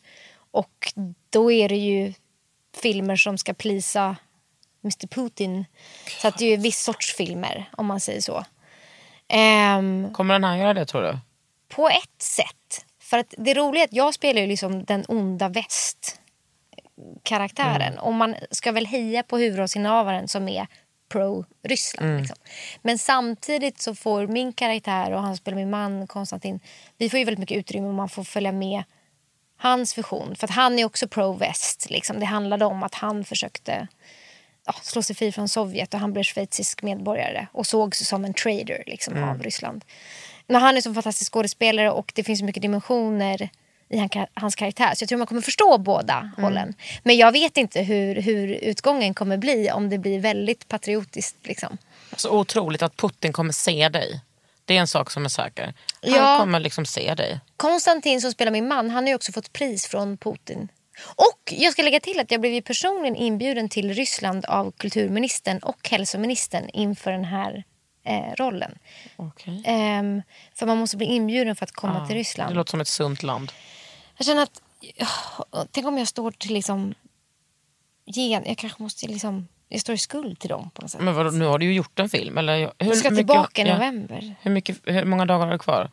Och 0.50 0.92
då 1.30 1.52
är 1.52 1.68
det 1.68 1.76
ju 1.76 2.12
filmer 2.82 3.16
som 3.16 3.38
ska 3.38 3.54
plisa 3.54 4.16
Mr 4.84 5.06
Putin. 5.06 5.64
Så 6.22 6.28
att 6.28 6.38
det 6.38 6.44
är 6.44 6.50
ju 6.50 6.56
viss 6.56 6.82
sorts 6.82 7.14
filmer 7.14 7.70
om 7.72 7.86
man 7.86 8.00
säger 8.00 8.20
så. 8.20 8.44
Ehm, 9.28 10.12
Kommer 10.12 10.34
den 10.34 10.44
här 10.44 10.56
göra 10.56 10.74
det 10.74 10.86
tror 10.86 11.02
du? 11.02 11.18
på 11.68 11.88
ett 11.88 12.22
sätt. 12.22 12.84
För 13.00 13.18
att 13.18 13.34
det 13.38 13.54
roliga 13.54 13.82
är 13.82 13.86
att 13.86 13.92
jag 13.92 14.14
spelar 14.14 14.40
ju 14.40 14.46
liksom 14.46 14.84
den 14.84 15.04
onda 15.08 15.48
väst 15.48 16.20
karaktären. 17.22 17.98
Och 17.98 18.14
man 18.14 18.34
ska 18.50 18.72
väl 18.72 18.86
heja 18.86 19.22
på 19.22 19.38
huvudrollsinnehavaren 19.38 20.28
som 20.28 20.48
är 20.48 20.66
pro-Ryssland. 21.08 22.18
Liksom. 22.18 22.36
Men 22.82 22.98
samtidigt 22.98 23.80
så 23.80 23.94
får 23.94 24.26
min 24.26 24.52
karaktär 24.52 25.12
och 25.12 25.22
han 25.22 25.36
spelar 25.36 25.56
min 25.56 25.70
man 25.70 26.06
Konstantin, 26.06 26.60
vi 26.98 27.10
får 27.10 27.18
ju 27.18 27.24
väldigt 27.24 27.40
mycket 27.40 27.56
utrymme 27.58 27.88
och 27.88 27.94
man 27.94 28.08
får 28.08 28.24
följa 28.24 28.52
med 28.52 28.82
hans 29.56 29.98
vision. 29.98 30.36
För 30.36 30.46
att 30.46 30.54
han 30.54 30.78
är 30.78 30.84
också 30.84 31.08
pro-väst. 31.08 31.90
Liksom. 31.90 32.20
Det 32.20 32.26
handlade 32.26 32.64
om 32.64 32.82
att 32.82 32.94
han 32.94 33.24
försökte 33.24 33.88
ja, 34.66 34.74
slå 34.82 35.02
sig 35.02 35.16
fri 35.16 35.32
från 35.32 35.48
Sovjet 35.48 35.94
och 35.94 36.00
han 36.00 36.12
blev 36.12 36.22
schweizisk 36.22 36.82
medborgare 36.82 37.46
och 37.52 37.66
sågs 37.66 38.08
som 38.08 38.24
en 38.24 38.34
trader 38.34 38.82
liksom, 38.86 39.24
av 39.24 39.42
Ryssland. 39.42 39.84
Men 40.46 40.62
han 40.62 40.76
är 40.76 40.80
så 40.80 40.94
fantastisk 40.94 41.32
skådespelare 41.32 41.90
och 41.90 42.12
det 42.14 42.24
finns 42.24 42.38
så 42.38 42.44
mycket 42.44 42.62
dimensioner 42.62 43.48
i 43.88 43.98
han, 43.98 44.10
hans 44.34 44.56
karaktär. 44.56 44.94
Så 44.94 45.02
jag 45.02 45.08
tror 45.08 45.18
man 45.18 45.26
kommer 45.26 45.40
förstå 45.40 45.78
båda 45.78 46.30
hållen. 46.36 46.74
Men 47.02 47.16
jag 47.16 47.32
vet 47.32 47.56
inte 47.56 47.82
hur, 47.82 48.14
hur 48.14 48.48
utgången 48.48 49.14
kommer 49.14 49.36
bli 49.36 49.70
om 49.70 49.88
det 49.88 49.98
blir 49.98 50.20
väldigt 50.20 50.68
patriotiskt. 50.68 51.36
Liksom. 51.42 51.78
Så 52.16 52.30
otroligt 52.30 52.82
att 52.82 52.96
Putin 52.96 53.32
kommer 53.32 53.52
se 53.52 53.88
dig. 53.88 54.20
Det 54.66 54.76
är 54.76 54.80
en 54.80 54.86
sak 54.86 55.10
som 55.10 55.24
är 55.24 55.28
säker. 55.28 55.64
Han 56.02 56.12
Ja. 56.12 56.38
kommer 56.38 56.60
liksom 56.60 56.86
se 56.86 57.14
dig. 57.14 57.40
Konstantin 57.56 58.20
som 58.20 58.32
spelar 58.32 58.52
min 58.52 58.68
man, 58.68 58.90
han 58.90 59.04
har 59.04 59.08
ju 59.08 59.14
också 59.14 59.32
fått 59.32 59.52
pris 59.52 59.86
från 59.86 60.16
Putin. 60.18 60.68
Och 61.04 61.52
jag 61.52 61.72
ska 61.72 61.82
lägga 61.82 62.00
till 62.00 62.20
att 62.20 62.30
jag 62.30 62.40
blev 62.40 62.52
ju 62.52 62.62
personligen 62.62 63.16
inbjuden 63.16 63.68
till 63.68 63.94
Ryssland 63.94 64.44
av 64.44 64.70
kulturministern 64.70 65.58
och 65.58 65.88
hälsoministern 65.90 66.68
inför 66.68 67.12
den 67.12 67.24
här 67.24 67.64
eh, 68.04 68.34
rollen. 68.36 68.78
Okay. 69.16 69.62
Ehm, 69.64 70.22
för 70.54 70.66
man 70.66 70.78
måste 70.78 70.96
bli 70.96 71.06
inbjuden 71.06 71.56
för 71.56 71.64
att 71.64 71.72
komma 71.72 72.06
till 72.06 72.16
Ryssland. 72.16 72.50
Det 72.50 72.54
låter 72.54 72.70
som 72.70 72.80
ett 72.80 72.88
sunt 72.88 73.22
land. 73.22 73.52
Jag 74.16 74.26
känner 74.26 74.42
att, 74.42 74.62
oh, 75.52 75.64
tänk 75.70 75.86
om 75.86 75.98
jag 75.98 76.08
står 76.08 76.30
till 76.30 76.52
liksom, 76.54 76.94
gen, 78.06 78.42
jag 78.46 78.58
kanske 78.58 78.82
måste 78.82 79.06
liksom, 79.06 79.48
jag 79.68 79.80
står 79.80 79.94
i 79.94 79.98
skuld 79.98 80.38
till 80.38 80.48
dem 80.50 80.70
på 80.74 80.82
något 80.82 80.90
sätt. 80.90 81.00
Men 81.00 81.14
vadå, 81.14 81.30
nu 81.30 81.44
har 81.44 81.58
du 81.58 81.66
ju 81.66 81.72
gjort 81.74 81.98
en 81.98 82.08
film. 82.08 82.38
Eller, 82.38 82.58
hur, 82.58 82.70
jag 82.78 82.96
ska 82.96 83.10
mycket- 83.10 83.16
tillbaka 83.16 83.62
i 83.62 83.68
ja. 83.68 83.74
november. 83.74 84.34
Hur, 84.40 84.50
mycket, 84.50 84.78
hur 84.84 85.04
många 85.04 85.24
dagar 85.26 85.46
har 85.46 85.52
du 85.52 85.58
kvar? 85.58 85.90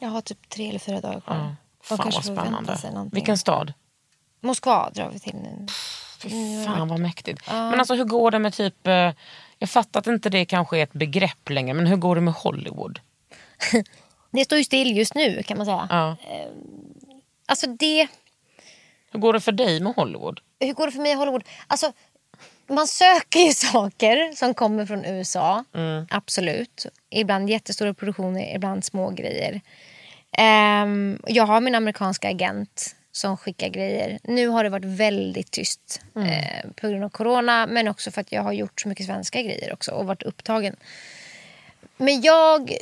Jag 0.00 0.08
har 0.08 0.20
typ 0.20 0.48
tre 0.48 0.68
eller 0.68 0.78
fyra 0.78 1.00
dagar 1.00 1.20
kvar. 1.20 1.36
De 1.36 1.56
Fan 1.82 1.98
kanske 1.98 2.32
vad 2.32 2.38
spännande. 2.38 3.10
Vilken 3.12 3.38
stad? 3.38 3.72
Moskva 4.40 4.90
drar 4.90 5.10
vi 5.12 5.18
till 5.18 5.34
nu. 5.34 5.66
Fy 6.18 6.64
fan 6.66 6.88
vad 6.88 7.00
mäktigt. 7.00 7.40
Men 7.50 7.78
alltså 7.78 7.94
hur 7.94 8.04
går 8.04 8.30
det 8.30 8.38
med 8.38 8.52
typ... 8.54 8.86
eh, 8.86 9.10
Jag 9.58 9.70
fattar 9.70 10.00
att 10.00 10.06
inte 10.06 10.28
det 10.30 10.44
kanske 10.44 10.78
är 10.78 10.82
ett 10.82 10.92
begrepp 10.92 11.50
längre, 11.50 11.74
men 11.74 11.86
hur 11.86 11.96
går 11.96 12.14
det 12.14 12.20
med 12.20 12.34
Hollywood? 12.34 13.00
Det 14.30 14.44
står 14.44 14.58
ju 14.58 14.64
still 14.64 14.96
just 14.96 15.14
nu 15.14 15.42
kan 15.42 15.56
man 15.56 15.66
säga. 15.66 15.86
Ja. 15.90 16.16
Alltså 17.46 17.66
det, 17.66 18.08
Hur 19.10 19.18
går 19.20 19.32
det 19.32 19.40
för 19.40 19.52
dig 19.52 19.80
med 19.80 19.94
Hollywood? 19.94 20.40
hur 20.60 20.72
går 20.72 20.86
det 20.86 20.92
för 20.92 21.00
mig 21.00 21.12
i 21.12 21.14
Hollywood? 21.14 21.44
Alltså, 21.66 21.92
man 22.66 22.86
söker 22.86 23.40
ju 23.40 23.52
saker 23.52 24.36
som 24.36 24.54
kommer 24.54 24.86
från 24.86 25.04
USA. 25.04 25.64
Absolut. 26.10 26.86
Ibland 27.10 27.50
jättestora 27.50 27.94
produktioner, 27.94 28.54
ibland 28.54 28.84
små 28.84 29.10
grejer. 29.10 29.60
Ehm, 30.38 31.18
jag 31.26 31.46
har 31.46 31.60
min 31.60 31.74
amerikanska 31.74 32.28
agent 32.28 32.96
som 33.12 33.36
skickar 33.36 33.68
grejer. 33.68 34.18
Nu 34.22 34.48
har 34.48 34.64
det 34.64 34.70
varit 34.70 34.84
väldigt 34.84 35.50
tyst 35.50 36.02
eh, 36.16 36.70
på 36.80 36.88
grund 36.88 37.04
av 37.04 37.08
corona 37.08 37.66
men 37.66 37.88
också 37.88 38.10
för 38.10 38.20
att 38.20 38.32
jag 38.32 38.42
har 38.42 38.52
gjort 38.52 38.80
så 38.80 38.88
mycket 38.88 39.06
svenska 39.06 39.42
grejer 39.42 39.72
också 39.72 39.92
och 39.92 40.06
varit 40.06 40.22
upptagen. 40.22 40.76
Men 41.96 42.20
jag 42.20 42.72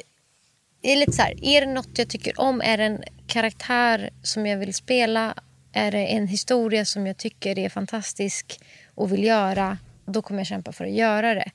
är 0.83 0.97
lite 0.97 1.13
så 1.13 1.23
här, 1.23 1.45
är 1.45 1.61
det 1.61 1.73
något 1.73 1.99
jag 1.99 2.09
tycker 2.09 2.41
om? 2.41 2.61
Är 2.61 2.79
det 2.79 2.85
en 2.85 3.03
karaktär 3.27 4.11
som 4.23 4.47
jag 4.47 4.59
vill 4.59 4.75
spela? 4.75 5.35
Är 5.73 5.91
det 5.91 6.07
en 6.07 6.27
historia 6.27 6.85
som 6.85 7.07
jag 7.07 7.17
tycker 7.17 7.59
är 7.59 7.69
fantastisk 7.69 8.61
och 8.95 9.13
vill 9.13 9.25
göra? 9.25 9.79
Då 10.07 10.23
kommer 10.23 10.41
jag 10.41 10.47
kämpa 10.47 10.73
för 10.73 10.85
att 10.85 10.93
göra 10.93 11.35
det. 11.35 11.51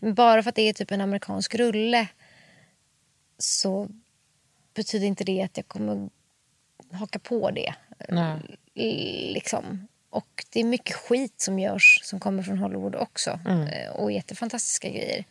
Men 0.00 0.14
bara 0.14 0.42
för 0.42 0.48
att 0.48 0.54
det 0.54 0.62
är 0.68 0.72
typ 0.72 0.90
en 0.90 1.00
amerikansk 1.00 1.54
rulle 1.54 2.08
så 3.38 3.88
betyder 4.74 5.06
inte 5.06 5.24
det 5.24 5.42
att 5.42 5.56
jag 5.56 5.68
kommer 5.68 6.08
haka 6.92 7.18
på 7.18 7.50
det. 7.50 7.74
Nej. 8.08 8.40
Liksom. 9.34 9.88
Och 10.10 10.44
det 10.50 10.60
är 10.60 10.64
mycket 10.64 10.96
skit 10.96 11.40
som 11.40 11.58
görs 11.58 12.00
som 12.04 12.20
kommer 12.20 12.42
från 12.42 12.58
Hollywood 12.58 12.94
också. 12.94 13.40
Eh, 13.68 13.90
Och 13.92 14.12
jättefantastiska 14.12 14.88
grejer. 14.88 15.24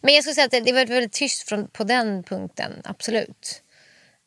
Men 0.00 0.14
jag 0.14 0.24
skulle 0.24 0.34
säga 0.34 0.44
att 0.44 0.50
det 0.50 0.60
det 0.60 0.72
var 0.72 0.86
väldigt 0.86 1.12
tyst 1.12 1.48
från, 1.48 1.68
på 1.68 1.84
den 1.84 2.22
punkten, 2.22 2.72
absolut. 2.84 3.62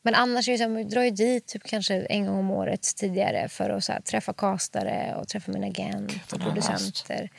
Men 0.02 0.14
annars 0.14 0.48
är 0.48 0.52
det 0.52 0.58
så 0.58 0.64
här, 0.64 0.70
man 0.70 0.88
drar 0.88 1.02
ju 1.02 1.10
dit 1.10 1.46
typ 1.46 1.62
kanske 1.64 1.94
en 1.94 2.26
gång 2.26 2.38
om 2.38 2.50
året 2.50 2.96
tidigare 2.96 3.48
för 3.48 3.70
att 3.70 3.88
här, 3.88 4.00
träffa 4.00 4.32
castare 4.32 5.14
och 5.20 5.28
träffa 5.28 5.52
min 5.52 5.64
agent 5.64 6.12
och 6.32 6.40
vad 6.40 6.40
nervöst. 6.40 6.68
producenter. 6.68 7.30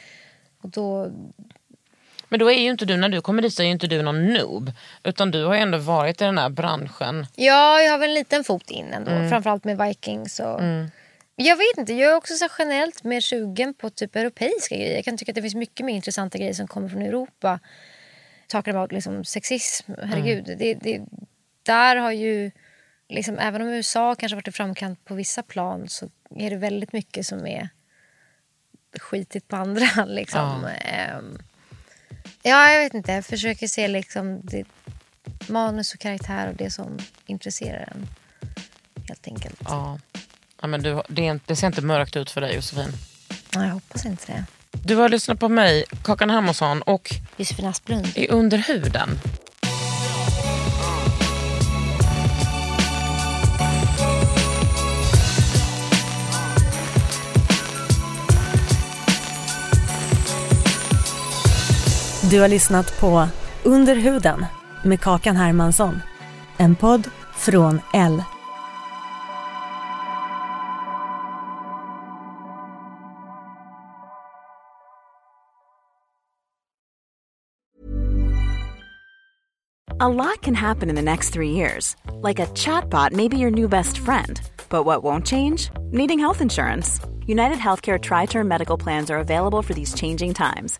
Och 0.61 0.69
då, 0.69 1.11
Men 2.29 2.39
då 2.39 2.51
är 2.51 2.59
ju 2.59 2.69
inte 2.69 2.85
du, 2.85 2.97
när 2.97 3.09
du 3.09 3.21
kommer 3.21 3.41
dit 3.41 3.53
så 3.53 3.61
är 3.61 3.65
ju 3.65 3.71
inte 3.71 3.87
du 3.87 4.01
någon 4.01 4.33
noob. 4.33 4.71
Utan 5.03 5.31
du 5.31 5.45
har 5.45 5.55
ju 5.55 5.61
ändå 5.61 5.77
varit 5.77 6.21
i 6.21 6.23
den 6.23 6.37
här 6.37 6.49
branschen. 6.49 7.27
Ja, 7.35 7.81
jag 7.81 7.91
har 7.91 7.97
väl 7.97 8.09
en 8.09 8.13
liten 8.13 8.43
fot 8.43 8.69
in 8.69 8.93
ändå. 8.93 9.11
Mm. 9.11 9.29
Framförallt 9.29 9.63
med 9.63 9.77
Vikings. 9.77 10.39
Och... 10.39 10.59
Jag 11.35 11.55
vet 11.55 11.77
inte, 11.77 11.93
jag 11.93 12.11
är 12.11 12.15
också 12.15 12.33
så 12.33 12.47
generellt 12.59 13.03
mer 13.03 13.21
sugen 13.21 13.73
på 13.73 13.89
typ 13.89 14.15
europeiska 14.15 14.75
grejer. 14.75 14.95
Jag 14.95 15.05
kan 15.05 15.17
tycka 15.17 15.31
att 15.31 15.35
det 15.35 15.41
finns 15.41 15.55
mycket 15.55 15.85
mer 15.85 15.95
intressanta 15.95 16.37
grejer 16.37 16.53
som 16.53 16.67
kommer 16.67 16.89
från 16.89 17.01
Europa. 17.01 17.59
Talking 18.47 18.75
about 18.75 18.91
liksom 18.91 19.25
sexism, 19.25 19.91
herregud. 20.03 20.47
Mm. 20.47 20.57
Det, 20.59 20.73
det, 20.73 21.01
där 21.63 21.95
har 21.95 22.11
ju, 22.11 22.51
liksom, 23.09 23.39
även 23.39 23.61
om 23.61 23.67
USA 23.67 24.15
kanske 24.15 24.35
varit 24.35 24.47
i 24.47 24.51
framkant 24.51 25.05
på 25.05 25.15
vissa 25.15 25.43
plan 25.43 25.89
så 25.89 26.09
är 26.35 26.49
det 26.49 26.55
väldigt 26.57 26.93
mycket 26.93 27.25
som 27.25 27.47
är 27.47 27.69
skitigt 28.99 29.47
på 29.47 29.55
andra. 29.55 30.05
Liksom. 30.05 30.67
Ehm, 30.81 31.37
ja, 32.41 32.71
jag 32.71 32.79
vet 32.83 32.93
inte. 32.93 33.11
Jag 33.11 33.25
försöker 33.25 33.67
se 33.67 33.87
liksom 33.87 34.39
det, 34.43 34.65
manus 35.47 35.93
och 35.93 35.99
karaktär 35.99 36.47
och 36.49 36.55
det 36.55 36.71
som 36.71 36.99
intresserar 37.25 37.89
en. 37.91 38.07
Helt 39.07 39.27
enkelt. 39.27 39.59
Ja. 39.63 39.99
Ja, 40.61 40.67
men 40.67 40.83
du, 40.83 41.01
det, 41.09 41.39
det 41.45 41.55
ser 41.55 41.67
inte 41.67 41.81
mörkt 41.81 42.15
ut 42.15 42.31
för 42.31 42.41
dig 42.41 42.55
Josefin. 42.55 42.91
Ja, 43.53 43.63
jag 43.63 43.73
hoppas 43.73 44.05
inte 44.05 44.31
det. 44.31 44.45
Du 44.85 44.95
har 44.95 45.09
lyssnat 45.09 45.39
på 45.39 45.49
mig, 45.49 45.85
Kakan 46.03 46.29
Hermansson 46.29 46.81
och 46.81 47.15
Josefin 47.37 47.65
Asplund. 47.65 48.07
i 48.15 48.27
Under 48.27 48.57
huden. 48.57 49.09
Du 62.31 62.39
har 62.39 62.47
lyssnat 62.47 62.99
på 62.99 63.27
Under 63.63 63.95
huden 63.95 64.45
med 64.83 65.01
Kakan 65.01 65.35
Hermansson. 65.35 66.01
En 66.57 66.75
podd 66.75 67.07
från 67.35 67.81
L. 67.93 68.23
A 79.99 80.09
lot 80.09 80.41
can 80.41 80.55
happen 80.55 80.89
in 80.89 80.95
the 80.95 81.01
next 81.01 81.33
three 81.33 81.49
years. 81.49 81.95
Like 82.23 82.43
a 82.43 82.47
chatbot 82.55 83.11
may 83.11 83.27
be 83.27 83.37
your 83.37 83.51
new 83.51 83.67
best 83.67 83.97
friend. 83.97 84.41
But 84.69 84.85
what 84.85 85.03
won't 85.03 85.27
change? 85.27 85.69
Needing 85.91 86.19
health 86.19 86.41
insurance. 86.41 87.01
United 87.27 87.57
Healthcare 87.57 87.99
Tri 87.99 88.25
Term 88.25 88.47
Medical 88.47 88.77
Plans 88.77 89.11
are 89.11 89.19
available 89.19 89.61
for 89.61 89.73
these 89.73 89.93
changing 89.93 90.33
times. 90.33 90.79